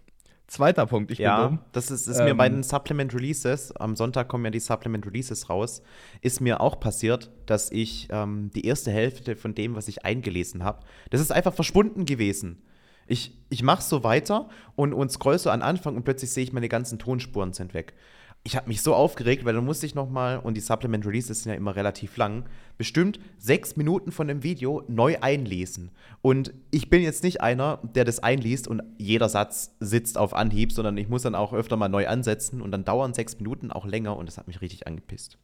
Zweiter 0.53 0.85
Punkt, 0.85 1.11
ich 1.11 1.17
bin 1.17 1.25
ja, 1.25 1.47
dumm. 1.49 1.61
das 1.73 1.91
ist, 1.91 2.07
ist 2.07 2.19
mir 2.19 2.35
bei 2.35 2.45
Ähm, 2.47 2.57
den 2.57 2.63
Supplement 2.63 3.15
Releases, 3.15 3.75
am 3.77 3.97
Sonntag 3.97 4.29
kommen 4.29 4.45
ja 4.45 4.51
die 4.51 4.61
Supplement 4.61 5.07
Releases 5.07 5.49
raus, 5.49 5.81
ist 6.21 6.43
mir 6.43 6.61
auch 6.61 6.79
passiert, 6.79 7.31
dass 7.47 7.73
ich 7.73 8.09
ähm, 8.11 8.51
die 8.55 8.67
erste 8.67 8.91
Hälfte 8.91 9.35
von 9.35 9.55
dem, 9.55 9.75
was 9.77 9.89
ich 9.89 10.05
eingelesen 10.05 10.63
habe, 10.63 10.81
das 11.09 11.23
ist 11.23 11.33
einfach 11.33 11.55
verschwunden 11.55 12.05
gewesen. 12.05 12.63
Ich, 13.07 13.35
ich 13.49 13.63
mache 13.63 13.81
so 13.81 14.05
weiter 14.05 14.51
und, 14.77 14.93
und 14.93 15.11
scroll 15.11 15.39
so 15.39 15.49
an 15.49 15.63
Anfang 15.63 15.97
und 15.97 16.05
plötzlich 16.05 16.31
sehe 16.31 16.45
ich, 16.45 16.53
meine 16.53 16.69
ganzen 16.69 16.99
Tonspuren 16.99 17.55
sind 17.55 17.73
weg. 17.73 17.95
Ich 18.45 18.57
habe 18.57 18.67
mich 18.69 18.83
so 18.83 18.95
aufgeregt, 18.95 19.45
weil 19.45 19.55
dann 19.55 19.65
musste 19.65 19.87
ich 19.87 19.95
noch 19.95 20.11
mal, 20.11 20.39
und 20.39 20.57
die 20.57 20.61
Supplement 20.61 21.07
Releases 21.07 21.43
sind 21.43 21.53
ja 21.53 21.57
immer 21.57 21.77
relativ 21.77 22.17
lang, 22.17 22.45
bestimmt 22.77 23.21
sechs 23.39 23.77
Minuten 23.77 24.11
von 24.11 24.27
dem 24.27 24.43
Video 24.43 24.83
neu 24.89 25.17
einlesen. 25.21 25.93
Und 26.23 26.53
ich 26.73 26.91
bin 26.91 27.03
jetzt 27.03 27.23
nicht 27.23 27.41
einer, 27.41 27.79
der 27.83 28.05
das 28.05 28.19
einliest 28.19 28.67
und 28.67 28.83
jeder 28.99 29.29
Satz 29.29 29.77
sitzt 29.79 30.19
auf 30.19 30.35
Anhieb, 30.35 30.73
sondern 30.73 30.97
ich 30.97 31.09
muss 31.09 31.23
dann 31.23 31.37
auch 31.37 31.53
öfter 31.53 31.77
mal 31.77 31.89
neu 31.89 32.09
ansetzen 32.09 32.61
und 32.61 32.73
dann 32.73 32.85
dauern 32.85 33.15
sechs 33.15 33.39
Minuten 33.39 33.71
auch 33.71 33.87
länger 33.87 34.17
und 34.17 34.27
das 34.27 34.39
hat 34.39 34.49
mich 34.49 34.61
richtig 34.61 34.87
angepisst. 34.89 35.39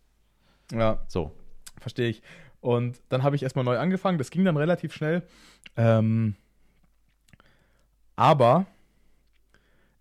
Ja, 0.72 1.04
So. 1.06 1.32
Verstehe 1.80 2.08
ich. 2.08 2.22
Und 2.60 3.00
dann 3.08 3.22
habe 3.22 3.36
ich 3.36 3.42
erstmal 3.42 3.64
neu 3.64 3.78
angefangen. 3.78 4.18
Das 4.18 4.30
ging 4.30 4.44
dann 4.44 4.56
relativ 4.56 4.92
schnell. 4.92 5.22
Ähm, 5.76 6.34
aber 8.16 8.66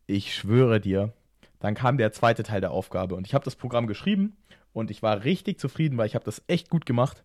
ich 0.08 0.34
schwöre 0.34 0.80
dir, 0.80 1.14
dann 1.60 1.74
kam 1.76 1.98
der 1.98 2.12
zweite 2.12 2.44
Teil 2.44 2.62
der 2.62 2.72
Aufgabe. 2.72 3.16
Und 3.16 3.28
ich 3.28 3.34
habe 3.34 3.46
das 3.46 3.56
Programm 3.56 3.88
geschrieben 3.88 4.36
und 4.74 4.92
ich 4.92 5.02
war 5.02 5.24
richtig 5.24 5.60
zufrieden, 5.60 5.98
weil 5.98 6.08
ich 6.08 6.16
habe 6.16 6.26
das 6.26 6.42
echt 6.48 6.70
gut 6.70 6.86
gemacht. 6.86 7.24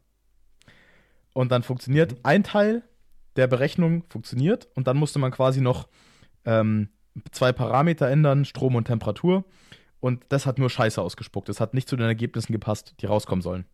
Und 1.35 1.51
dann 1.53 1.63
funktioniert 1.63 2.17
ein 2.25 2.45
Teil 2.45 2.83
der 3.37 3.47
Berechnung 3.47 4.05
funktioniert 4.11 4.69
und 4.75 4.87
dann 4.87 4.97
musste 4.99 5.19
man 5.19 5.31
quasi 5.31 5.61
noch 5.61 5.89
ähm, 6.45 6.89
zwei 7.31 7.53
Parameter 7.53 8.09
ändern, 8.09 8.45
Strom 8.45 8.75
und 8.75 8.85
Temperatur. 8.87 9.45
Und 10.01 10.25
das 10.31 10.47
hat 10.47 10.59
nur 10.59 10.69
Scheiße 10.69 11.01
ausgespuckt. 11.01 11.49
Das 11.49 11.61
hat 11.61 11.75
nicht 11.75 11.89
zu 11.89 11.97
den 11.97 12.07
Ergebnissen 12.07 12.53
gepasst, 12.53 12.95
die 13.01 13.07
rauskommen 13.07 13.43
sollen. 13.43 13.65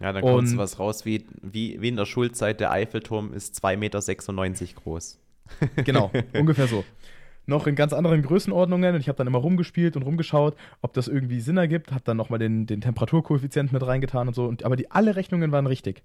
Ja, 0.00 0.12
dann 0.12 0.22
kommt 0.22 0.48
Und- 0.48 0.56
was 0.56 0.78
raus 0.78 1.04
wie, 1.04 1.26
wie, 1.42 1.80
wie 1.80 1.88
in 1.88 1.96
der 1.96 2.06
Schulzeit, 2.06 2.60
der 2.60 2.70
Eiffelturm 2.70 3.32
ist 3.32 3.62
2,96 3.64 3.76
Meter 3.76 4.80
groß. 4.80 5.18
Genau, 5.84 6.10
ungefähr 6.34 6.66
so. 6.68 6.84
Noch 7.48 7.66
in 7.66 7.76
ganz 7.76 7.94
anderen 7.94 8.20
Größenordnungen 8.20 8.94
und 8.94 9.00
ich 9.00 9.08
habe 9.08 9.16
dann 9.16 9.26
immer 9.26 9.38
rumgespielt 9.38 9.96
und 9.96 10.02
rumgeschaut, 10.02 10.54
ob 10.82 10.92
das 10.92 11.08
irgendwie 11.08 11.40
Sinn 11.40 11.56
ergibt, 11.56 11.92
habe 11.92 12.02
dann 12.04 12.18
nochmal 12.18 12.38
den, 12.38 12.66
den 12.66 12.82
Temperaturkoeffizient 12.82 13.72
mit 13.72 13.86
reingetan 13.86 14.28
und 14.28 14.34
so. 14.34 14.44
Und, 14.44 14.64
aber 14.64 14.76
die, 14.76 14.90
alle 14.90 15.16
Rechnungen 15.16 15.50
waren 15.50 15.66
richtig. 15.66 16.02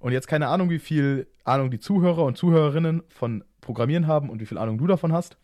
Und 0.00 0.10
jetzt 0.10 0.26
keine 0.26 0.48
Ahnung, 0.48 0.70
wie 0.70 0.80
viel 0.80 1.28
Ahnung 1.44 1.70
die 1.70 1.78
Zuhörer 1.78 2.24
und 2.24 2.36
Zuhörerinnen 2.36 3.04
von 3.08 3.44
Programmieren 3.60 4.08
haben 4.08 4.28
und 4.28 4.40
wie 4.40 4.46
viel 4.46 4.58
Ahnung 4.58 4.76
du 4.76 4.88
davon 4.88 5.12
hast. 5.12 5.36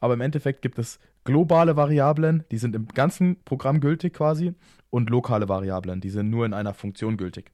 Aber 0.00 0.14
im 0.14 0.20
Endeffekt 0.20 0.62
gibt 0.62 0.80
es 0.80 0.98
globale 1.22 1.76
Variablen, 1.76 2.42
die 2.50 2.58
sind 2.58 2.74
im 2.74 2.88
ganzen 2.88 3.40
Programm 3.44 3.78
gültig 3.78 4.14
quasi, 4.14 4.52
und 4.90 5.10
lokale 5.10 5.48
Variablen, 5.48 6.00
die 6.00 6.10
sind 6.10 6.28
nur 6.28 6.44
in 6.44 6.54
einer 6.54 6.74
Funktion 6.74 7.16
gültig. 7.16 7.52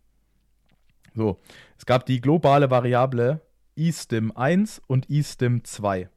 So, 1.15 1.41
es 1.77 1.85
gab 1.85 2.07
die 2.07 2.23
globale 2.23 2.71
Variable 2.71 3.43
eStim 3.77 4.33
1 4.35 4.81
und 4.87 5.11
eStim 5.11 5.63
2 5.63 6.09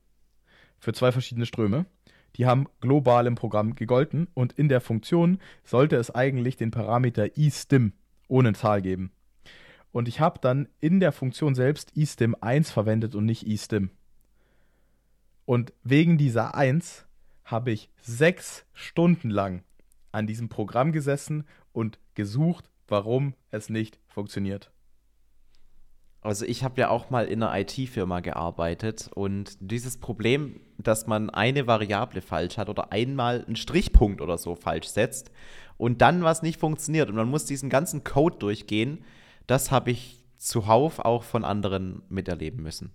für 0.82 0.92
zwei 0.92 1.14
verschiedene 1.14 1.46
Ströme. 1.46 1.86
Die 2.36 2.46
haben 2.46 2.68
global 2.82 3.28
im 3.28 3.36
Programm 3.36 3.76
gegolten 3.76 4.28
und 4.34 4.54
in 4.54 4.68
der 4.68 4.82
Funktion 4.82 5.40
sollte 5.64 5.96
es 5.96 6.12
eigentlich 6.12 6.58
den 6.58 6.72
Parameter 6.72 7.38
eStim 7.38 7.94
ohne 8.28 8.54
Zahl 8.54 8.82
geben. 8.82 9.12
Und 9.92 10.08
ich 10.08 10.20
habe 10.20 10.40
dann 10.42 10.68
in 10.80 11.00
der 11.00 11.12
Funktion 11.12 11.56
selbst 11.56 11.96
eStim 11.96 12.36
1 12.40 12.72
verwendet 12.72 13.16
und 13.16 13.26
nicht 13.26 13.46
eStim. 13.46 13.92
Und 15.46 15.74
wegen 15.84 16.18
dieser 16.18 16.56
1 16.56 17.06
habe 17.44 17.72
ich 17.72 17.90
sechs 18.02 18.66
Stunden 18.74 19.30
lang 19.30 19.64
an 20.12 20.28
diesem 20.28 20.50
Programm 20.50 20.94
gesessen 20.94 21.46
und 21.74 22.00
gesucht, 22.16 22.70
warum 22.88 23.34
es 23.50 23.70
nicht 23.70 24.00
funktioniert. 24.08 24.71
Also 26.22 26.46
ich 26.46 26.64
habe 26.64 26.80
ja 26.80 26.90
auch 26.90 27.10
mal 27.10 27.26
in 27.26 27.42
einer 27.42 27.60
IT-Firma 27.60 28.20
gearbeitet 28.20 29.10
und 29.16 29.58
dieses 29.60 29.98
Problem, 29.98 30.60
dass 30.78 31.08
man 31.08 31.32
eine 31.32 31.66
Variable 31.66 32.22
falsch 32.22 32.58
hat 32.58 32.70
oder 32.70 32.92
einmal 32.92 33.44
einen 33.44 33.56
Strichpunkt 33.56 34.22
oder 34.22 34.38
so 34.38 34.56
falsch 34.56 34.88
setzt 34.88 35.32
und 35.78 36.02
dann 36.02 36.24
was 36.24 36.44
nicht 36.44 36.60
funktioniert 36.60 37.10
und 37.10 37.16
man 37.16 37.28
muss 37.28 37.46
diesen 37.46 37.72
ganzen 37.72 38.04
Code 38.04 38.38
durchgehen, 38.38 39.04
das 39.48 39.72
habe 39.72 39.90
ich 39.90 40.24
zuhauf 40.38 41.00
auch 41.00 41.24
von 41.24 41.44
anderen 41.44 42.04
miterleben 42.08 42.62
müssen. 42.62 42.92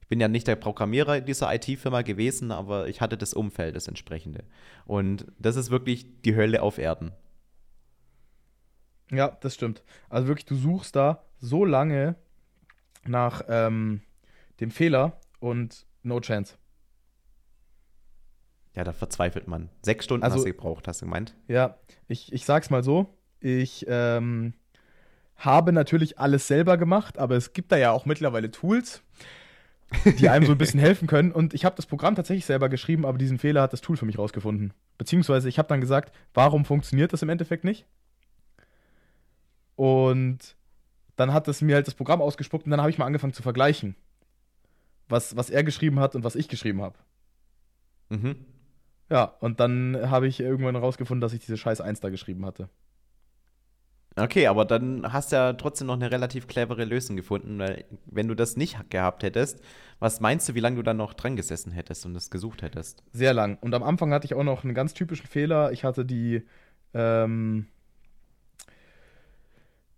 Ich 0.00 0.08
bin 0.08 0.20
ja 0.20 0.28
nicht 0.28 0.48
der 0.48 0.56
Programmierer 0.56 1.20
dieser 1.20 1.54
IT-Firma 1.54 2.02
gewesen, 2.02 2.50
aber 2.50 2.88
ich 2.88 3.00
hatte 3.00 3.16
das 3.16 3.34
Umfeld, 3.34 3.76
das 3.76 3.88
entsprechende. 3.88 4.44
Und 4.84 5.26
das 5.38 5.56
ist 5.56 5.70
wirklich 5.70 6.22
die 6.22 6.36
Hölle 6.36 6.60
auf 6.60 6.78
Erden. 6.78 7.12
Ja, 9.10 9.36
das 9.40 9.54
stimmt. 9.54 9.82
Also 10.10 10.28
wirklich, 10.28 10.44
du 10.44 10.56
suchst 10.56 10.96
da 10.96 11.24
so 11.38 11.64
lange 11.64 12.16
nach 13.08 13.42
ähm, 13.48 14.02
dem 14.60 14.70
Fehler 14.70 15.18
und 15.40 15.86
no 16.02 16.20
chance. 16.20 16.56
Ja, 18.74 18.82
da 18.84 18.92
verzweifelt 18.92 19.46
man. 19.46 19.68
Sechs 19.82 20.04
Stunden 20.04 20.24
Also- 20.24 20.36
hast 20.36 20.44
du 20.44 20.50
gebraucht, 20.52 20.88
hast 20.88 21.00
du 21.00 21.06
gemeint? 21.06 21.34
Ja, 21.48 21.78
ich, 22.08 22.32
ich 22.32 22.44
sag's 22.44 22.70
mal 22.70 22.82
so. 22.82 23.16
Ich 23.40 23.84
ähm, 23.88 24.54
habe 25.36 25.72
natürlich 25.72 26.18
alles 26.18 26.48
selber 26.48 26.76
gemacht, 26.76 27.18
aber 27.18 27.36
es 27.36 27.52
gibt 27.52 27.70
da 27.72 27.76
ja 27.76 27.92
auch 27.92 28.04
mittlerweile 28.06 28.50
Tools, 28.50 29.02
die 30.18 30.28
einem 30.28 30.46
so 30.46 30.52
ein 30.52 30.58
bisschen 30.58 30.80
helfen 30.88 31.06
können. 31.06 31.30
Und 31.30 31.54
ich 31.54 31.64
habe 31.64 31.76
das 31.76 31.86
Programm 31.86 32.14
tatsächlich 32.16 32.46
selber 32.46 32.68
geschrieben, 32.68 33.04
aber 33.04 33.18
diesen 33.18 33.38
Fehler 33.38 33.62
hat 33.62 33.72
das 33.72 33.80
Tool 33.80 33.96
für 33.96 34.06
mich 34.06 34.18
rausgefunden. 34.18 34.72
Beziehungsweise 34.98 35.48
ich 35.48 35.58
habe 35.58 35.68
dann 35.68 35.80
gesagt, 35.80 36.12
warum 36.32 36.64
funktioniert 36.64 37.12
das 37.12 37.22
im 37.22 37.28
Endeffekt 37.28 37.64
nicht? 37.64 37.86
Und 39.76 40.56
dann 41.16 41.32
hat 41.32 41.48
es 41.48 41.60
mir 41.62 41.76
halt 41.76 41.86
das 41.86 41.94
Programm 41.94 42.20
ausgespuckt 42.20 42.64
und 42.64 42.70
dann 42.70 42.80
habe 42.80 42.90
ich 42.90 42.98
mal 42.98 43.06
angefangen 43.06 43.32
zu 43.32 43.42
vergleichen, 43.42 43.96
was, 45.08 45.36
was 45.36 45.50
er 45.50 45.64
geschrieben 45.64 46.00
hat 46.00 46.14
und 46.14 46.24
was 46.24 46.36
ich 46.36 46.48
geschrieben 46.48 46.82
habe. 46.82 46.98
Mhm. 48.08 48.36
Ja, 49.10 49.24
und 49.40 49.60
dann 49.60 50.10
habe 50.10 50.26
ich 50.26 50.40
irgendwann 50.40 50.76
rausgefunden, 50.76 51.20
dass 51.20 51.32
ich 51.32 51.40
diese 51.40 51.56
scheiß 51.56 51.80
1 51.80 52.00
da 52.00 52.10
geschrieben 52.10 52.44
hatte. 52.46 52.68
Okay, 54.16 54.46
aber 54.46 54.64
dann 54.64 55.12
hast 55.12 55.32
du 55.32 55.36
ja 55.36 55.52
trotzdem 55.54 55.88
noch 55.88 55.94
eine 55.94 56.10
relativ 56.10 56.46
clevere 56.46 56.84
Lösung 56.84 57.16
gefunden, 57.16 57.58
weil 57.58 57.84
wenn 58.06 58.28
du 58.28 58.36
das 58.36 58.56
nicht 58.56 58.78
gehabt 58.88 59.24
hättest, 59.24 59.60
was 59.98 60.20
meinst 60.20 60.48
du, 60.48 60.54
wie 60.54 60.60
lange 60.60 60.76
du 60.76 60.82
dann 60.82 60.96
noch 60.96 61.14
dran 61.14 61.34
gesessen 61.34 61.72
hättest 61.72 62.06
und 62.06 62.14
das 62.14 62.30
gesucht 62.30 62.62
hättest? 62.62 63.02
Sehr 63.12 63.34
lang. 63.34 63.58
Und 63.60 63.74
am 63.74 63.82
Anfang 63.82 64.12
hatte 64.12 64.26
ich 64.26 64.34
auch 64.34 64.44
noch 64.44 64.62
einen 64.62 64.74
ganz 64.74 64.94
typischen 64.94 65.26
Fehler. 65.26 65.72
Ich 65.72 65.82
hatte 65.82 66.04
die, 66.04 66.44
ähm, 66.94 67.66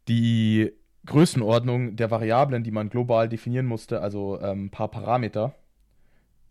die 0.08 0.72
Größenordnung 1.06 1.96
der 1.96 2.10
Variablen, 2.10 2.62
die 2.62 2.70
man 2.70 2.90
global 2.90 3.28
definieren 3.28 3.66
musste, 3.66 4.00
also 4.00 4.40
ähm, 4.40 4.66
ein 4.66 4.70
paar 4.70 4.88
Parameter, 4.88 5.54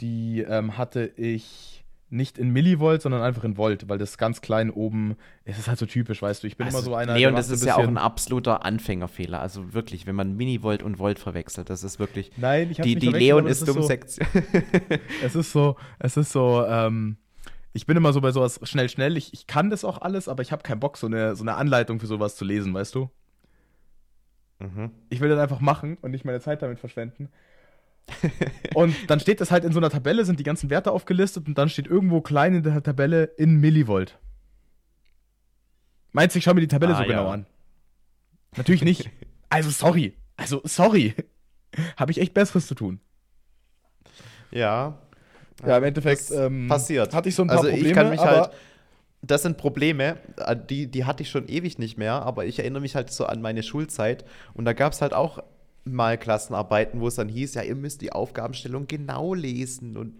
die 0.02 0.42
ähm, 0.42 0.78
hatte 0.78 1.06
ich 1.18 1.86
nicht 2.10 2.38
in 2.38 2.52
Millivolt, 2.52 3.02
sondern 3.02 3.22
einfach 3.22 3.44
in 3.44 3.58
Volt, 3.58 3.90
weil 3.90 3.98
das 3.98 4.18
ganz 4.18 4.42
klein 4.42 4.70
oben, 4.70 5.16
es 5.44 5.58
ist 5.58 5.68
halt 5.68 5.80
so 5.80 5.86
typisch, 5.86 6.22
weißt 6.22 6.44
du, 6.44 6.48
ich 6.48 6.56
bin 6.56 6.68
immer 6.68 6.82
so 6.82 6.94
einer, 6.94 7.14
der 7.14 7.20
Leon, 7.20 7.34
macht 7.34 7.42
das 7.42 7.50
ist 7.50 7.66
ja 7.66 7.76
auch 7.76 7.88
ein 7.88 7.98
absoluter 7.98 8.64
Anfängerfehler. 8.64 9.42
Also 9.42 9.74
wirklich, 9.74 10.06
wenn 10.06 10.16
man 10.16 10.36
Minivolt 10.36 10.84
und 10.84 11.00
Volt 11.00 11.20
verwechselt, 11.20 11.70
das 11.70 11.84
ist 11.84 12.00
wirklich. 12.00 12.32
Nein, 12.38 12.70
ich 12.72 12.80
hab's 12.80 12.88
Die, 12.88 12.96
die 12.96 13.08
Leon 13.08 13.48
ist 13.48 13.68
dumm 13.68 13.76
so, 13.76 13.82
Sektion. 13.82 14.28
Es 15.24 15.36
ist 15.36 15.52
so, 15.52 15.76
es 16.00 16.16
ist 16.16 16.32
so, 16.32 16.64
ähm, 16.68 17.18
ich 17.74 17.86
bin 17.86 17.98
immer 17.98 18.14
so 18.14 18.22
bei 18.22 18.32
sowas 18.32 18.60
schnell, 18.64 18.88
schnell. 18.88 19.18
Ich, 19.18 19.34
ich 19.34 19.48
kann 19.48 19.70
das 19.70 19.84
auch 19.84 20.02
alles, 20.02 20.28
aber 20.30 20.42
ich 20.44 20.52
habe 20.52 20.64
keinen 20.64 20.80
Bock, 20.80 20.98
so 20.98 21.08
eine, 21.08 21.36
so 21.36 21.44
eine 21.44 21.56
Anleitung 21.56 22.00
für 22.00 22.08
sowas 22.08 22.36
zu 22.36 22.46
lesen, 22.46 22.74
weißt 22.74 22.96
du? 22.96 23.10
Mhm. 24.60 24.92
Ich 25.10 25.20
will 25.22 25.30
das 25.30 25.40
einfach 25.40 25.60
machen 25.60 25.98
und 26.02 26.12
nicht 26.12 26.26
meine 26.26 26.40
Zeit 26.40 26.62
damit 26.62 26.80
verschwenden. 26.80 27.30
und 28.76 28.96
dann 29.10 29.20
steht 29.20 29.42
das 29.42 29.52
halt 29.52 29.64
in 29.64 29.72
so 29.72 29.80
einer 29.80 29.90
Tabelle, 29.90 30.26
sind 30.26 30.40
die 30.40 30.44
ganzen 30.44 30.70
Werte 30.70 30.92
aufgelistet 30.92 31.48
und 31.48 31.58
dann 31.58 31.70
steht 31.70 31.88
irgendwo 31.88 32.22
klein 32.22 32.56
in 32.56 32.64
der 32.64 32.84
Tabelle 32.84 33.24
in 33.38 33.58
Millivolt. 33.58 34.20
Meinst 36.12 36.36
du, 36.36 36.38
ich 36.38 36.44
schaue 36.44 36.54
mir 36.54 36.62
die 36.62 36.68
Tabelle 36.68 36.94
Ah, 36.94 36.98
so 36.98 37.04
ja. 37.04 37.10
genau 37.10 37.30
an? 37.30 37.46
Natürlich 38.56 38.84
nicht. 38.84 39.10
Also 39.48 39.70
sorry. 39.70 40.18
Also 40.36 40.60
sorry. 40.66 41.14
Habe 41.96 42.12
ich 42.12 42.20
echt 42.20 42.34
Besseres 42.34 42.68
zu 42.68 42.76
tun. 42.76 43.00
Ja. 44.52 44.98
Ja, 45.66 45.78
im 45.78 45.84
Endeffekt 45.84 46.30
ähm, 46.32 46.68
passiert. 46.68 47.14
hatte 47.14 47.30
ich 47.30 47.36
so 47.36 47.44
ein 47.44 47.48
paar 47.48 47.58
also 47.58 47.70
Probleme, 47.70 47.88
ich 47.90 47.96
kann 47.96 48.10
mich 48.10 48.20
aber 48.20 48.42
halt. 48.42 48.52
Das 49.28 49.44
sind 49.44 49.58
Probleme, 49.58 50.18
äh, 50.38 50.56
die, 50.56 50.88
die 50.88 51.06
hatte 51.06 51.24
ich 51.24 51.30
schon 51.30 51.48
ewig 51.48 51.80
nicht 51.80 51.98
mehr, 51.98 52.24
aber 52.24 52.46
ich 52.46 52.60
erinnere 52.60 52.82
mich 52.82 52.96
halt 52.96 53.12
so 53.12 53.26
an 53.26 53.42
meine 53.42 53.64
Schulzeit 53.64 54.26
und 54.54 54.66
da 54.66 54.74
gab 54.74 54.94
es 54.94 55.02
halt 55.02 55.14
auch 55.14 55.40
mal 55.84 56.18
Klassenarbeiten, 56.18 57.00
wo 57.00 57.08
es 57.08 57.16
dann 57.16 57.30
hieß, 57.30 57.54
ja, 57.56 57.62
ihr 57.62 57.76
müsst 57.76 58.02
die 58.02 58.12
Aufgabenstellung 58.12 58.88
genau 58.88 59.34
lesen 59.34 59.98
und 59.98 60.14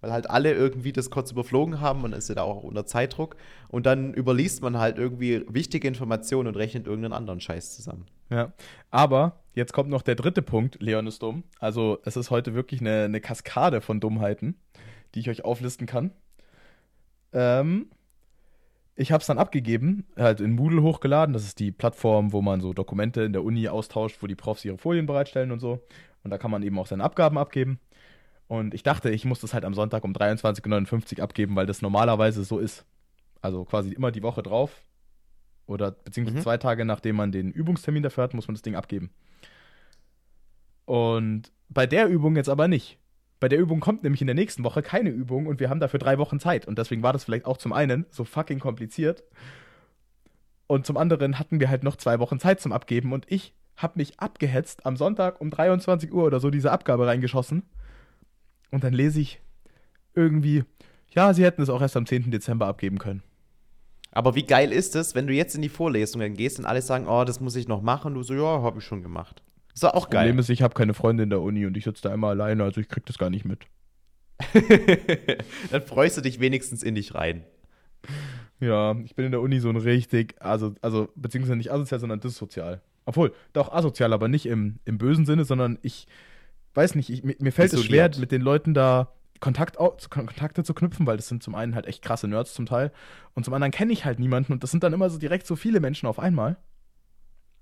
weil 0.00 0.12
halt 0.12 0.30
alle 0.30 0.52
irgendwie 0.52 0.92
das 0.92 1.10
kurz 1.10 1.32
überflogen 1.32 1.80
haben 1.80 2.04
und 2.04 2.12
ist 2.12 2.28
ja 2.28 2.36
da 2.36 2.42
auch 2.42 2.62
unter 2.62 2.86
Zeitdruck 2.86 3.36
und 3.68 3.84
dann 3.84 4.14
überliest 4.14 4.62
man 4.62 4.78
halt 4.78 4.96
irgendwie 4.96 5.44
wichtige 5.48 5.88
Informationen 5.88 6.46
und 6.46 6.56
rechnet 6.56 6.86
irgendeinen 6.86 7.14
anderen 7.14 7.40
Scheiß 7.40 7.74
zusammen. 7.74 8.06
Ja, 8.30 8.52
aber 8.90 9.40
jetzt 9.54 9.72
kommt 9.72 9.90
noch 9.90 10.02
der 10.02 10.14
dritte 10.14 10.42
Punkt, 10.42 10.80
Leon 10.80 11.06
ist 11.06 11.22
dumm. 11.22 11.42
Also 11.58 11.98
es 12.04 12.16
ist 12.16 12.30
heute 12.30 12.54
wirklich 12.54 12.80
eine, 12.80 13.04
eine 13.04 13.20
Kaskade 13.20 13.80
von 13.80 13.98
Dummheiten, 14.00 14.56
die 15.14 15.20
ich 15.20 15.30
euch 15.30 15.44
auflisten 15.44 15.86
kann. 15.86 16.12
Ähm, 17.32 17.88
ich 19.00 19.12
habe 19.12 19.20
es 19.20 19.28
dann 19.28 19.38
abgegeben, 19.38 20.04
halt 20.16 20.40
in 20.40 20.56
Moodle 20.56 20.82
hochgeladen. 20.82 21.32
Das 21.32 21.44
ist 21.44 21.60
die 21.60 21.70
Plattform, 21.70 22.32
wo 22.32 22.42
man 22.42 22.60
so 22.60 22.72
Dokumente 22.72 23.22
in 23.22 23.32
der 23.32 23.44
Uni 23.44 23.68
austauscht, 23.68 24.18
wo 24.20 24.26
die 24.26 24.34
Profs 24.34 24.64
ihre 24.64 24.76
Folien 24.76 25.06
bereitstellen 25.06 25.52
und 25.52 25.60
so. 25.60 25.80
Und 26.24 26.32
da 26.32 26.36
kann 26.38 26.50
man 26.50 26.64
eben 26.64 26.76
auch 26.80 26.86
seine 26.88 27.04
Abgaben 27.04 27.38
abgeben. 27.38 27.78
Und 28.48 28.74
ich 28.74 28.82
dachte, 28.82 29.10
ich 29.10 29.24
muss 29.24 29.40
das 29.40 29.54
halt 29.54 29.64
am 29.64 29.72
Sonntag 29.72 30.02
um 30.04 30.12
23.59 30.14 31.18
Uhr 31.18 31.22
abgeben, 31.24 31.54
weil 31.54 31.66
das 31.66 31.80
normalerweise 31.80 32.42
so 32.42 32.58
ist. 32.58 32.84
Also 33.40 33.64
quasi 33.64 33.92
immer 33.92 34.10
die 34.10 34.22
Woche 34.24 34.42
drauf. 34.42 34.82
Oder 35.66 35.92
beziehungsweise 35.92 36.38
Mhm. 36.38 36.42
zwei 36.42 36.56
Tage 36.56 36.84
nachdem 36.84 37.14
man 37.16 37.30
den 37.30 37.52
Übungstermin 37.52 38.02
dafür 38.02 38.24
hat, 38.24 38.34
muss 38.34 38.48
man 38.48 38.56
das 38.56 38.62
Ding 38.62 38.74
abgeben. 38.74 39.10
Und 40.86 41.52
bei 41.68 41.86
der 41.86 42.08
Übung 42.08 42.34
jetzt 42.34 42.48
aber 42.48 42.66
nicht. 42.66 42.98
Bei 43.40 43.48
der 43.48 43.58
Übung 43.58 43.80
kommt 43.80 44.02
nämlich 44.02 44.20
in 44.20 44.26
der 44.26 44.34
nächsten 44.34 44.64
Woche 44.64 44.82
keine 44.82 45.10
Übung 45.10 45.46
und 45.46 45.60
wir 45.60 45.70
haben 45.70 45.80
dafür 45.80 46.00
drei 46.00 46.18
Wochen 46.18 46.40
Zeit. 46.40 46.66
Und 46.66 46.78
deswegen 46.78 47.02
war 47.02 47.12
das 47.12 47.24
vielleicht 47.24 47.44
auch 47.46 47.56
zum 47.56 47.72
einen 47.72 48.06
so 48.10 48.24
fucking 48.24 48.58
kompliziert. 48.58 49.22
Und 50.66 50.86
zum 50.86 50.96
anderen 50.96 51.38
hatten 51.38 51.60
wir 51.60 51.70
halt 51.70 51.84
noch 51.84 51.96
zwei 51.96 52.18
Wochen 52.18 52.40
Zeit 52.40 52.60
zum 52.60 52.72
Abgeben 52.72 53.12
und 53.12 53.24
ich 53.28 53.54
habe 53.76 53.94
mich 53.96 54.18
abgehetzt 54.18 54.84
am 54.84 54.96
Sonntag 54.96 55.40
um 55.40 55.50
23 55.50 56.12
Uhr 56.12 56.24
oder 56.24 56.40
so 56.40 56.50
diese 56.50 56.72
Abgabe 56.72 57.06
reingeschossen. 57.06 57.62
Und 58.70 58.84
dann 58.84 58.92
lese 58.92 59.20
ich 59.20 59.40
irgendwie, 60.14 60.64
ja, 61.10 61.32
sie 61.32 61.44
hätten 61.44 61.62
es 61.62 61.70
auch 61.70 61.80
erst 61.80 61.96
am 61.96 62.06
10. 62.06 62.30
Dezember 62.30 62.66
abgeben 62.66 62.98
können. 62.98 63.22
Aber 64.10 64.34
wie 64.34 64.42
geil 64.42 64.72
ist 64.72 64.96
es, 64.96 65.14
wenn 65.14 65.26
du 65.26 65.32
jetzt 65.32 65.54
in 65.54 65.62
die 65.62 65.68
Vorlesungen 65.68 66.34
gehst 66.34 66.58
und 66.58 66.64
alle 66.64 66.82
sagen, 66.82 67.06
oh, 67.06 67.24
das 67.24 67.40
muss 67.40 67.56
ich 67.56 67.68
noch 67.68 67.82
machen, 67.82 68.14
du 68.14 68.22
so, 68.22 68.34
ja, 68.34 68.62
habe 68.62 68.80
ich 68.80 68.84
schon 68.84 69.02
gemacht. 69.02 69.42
Ist 69.78 69.84
doch 69.84 69.94
auch 69.94 70.10
geil. 70.10 70.24
Problem 70.26 70.40
ist, 70.40 70.48
ich 70.48 70.60
habe 70.60 70.74
keine 70.74 70.92
Freunde 70.92 71.22
in 71.22 71.30
der 71.30 71.40
Uni 71.40 71.64
und 71.64 71.76
ich 71.76 71.84
sitze 71.84 72.02
da 72.02 72.12
immer 72.12 72.26
alleine, 72.26 72.64
also 72.64 72.80
ich 72.80 72.88
krieg 72.88 73.06
das 73.06 73.16
gar 73.16 73.30
nicht 73.30 73.44
mit. 73.44 73.60
Dann 75.70 75.82
freust 75.82 76.16
du 76.16 76.20
dich 76.20 76.40
wenigstens 76.40 76.82
in 76.82 76.96
dich 76.96 77.14
rein. 77.14 77.44
Ja, 78.58 78.96
ich 79.04 79.14
bin 79.14 79.26
in 79.26 79.30
der 79.30 79.40
Uni 79.40 79.60
so 79.60 79.68
ein 79.68 79.76
richtig, 79.76 80.34
also, 80.40 80.74
also 80.82 81.10
beziehungsweise 81.14 81.54
nicht 81.54 81.70
asozial, 81.70 82.00
sondern 82.00 82.18
dissozial. 82.18 82.82
Obwohl, 83.04 83.32
doch 83.52 83.70
asozial, 83.70 84.12
aber 84.12 84.26
nicht 84.26 84.46
im, 84.46 84.80
im 84.84 84.98
bösen 84.98 85.26
Sinne, 85.26 85.44
sondern 85.44 85.78
ich 85.82 86.08
weiß 86.74 86.96
nicht, 86.96 87.08
ich, 87.08 87.22
mir, 87.22 87.36
mir 87.38 87.52
fällt 87.52 87.72
es 87.72 87.84
schwer, 87.84 88.06
Isoliert. 88.06 88.18
mit 88.18 88.32
den 88.32 88.42
Leuten 88.42 88.74
da 88.74 89.12
Kontakt, 89.38 89.76
Kontakte 90.10 90.64
zu 90.64 90.74
knüpfen, 90.74 91.06
weil 91.06 91.18
das 91.18 91.28
sind 91.28 91.44
zum 91.44 91.54
einen 91.54 91.76
halt 91.76 91.86
echt 91.86 92.02
krasse 92.02 92.26
Nerds 92.26 92.52
zum 92.52 92.66
Teil 92.66 92.90
und 93.34 93.44
zum 93.44 93.54
anderen 93.54 93.70
kenne 93.70 93.92
ich 93.92 94.04
halt 94.04 94.18
niemanden 94.18 94.52
und 94.52 94.64
das 94.64 94.72
sind 94.72 94.82
dann 94.82 94.92
immer 94.92 95.08
so 95.08 95.20
direkt 95.20 95.46
so 95.46 95.54
viele 95.54 95.78
Menschen 95.78 96.08
auf 96.08 96.18
einmal. 96.18 96.56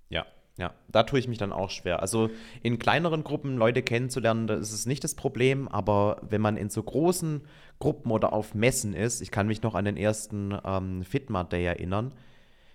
Ja, 0.09 0.25
ja, 0.59 0.73
da 0.89 1.03
tue 1.03 1.19
ich 1.19 1.29
mich 1.29 1.39
dann 1.39 1.53
auch 1.53 1.71
schwer. 1.71 2.01
Also 2.01 2.31
in 2.63 2.79
kleineren 2.79 3.25
Gruppen 3.25 3.59
Leute 3.59 3.83
kennenzulernen, 3.83 4.47
da 4.47 4.55
ist 4.55 4.87
nicht 4.87 5.05
das 5.05 5.15
Problem, 5.15 5.69
aber 5.69 6.21
wenn 6.29 6.41
man 6.41 6.57
in 6.57 6.71
so 6.71 6.83
großen 6.83 7.43
Gruppen 7.79 8.11
oder 8.11 8.33
auf 8.33 8.55
Messen 8.55 8.95
ist, 8.95 9.21
ich 9.21 9.31
kann 9.31 9.47
mich 9.47 9.63
noch 9.63 9.75
an 9.75 9.85
den 9.85 9.99
ersten 9.99 10.57
ähm, 10.65 11.05
Fitmart 11.05 11.53
Day 11.53 11.65
erinnern, 11.65 12.13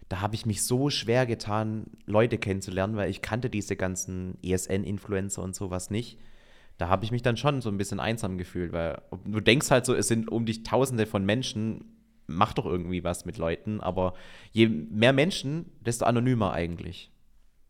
da 0.09 0.21
habe 0.21 0.35
ich 0.35 0.45
mich 0.45 0.63
so 0.63 0.89
schwer 0.89 1.25
getan, 1.25 1.85
Leute 2.05 2.37
kennenzulernen, 2.37 2.97
weil 2.97 3.09
ich 3.09 3.21
kannte 3.21 3.49
diese 3.49 3.75
ganzen 3.75 4.37
ESN-Influencer 4.43 5.41
und 5.41 5.55
sowas 5.55 5.89
nicht. 5.89 6.19
Da 6.77 6.89
habe 6.89 7.05
ich 7.05 7.11
mich 7.11 7.21
dann 7.21 7.37
schon 7.37 7.61
so 7.61 7.69
ein 7.69 7.77
bisschen 7.77 7.99
einsam 7.99 8.37
gefühlt, 8.37 8.73
weil 8.73 9.01
du 9.25 9.39
denkst 9.39 9.71
halt 9.71 9.85
so, 9.85 9.95
es 9.95 10.07
sind 10.07 10.29
um 10.29 10.45
dich 10.45 10.63
Tausende 10.63 11.05
von 11.05 11.25
Menschen, 11.25 11.85
mach 12.27 12.53
doch 12.53 12.65
irgendwie 12.65 13.03
was 13.03 13.25
mit 13.25 13.37
Leuten, 13.37 13.81
aber 13.81 14.13
je 14.51 14.67
mehr 14.67 15.13
Menschen, 15.13 15.71
desto 15.79 16.05
anonymer 16.05 16.51
eigentlich. 16.53 17.11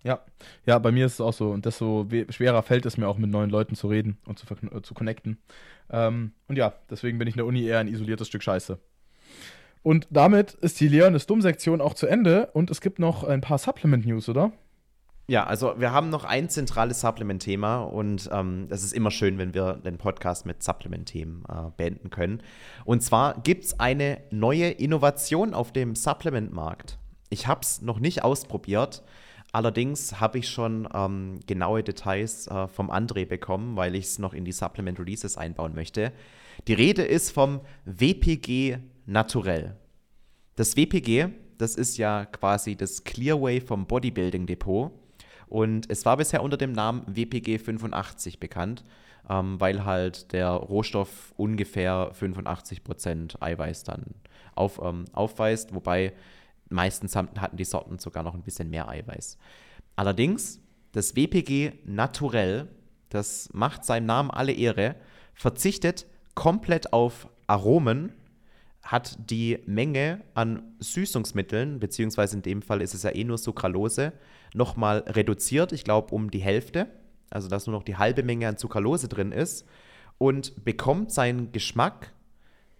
Ja, 0.04 0.20
ja, 0.66 0.80
bei 0.80 0.92
mir 0.92 1.06
ist 1.06 1.14
es 1.14 1.22
auch 1.22 1.34
so 1.34 1.52
und 1.52 1.66
desto 1.66 2.10
we- 2.10 2.26
schwerer 2.32 2.64
fällt 2.64 2.86
es 2.86 2.98
mir 2.98 3.08
auch 3.08 3.18
mit 3.18 3.30
neuen 3.30 3.50
Leuten 3.52 3.76
zu 3.76 3.88
reden 3.88 4.18
und 4.26 4.40
zu, 4.40 4.46
äh, 4.54 4.82
zu 4.82 4.94
connecten. 4.94 5.38
Ähm, 5.92 6.32
und 6.48 6.58
ja, 6.58 6.74
deswegen 6.90 7.20
bin 7.20 7.28
ich 7.28 7.36
in 7.36 7.40
der 7.40 7.46
Uni 7.46 7.64
eher 7.64 7.80
ein 7.80 7.88
isoliertes 7.88 8.28
Stück 8.28 8.42
Scheiße. 8.42 8.80
Und 9.84 10.08
damit 10.10 10.54
ist 10.54 10.80
die 10.80 10.88
Leon 10.88 11.16
ist 11.16 11.30
Dumm-Sektion 11.30 11.82
auch 11.82 11.94
zu 11.94 12.08
Ende 12.08 12.50
und 12.54 12.72
es 12.72 12.82
gibt 12.82 13.00
noch 13.00 13.24
ein 13.24 13.42
paar 13.42 13.58
Supplement-News, 13.58 14.30
oder? 14.30 14.52
Ja, 15.28 15.46
also 15.46 15.76
wir 15.80 15.92
haben 15.92 16.10
noch 16.10 16.24
ein 16.26 16.50
zentrales 16.50 17.00
Supplement-Thema 17.00 17.84
und 17.84 18.30
ähm, 18.34 18.68
es 18.70 18.84
ist 18.84 18.94
immer 18.94 19.12
schön, 19.12 19.38
wenn 19.38 19.54
wir 19.54 19.74
den 19.74 19.98
Podcast 19.98 20.46
mit 20.46 20.62
Supplement-Themen 20.62 21.44
äh, 21.48 21.72
beenden 21.78 22.10
können. 22.10 22.42
Und 22.86 23.02
zwar 23.02 23.40
gibt 23.42 23.66
es 23.66 23.80
eine 23.80 24.20
neue 24.30 24.70
Innovation 24.70 25.54
auf 25.54 25.72
dem 25.72 25.96
Supplement-Markt. 25.96 26.98
Ich 27.30 27.48
habe 27.48 27.62
es 27.62 27.82
noch 27.82 28.00
nicht 28.00 28.24
ausprobiert, 28.24 29.04
Allerdings 29.52 30.20
habe 30.22 30.38
ich 30.38 30.48
schon 30.48 30.88
ähm, 30.94 31.40
genaue 31.46 31.84
Details 31.84 32.48
äh, 32.48 32.68
vom 32.68 32.90
André 32.90 33.26
bekommen, 33.26 33.76
weil 33.76 33.96
ich 33.96 34.06
es 34.06 34.20
noch 34.20 34.34
in 34.34 34.46
die 34.46 34.54
Supplement 34.54 34.98
Releases 35.00 35.38
einbauen 35.38 35.76
möchte. 35.76 36.14
Die 36.68 36.74
Rede 36.74 37.04
ist 37.04 37.32
vom 37.32 37.60
WPG 37.86 38.78
Naturell. 39.06 39.76
Das 40.56 40.78
WPG, 40.78 41.30
das 41.58 41.76
ist 41.76 41.98
ja 41.98 42.26
quasi 42.26 42.76
das 42.76 43.04
Clearway 43.04 43.60
vom 43.60 43.88
Bodybuilding 43.88 44.46
Depot. 44.46 44.92
Und 45.48 45.90
es 45.90 46.06
war 46.06 46.16
bisher 46.16 46.44
unter 46.44 46.56
dem 46.56 46.72
Namen 46.72 47.04
WPG 47.08 47.58
85 47.58 48.40
bekannt, 48.40 48.86
ähm, 49.30 49.60
weil 49.60 49.84
halt 49.84 50.32
der 50.32 50.50
Rohstoff 50.50 51.34
ungefähr 51.36 52.14
85% 52.14 53.42
Eiweiß 53.42 53.84
dann 53.84 54.06
auf, 54.56 54.80
ähm, 54.82 55.06
aufweist, 55.12 55.76
wobei 55.76 56.14
meistens 56.72 57.16
hatten 57.16 57.58
die 57.58 57.66
Sorten 57.66 58.00
sogar 58.00 58.24
noch 58.24 58.34
ein 58.34 58.44
bisschen 58.44 58.70
mehr 58.70 58.88
Eiweiß. 58.88 59.38
Allerdings, 59.96 60.60
das 60.92 61.16
WPG 61.16 61.74
Naturell, 61.86 62.68
das 63.10 63.50
macht 63.54 63.86
seinem 63.86 64.06
Namen 64.06 64.32
alle 64.32 64.54
Ehre, 64.54 64.96
verzichtet 65.34 66.06
komplett 66.36 66.94
auf 66.94 67.28
Aromen, 67.48 68.14
hat 68.82 69.30
die 69.30 69.60
Menge 69.68 70.22
an 70.34 70.64
Süßungsmitteln, 70.80 71.80
beziehungsweise 71.80 72.38
in 72.38 72.42
dem 72.42 72.62
Fall 72.62 72.82
ist 72.82 72.94
es 72.94 73.04
ja 73.04 73.14
eh 73.14 73.24
nur 73.24 73.38
Sucralose, 73.38 74.14
nochmal 74.54 75.00
reduziert, 75.08 75.72
ich 75.72 75.84
glaube 75.84 76.14
um 76.16 76.32
die 76.32 76.40
Hälfte, 76.40 76.88
also 77.30 77.48
dass 77.48 77.68
nur 77.68 77.76
noch 77.76 77.84
die 77.84 77.98
halbe 77.98 78.24
Menge 78.24 78.48
an 78.48 78.58
Sucralose 78.58 79.08
drin 79.08 79.32
ist 79.32 79.66
und 80.18 80.66
bekommt 80.66 81.12
seinen 81.12 81.52
Geschmack 81.52 82.14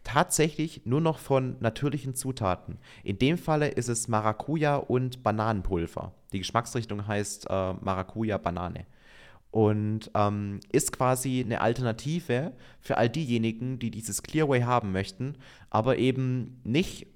tatsächlich 0.04 0.82
nur 0.86 1.02
noch 1.02 1.20
von 1.20 1.56
natürlichen 1.60 2.16
Zutaten. 2.16 2.78
In 3.04 3.20
dem 3.20 3.38
Falle 3.38 3.70
ist 3.70 3.90
es 3.90 4.08
Maracuja 4.08 4.78
und 4.78 5.24
Bananenpulver. 5.24 6.14
Die 6.34 6.40
Geschmacksrichtung 6.40 7.08
heißt 7.08 7.48
äh, 7.50 7.74
Maracuja-Banane 7.74 8.86
und 9.52 10.10
ähm, 10.16 10.60
ist 10.72 10.94
quasi 10.94 11.42
eine 11.46 11.62
Alternative 11.62 12.54
für 12.80 12.98
all 12.98 13.10
diejenigen, 13.10 13.80
die 13.80 13.92
dieses 13.92 14.24
Clearway 14.24 14.62
haben 14.62 14.92
möchten, 14.92 15.36
aber 15.70 15.98
eben 15.98 16.62
nicht 16.64 17.08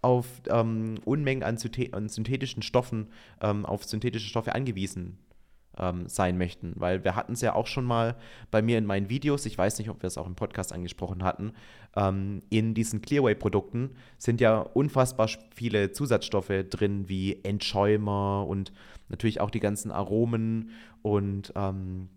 auf 0.00 0.26
ähm, 0.48 0.96
Unmengen 1.04 1.44
an, 1.44 1.58
synthetischen 1.58 2.62
Stoffen, 2.62 3.08
ähm, 3.40 3.64
auf 3.64 3.84
synthetische 3.84 4.28
Stoffe 4.28 4.54
angewiesen 4.54 5.18
ähm, 5.78 6.08
sein 6.08 6.38
möchten. 6.38 6.74
Weil 6.76 7.04
wir 7.04 7.16
hatten 7.16 7.32
es 7.32 7.40
ja 7.40 7.54
auch 7.54 7.66
schon 7.66 7.84
mal 7.84 8.16
bei 8.50 8.62
mir 8.62 8.78
in 8.78 8.86
meinen 8.86 9.08
Videos, 9.08 9.46
ich 9.46 9.56
weiß 9.56 9.78
nicht, 9.78 9.90
ob 9.90 10.02
wir 10.02 10.06
es 10.06 10.18
auch 10.18 10.26
im 10.26 10.34
Podcast 10.34 10.72
angesprochen 10.72 11.22
hatten, 11.22 11.52
ähm, 11.96 12.42
in 12.50 12.74
diesen 12.74 13.02
Clearway-Produkten 13.02 13.90
sind 14.18 14.40
ja 14.40 14.58
unfassbar 14.58 15.28
viele 15.54 15.92
Zusatzstoffe 15.92 16.52
drin, 16.70 17.08
wie 17.08 17.42
Entschäumer 17.44 18.46
und 18.46 18.72
natürlich 19.08 19.40
auch 19.40 19.50
die 19.50 19.60
ganzen 19.60 19.90
Aromen 19.90 20.70
und 21.02 21.52
ähm, 21.56 22.08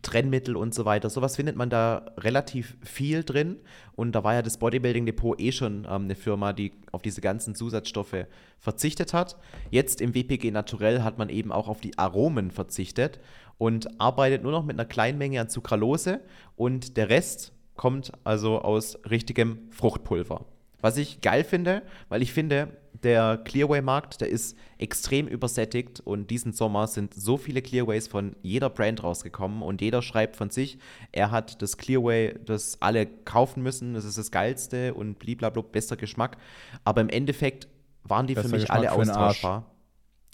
Trennmittel 0.00 0.56
und 0.56 0.74
so 0.74 0.84
weiter. 0.84 1.10
Sowas 1.10 1.36
findet 1.36 1.56
man 1.56 1.68
da 1.68 2.06
relativ 2.16 2.76
viel 2.82 3.24
drin. 3.24 3.58
Und 3.94 4.12
da 4.12 4.24
war 4.24 4.34
ja 4.34 4.42
das 4.42 4.56
Bodybuilding 4.56 5.04
Depot 5.06 5.38
eh 5.38 5.52
schon 5.52 5.84
ähm, 5.84 6.04
eine 6.04 6.14
Firma, 6.14 6.52
die 6.52 6.72
auf 6.90 7.02
diese 7.02 7.20
ganzen 7.20 7.54
Zusatzstoffe 7.54 8.26
verzichtet 8.58 9.12
hat. 9.12 9.36
Jetzt 9.70 10.00
im 10.00 10.14
WPG 10.14 10.50
Naturell 10.50 11.02
hat 11.02 11.18
man 11.18 11.28
eben 11.28 11.52
auch 11.52 11.68
auf 11.68 11.80
die 11.80 11.98
Aromen 11.98 12.50
verzichtet 12.50 13.20
und 13.58 14.00
arbeitet 14.00 14.42
nur 14.42 14.52
noch 14.52 14.64
mit 14.64 14.76
einer 14.76 14.88
kleinen 14.88 15.18
Menge 15.18 15.40
an 15.40 15.48
Sucralose 15.48 16.20
und 16.56 16.96
der 16.96 17.10
Rest 17.10 17.52
kommt 17.76 18.12
also 18.24 18.60
aus 18.60 18.98
richtigem 19.08 19.58
Fruchtpulver. 19.70 20.44
Was 20.82 20.98
ich 20.98 21.22
geil 21.22 21.44
finde, 21.44 21.82
weil 22.08 22.20
ich 22.20 22.32
finde, 22.32 22.68
der 23.02 23.38
Clearway-Markt, 23.38 24.20
der 24.20 24.28
ist 24.28 24.56
extrem 24.78 25.26
übersättigt 25.26 26.00
und 26.00 26.30
diesen 26.30 26.52
Sommer 26.52 26.86
sind 26.86 27.14
so 27.14 27.36
viele 27.36 27.62
Clearways 27.62 28.08
von 28.08 28.36
jeder 28.42 28.68
Brand 28.68 29.02
rausgekommen 29.02 29.62
und 29.62 29.80
jeder 29.80 30.02
schreibt 30.02 30.36
von 30.36 30.50
sich, 30.50 30.78
er 31.10 31.30
hat 31.30 31.62
das 31.62 31.76
Clearway, 31.76 32.34
das 32.44 32.76
alle 32.80 33.06
kaufen 33.06 33.62
müssen, 33.62 33.94
das 33.94 34.04
ist 34.04 34.18
das 34.18 34.30
geilste 34.30 34.94
und 34.94 35.18
blablabla, 35.18 35.62
bester 35.62 35.96
Geschmack. 35.96 36.36
Aber 36.84 37.00
im 37.00 37.08
Endeffekt 37.08 37.68
waren 38.02 38.26
die 38.26 38.34
Bester 38.34 38.48
für 38.48 38.54
mich 38.56 38.62
Geschmack 38.64 38.78
alle 38.78 38.92
austauschbar. 38.92 39.70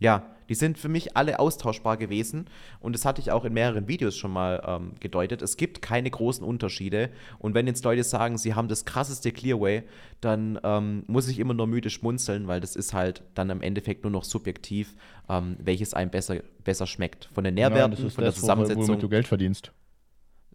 Ja, 0.01 0.35
die 0.49 0.55
sind 0.55 0.79
für 0.79 0.89
mich 0.89 1.17
alle 1.17 1.39
austauschbar 1.39 1.97
gewesen 1.97 2.47
und 2.81 2.95
das 2.95 3.05
hatte 3.05 3.21
ich 3.21 3.31
auch 3.31 3.45
in 3.45 3.53
mehreren 3.53 3.89
Videos 3.89 4.17
schon 4.17 4.33
mal 4.33 4.63
ähm, 4.67 4.93
gedeutet. 5.01 5.43
Es 5.43 5.57
gibt 5.57 5.83
keine 5.83 6.11
großen 6.11 6.45
Unterschiede 6.45 7.11
und 7.39 7.55
wenn 7.55 7.67
jetzt 7.67 7.85
Leute 7.85 8.05
sagen, 8.05 8.39
sie 8.39 8.55
haben 8.55 8.69
das 8.69 8.85
krasseste 8.85 9.33
Clearway, 9.33 9.83
dann 10.21 10.59
ähm, 10.63 11.05
muss 11.07 11.29
ich 11.29 11.39
immer 11.39 11.55
nur 11.55 11.67
müde 11.67 11.91
schmunzeln, 11.91 12.49
weil 12.49 12.61
das 12.61 12.77
ist 12.77 12.95
halt 12.95 13.23
dann 13.35 13.51
im 13.51 13.63
Endeffekt 13.63 14.05
nur 14.05 14.11
noch 14.11 14.25
subjektiv, 14.25 14.95
ähm, 15.29 15.57
welches 15.61 15.95
einem 15.95 16.11
besser, 16.11 16.37
besser 16.65 16.87
schmeckt. 16.87 17.29
Von 17.33 17.45
den 17.45 17.55
Nährwerten, 17.55 17.93
ja, 17.93 18.11
von 18.11 18.25
das, 18.25 18.35
der 18.35 18.41
Zusammensetzung. 18.41 18.89
Womit 18.89 19.03
du 19.03 19.09
Geld 19.09 19.29
verdienst. 19.29 19.73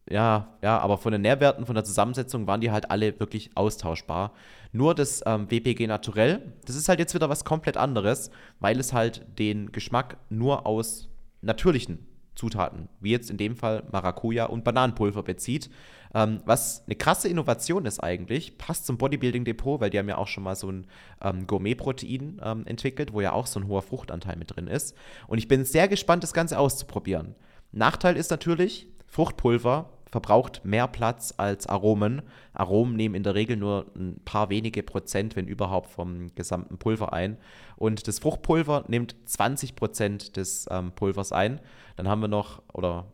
Ja, 0.09 0.57
ja, 0.61 0.79
aber 0.79 0.97
von 0.97 1.13
den 1.13 1.21
Nährwerten, 1.21 1.65
von 1.65 1.75
der 1.75 1.85
Zusammensetzung 1.85 2.45
waren 2.45 2.59
die 2.59 2.71
halt 2.71 2.91
alle 2.91 3.19
wirklich 3.19 3.51
austauschbar. 3.55 4.33
Nur 4.73 4.95
das 4.95 5.23
ähm, 5.25 5.49
WPG 5.49 5.87
Naturell, 5.87 6.53
das 6.65 6.75
ist 6.75 6.89
halt 6.89 6.99
jetzt 6.99 7.13
wieder 7.13 7.29
was 7.29 7.45
komplett 7.45 7.77
anderes, 7.77 8.29
weil 8.59 8.79
es 8.79 8.91
halt 8.91 9.25
den 9.39 9.71
Geschmack 9.71 10.17
nur 10.29 10.65
aus 10.65 11.09
natürlichen 11.41 12.05
Zutaten, 12.35 12.89
wie 12.99 13.11
jetzt 13.11 13.29
in 13.29 13.37
dem 13.37 13.55
Fall 13.55 13.83
Maracuja 13.91 14.45
und 14.45 14.63
Bananenpulver 14.63 15.23
bezieht. 15.23 15.69
Ähm, 16.15 16.41
was 16.45 16.83
eine 16.85 16.95
krasse 16.95 17.27
Innovation 17.29 17.85
ist 17.85 17.99
eigentlich, 17.99 18.57
passt 18.57 18.85
zum 18.85 18.97
Bodybuilding 18.97 19.45
Depot, 19.45 19.79
weil 19.79 19.89
die 19.89 19.99
haben 19.99 20.09
ja 20.09 20.17
auch 20.17 20.27
schon 20.27 20.43
mal 20.43 20.55
so 20.55 20.71
ein 20.71 20.87
ähm, 21.21 21.47
Gourmet-Protein 21.47 22.41
ähm, 22.43 22.65
entwickelt, 22.65 23.13
wo 23.13 23.21
ja 23.21 23.31
auch 23.33 23.47
so 23.47 23.59
ein 23.59 23.67
hoher 23.67 23.81
Fruchtanteil 23.81 24.35
mit 24.35 24.55
drin 24.55 24.67
ist. 24.67 24.95
Und 25.27 25.37
ich 25.37 25.47
bin 25.47 25.65
sehr 25.65 25.87
gespannt, 25.87 26.23
das 26.23 26.33
Ganze 26.33 26.59
auszuprobieren. 26.59 27.35
Nachteil 27.71 28.17
ist 28.17 28.29
natürlich, 28.29 28.87
Fruchtpulver 29.13 29.91
verbraucht 30.09 30.65
mehr 30.65 30.87
Platz 30.87 31.35
als 31.37 31.67
Aromen. 31.67 32.23
Aromen 32.51 32.95
nehmen 32.95 33.13
in 33.13 33.21
der 33.21 33.35
Regel 33.35 33.57
nur 33.57 33.85
ein 33.95 34.19
paar 34.25 34.49
wenige 34.49 34.81
Prozent, 34.81 35.35
wenn 35.35 35.47
überhaupt, 35.47 35.91
vom 35.91 36.33
gesamten 36.33 36.79
Pulver 36.79 37.13
ein. 37.13 37.37
Und 37.75 38.07
das 38.07 38.17
Fruchtpulver 38.17 38.85
nimmt 38.87 39.15
20 39.25 39.75
Prozent 39.75 40.35
des 40.35 40.65
ähm, 40.71 40.93
Pulvers 40.93 41.31
ein. 41.31 41.59
Dann 41.95 42.07
haben 42.07 42.21
wir 42.21 42.27
noch, 42.27 42.63
oder 42.73 43.05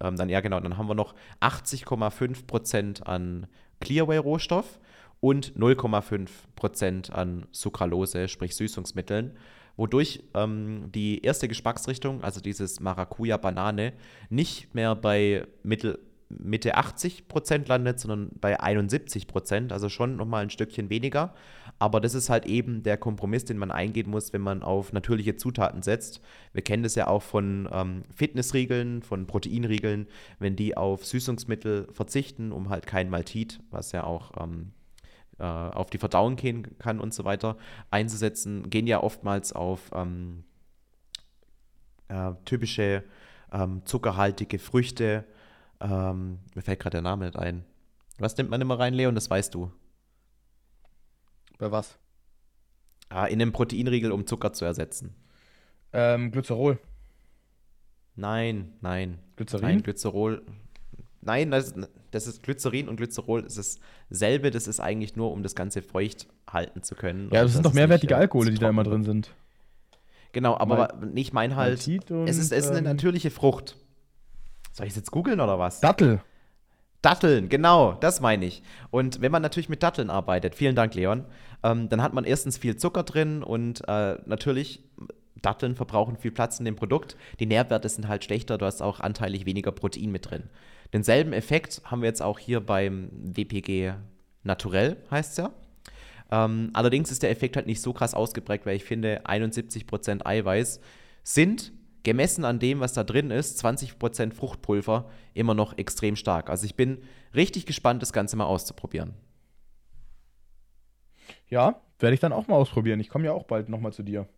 ähm, 0.00 0.16
dann 0.16 0.28
ja 0.28 0.40
genau, 0.40 0.58
dann 0.58 0.76
haben 0.76 0.88
wir 0.88 0.96
noch 0.96 1.14
80,5 1.40 2.48
Prozent 2.48 3.06
an 3.06 3.46
Clearway-Rohstoff 3.78 4.80
und 5.20 5.52
0,5 5.54 6.28
Prozent 6.56 7.12
an 7.12 7.46
Sucralose, 7.52 8.26
sprich 8.26 8.56
Süßungsmitteln 8.56 9.36
wodurch 9.80 10.22
ähm, 10.34 10.92
die 10.94 11.22
erste 11.22 11.48
Geschmacksrichtung, 11.48 12.22
also 12.22 12.42
dieses 12.42 12.80
Maracuja-Banane, 12.80 13.94
nicht 14.28 14.74
mehr 14.74 14.94
bei 14.94 15.46
Mittel, 15.62 15.98
Mitte 16.28 16.76
80 16.76 17.28
Prozent 17.28 17.66
landet, 17.66 17.98
sondern 17.98 18.30
bei 18.40 18.60
71 18.60 19.26
Prozent, 19.26 19.72
also 19.72 19.88
schon 19.88 20.16
nochmal 20.16 20.42
ein 20.42 20.50
Stückchen 20.50 20.90
weniger. 20.90 21.34
Aber 21.78 22.00
das 22.02 22.14
ist 22.14 22.28
halt 22.28 22.44
eben 22.44 22.82
der 22.82 22.98
Kompromiss, 22.98 23.46
den 23.46 23.56
man 23.56 23.70
eingehen 23.70 24.10
muss, 24.10 24.34
wenn 24.34 24.42
man 24.42 24.62
auf 24.62 24.92
natürliche 24.92 25.36
Zutaten 25.36 25.80
setzt. 25.80 26.20
Wir 26.52 26.62
kennen 26.62 26.82
das 26.82 26.94
ja 26.94 27.06
auch 27.06 27.22
von 27.22 27.66
ähm, 27.72 28.02
Fitnessriegeln, 28.14 29.02
von 29.02 29.26
Proteinriegeln, 29.26 30.08
wenn 30.38 30.56
die 30.56 30.76
auf 30.76 31.06
Süßungsmittel 31.06 31.88
verzichten, 31.90 32.52
um 32.52 32.68
halt 32.68 32.86
kein 32.86 33.08
Maltit, 33.08 33.60
was 33.70 33.92
ja 33.92 34.04
auch 34.04 34.32
ähm, 34.38 34.72
äh, 35.40 35.42
auf 35.42 35.90
die 35.90 35.98
Verdauung 35.98 36.36
gehen 36.36 36.78
kann 36.78 37.00
und 37.00 37.14
so 37.14 37.24
weiter, 37.24 37.56
einzusetzen, 37.90 38.70
gehen 38.70 38.86
ja 38.86 39.02
oftmals 39.02 39.52
auf 39.52 39.90
ähm, 39.94 40.44
äh, 42.08 42.32
typische 42.44 43.04
ähm, 43.52 43.82
zuckerhaltige 43.84 44.58
Früchte. 44.58 45.24
Ähm, 45.80 46.40
mir 46.54 46.62
fällt 46.62 46.80
gerade 46.80 46.96
der 46.96 47.02
Name 47.02 47.24
nicht 47.24 47.38
ein. 47.38 47.64
Was 48.18 48.36
nimmt 48.36 48.50
man 48.50 48.60
immer 48.60 48.78
rein, 48.78 48.94
Leon? 48.94 49.14
Das 49.14 49.30
weißt 49.30 49.54
du. 49.54 49.72
Bei 51.58 51.72
was? 51.72 51.98
Ah, 53.08 53.26
in 53.26 53.40
einem 53.40 53.52
Proteinriegel, 53.52 54.12
um 54.12 54.26
Zucker 54.26 54.52
zu 54.52 54.64
ersetzen. 54.64 55.14
Ähm, 55.92 56.30
Glycerol. 56.30 56.78
Nein, 58.14 58.74
nein. 58.80 59.18
Glycerin? 59.36 59.64
Nein, 59.64 59.82
Glycerol. 59.82 60.44
Nein, 61.22 61.50
das, 61.50 61.74
das 62.10 62.26
ist 62.26 62.42
Glycerin 62.42 62.88
und 62.88 62.96
Glycerol 62.96 63.44
ist 63.44 63.80
dasselbe. 64.08 64.50
Das 64.50 64.66
ist 64.66 64.80
eigentlich 64.80 65.16
nur, 65.16 65.32
um 65.32 65.42
das 65.42 65.54
Ganze 65.54 65.82
feucht 65.82 66.26
halten 66.50 66.82
zu 66.82 66.94
können. 66.94 67.28
Ja, 67.32 67.42
das 67.42 67.52
sind 67.52 67.66
doch 67.66 67.74
mehrwertige 67.74 68.14
nicht, 68.14 68.18
äh, 68.18 68.22
Alkohole, 68.22 68.50
die 68.50 68.58
da 68.58 68.70
immer 68.70 68.84
drin 68.84 69.04
sind. 69.04 69.34
Genau, 70.32 70.56
aber 70.56 70.76
Mal, 70.76 71.12
ich 71.14 71.32
meine 71.32 71.56
halt, 71.56 71.78
es 71.78 71.88
ist, 71.88 72.52
es 72.52 72.52
ist 72.52 72.68
eine 72.68 72.78
ähm, 72.78 72.84
natürliche 72.84 73.30
Frucht. 73.30 73.76
Soll 74.72 74.86
ich 74.86 74.92
es 74.92 74.96
jetzt 74.96 75.10
googeln 75.10 75.40
oder 75.40 75.58
was? 75.58 75.80
Dattel. 75.80 76.22
Datteln, 77.02 77.48
genau, 77.48 77.94
das 77.94 78.20
meine 78.20 78.44
ich. 78.44 78.62
Und 78.90 79.20
wenn 79.20 79.32
man 79.32 79.42
natürlich 79.42 79.68
mit 79.68 79.82
Datteln 79.82 80.10
arbeitet, 80.10 80.54
vielen 80.54 80.76
Dank, 80.76 80.94
Leon, 80.94 81.24
ähm, 81.62 81.88
dann 81.88 82.02
hat 82.02 82.12
man 82.12 82.24
erstens 82.24 82.58
viel 82.58 82.76
Zucker 82.76 83.02
drin 83.02 83.42
und 83.42 83.82
äh, 83.88 84.18
natürlich 84.26 84.84
Datteln 85.40 85.76
verbrauchen 85.76 86.16
viel 86.16 86.30
Platz 86.30 86.58
in 86.58 86.66
dem 86.66 86.76
Produkt. 86.76 87.16
Die 87.40 87.46
Nährwerte 87.46 87.88
sind 87.88 88.06
halt 88.06 88.24
schlechter, 88.24 88.58
du 88.58 88.66
hast 88.66 88.82
auch 88.82 89.00
anteilig 89.00 89.46
weniger 89.46 89.72
Protein 89.72 90.10
mit 90.10 90.30
drin. 90.30 90.50
Denselben 90.92 91.32
Effekt 91.32 91.82
haben 91.84 92.02
wir 92.02 92.08
jetzt 92.08 92.22
auch 92.22 92.38
hier 92.38 92.60
beim 92.60 93.10
WPG 93.12 93.94
Naturell, 94.42 94.96
heißt 95.10 95.32
es 95.32 95.36
ja. 95.36 95.52
Ähm, 96.30 96.70
allerdings 96.72 97.10
ist 97.10 97.22
der 97.22 97.30
Effekt 97.30 97.56
halt 97.56 97.66
nicht 97.66 97.82
so 97.82 97.92
krass 97.92 98.14
ausgeprägt, 98.14 98.66
weil 98.66 98.76
ich 98.76 98.84
finde, 98.84 99.26
71% 99.26 100.24
Eiweiß 100.24 100.80
sind 101.22 101.72
gemessen 102.02 102.44
an 102.44 102.58
dem, 102.58 102.80
was 102.80 102.94
da 102.94 103.04
drin 103.04 103.30
ist, 103.30 103.62
20% 103.64 104.32
Fruchtpulver, 104.32 105.10
immer 105.34 105.54
noch 105.54 105.76
extrem 105.76 106.16
stark. 106.16 106.48
Also 106.48 106.64
ich 106.64 106.74
bin 106.74 107.02
richtig 107.34 107.66
gespannt, 107.66 108.00
das 108.02 108.12
Ganze 108.12 108.36
mal 108.36 108.46
auszuprobieren. 108.46 109.14
Ja, 111.48 111.82
werde 111.98 112.14
ich 112.14 112.20
dann 112.20 112.32
auch 112.32 112.48
mal 112.48 112.56
ausprobieren. 112.56 113.00
Ich 113.00 113.08
komme 113.08 113.26
ja 113.26 113.32
auch 113.32 113.44
bald 113.44 113.68
nochmal 113.68 113.92
zu 113.92 114.02
dir. 114.02 114.28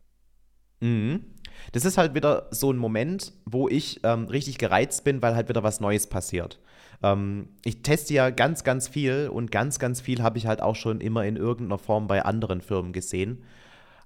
Mhm. 0.80 1.24
Das 1.72 1.84
ist 1.84 1.98
halt 1.98 2.14
wieder 2.14 2.48
so 2.50 2.72
ein 2.72 2.76
Moment, 2.76 3.32
wo 3.44 3.68
ich 3.68 4.00
ähm, 4.02 4.26
richtig 4.26 4.58
gereizt 4.58 5.04
bin, 5.04 5.22
weil 5.22 5.34
halt 5.34 5.48
wieder 5.48 5.62
was 5.62 5.80
Neues 5.80 6.06
passiert. 6.06 6.58
Ähm, 7.02 7.48
ich 7.64 7.82
teste 7.82 8.14
ja 8.14 8.30
ganz, 8.30 8.64
ganz 8.64 8.88
viel 8.88 9.28
und 9.32 9.50
ganz, 9.50 9.78
ganz 9.78 10.00
viel 10.00 10.22
habe 10.22 10.38
ich 10.38 10.46
halt 10.46 10.62
auch 10.62 10.76
schon 10.76 11.00
immer 11.00 11.24
in 11.24 11.36
irgendeiner 11.36 11.78
Form 11.78 12.06
bei 12.06 12.24
anderen 12.24 12.60
Firmen 12.60 12.92
gesehen. 12.92 13.42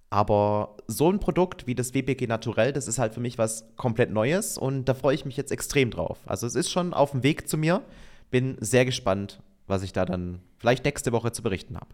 Aber 0.09 0.77
so 0.87 1.11
ein 1.11 1.19
Produkt 1.19 1.67
wie 1.67 1.75
das 1.75 1.93
WPG 1.93 2.27
Naturell, 2.27 2.73
das 2.73 2.87
ist 2.87 2.99
halt 2.99 3.13
für 3.13 3.21
mich 3.21 3.39
was 3.39 3.67
komplett 3.77 4.11
Neues 4.13 4.57
und 4.57 4.85
da 4.85 4.95
freue 4.95 5.15
ich 5.15 5.25
mich 5.25 5.37
jetzt 5.37 5.51
extrem 5.51 5.91
drauf. 5.91 6.21
Also 6.27 6.47
es 6.47 6.55
ist 6.55 6.71
schon 6.71 6.95
auf 6.95 7.11
dem 7.11 7.23
Weg 7.23 7.49
zu 7.49 7.59
mir. 7.59 7.83
Bin 8.31 8.57
sehr 8.61 8.85
gespannt, 8.85 9.41
was 9.67 9.83
ich 9.83 9.93
da 9.93 10.05
dann 10.05 10.41
vielleicht 10.59 10.85
nächste 10.85 11.13
Woche 11.13 11.33
zu 11.33 11.43
berichten 11.43 11.77
habe. 11.77 11.89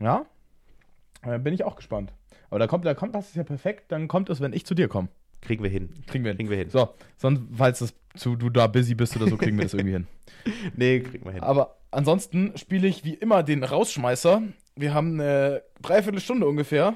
Ja, 0.00 0.26
äh, 1.22 1.38
bin 1.38 1.54
ich 1.54 1.64
auch 1.64 1.76
gespannt. 1.76 2.12
Aber 2.56 2.64
da 2.64 2.68
kommt, 2.68 2.86
da 2.86 2.94
kommt, 2.94 3.14
das 3.14 3.28
ist 3.28 3.36
ja 3.36 3.44
perfekt, 3.44 3.92
dann 3.92 4.08
kommt 4.08 4.30
es, 4.30 4.40
wenn 4.40 4.54
ich 4.54 4.64
zu 4.64 4.74
dir 4.74 4.88
komme. 4.88 5.08
Kriegen 5.42 5.62
wir 5.62 5.68
hin. 5.68 5.90
Kriegen 6.06 6.24
wir 6.24 6.30
hin. 6.30 6.38
Kriegen 6.38 6.48
wir 6.48 6.56
hin. 6.56 6.70
So, 6.70 6.88
sonst, 7.18 7.42
falls 7.54 7.80
das 7.80 7.92
zu, 8.16 8.34
du 8.34 8.48
da 8.48 8.66
busy 8.66 8.94
bist 8.94 9.14
oder 9.14 9.28
so, 9.28 9.36
kriegen 9.36 9.58
wir 9.58 9.64
das 9.64 9.74
irgendwie 9.74 9.92
hin. 9.92 10.06
Nee, 10.74 11.00
kriegen 11.00 11.26
wir 11.26 11.32
hin. 11.32 11.42
Aber 11.42 11.76
ansonsten 11.90 12.56
spiele 12.56 12.88
ich 12.88 13.04
wie 13.04 13.12
immer 13.12 13.42
den 13.42 13.62
Rausschmeißer. 13.62 14.42
Wir 14.74 14.94
haben 14.94 15.20
eine 15.20 15.64
Dreiviertelstunde 15.82 16.46
ungefähr. 16.46 16.94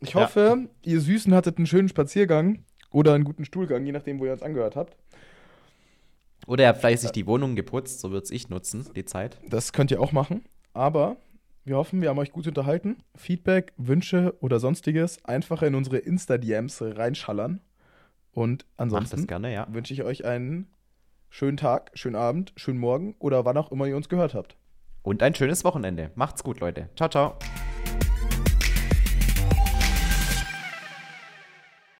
Ich 0.00 0.14
Ja. 0.14 0.22
hoffe, 0.22 0.68
ihr 0.84 1.00
Süßen 1.00 1.32
hattet 1.36 1.58
einen 1.58 1.68
schönen 1.68 1.88
Spaziergang 1.88 2.64
oder 2.90 3.14
einen 3.14 3.22
guten 3.22 3.44
Stuhlgang, 3.44 3.86
je 3.86 3.92
nachdem, 3.92 4.18
wo 4.18 4.24
ihr 4.26 4.32
uns 4.32 4.42
angehört 4.42 4.74
habt. 4.74 4.96
Oder 6.48 6.64
er 6.64 6.70
hat 6.70 6.78
fleißig 6.78 7.12
die 7.12 7.28
Wohnung 7.28 7.54
geputzt, 7.54 8.00
so 8.00 8.10
würde 8.10 8.24
es 8.24 8.32
ich 8.32 8.48
nutzen, 8.48 8.88
die 8.96 9.04
Zeit. 9.04 9.38
Das 9.48 9.72
könnt 9.72 9.92
ihr 9.92 10.00
auch 10.00 10.10
machen. 10.10 10.42
Aber 10.74 11.16
wir 11.64 11.76
hoffen, 11.76 12.00
wir 12.00 12.08
haben 12.08 12.18
euch 12.18 12.32
gut 12.32 12.46
unterhalten. 12.46 12.98
Feedback, 13.14 13.72
Wünsche 13.76 14.34
oder 14.40 14.58
sonstiges 14.58 15.24
einfach 15.24 15.62
in 15.62 15.74
unsere 15.74 15.98
Insta-DMs 15.98 16.82
reinschallern. 16.82 17.60
Und 18.32 18.64
ansonsten 18.76 19.26
gerne, 19.26 19.52
ja. 19.52 19.66
wünsche 19.70 19.92
ich 19.92 20.02
euch 20.02 20.24
einen 20.24 20.68
schönen 21.28 21.56
Tag, 21.56 21.90
schönen 21.94 22.16
Abend, 22.16 22.52
schönen 22.56 22.78
Morgen 22.78 23.14
oder 23.18 23.44
wann 23.44 23.56
auch 23.56 23.72
immer 23.72 23.86
ihr 23.86 23.96
uns 23.96 24.08
gehört 24.08 24.34
habt. 24.34 24.56
Und 25.02 25.22
ein 25.22 25.34
schönes 25.34 25.64
Wochenende. 25.64 26.10
Macht's 26.14 26.44
gut, 26.44 26.60
Leute. 26.60 26.90
Ciao, 26.96 27.08
ciao. 27.08 27.38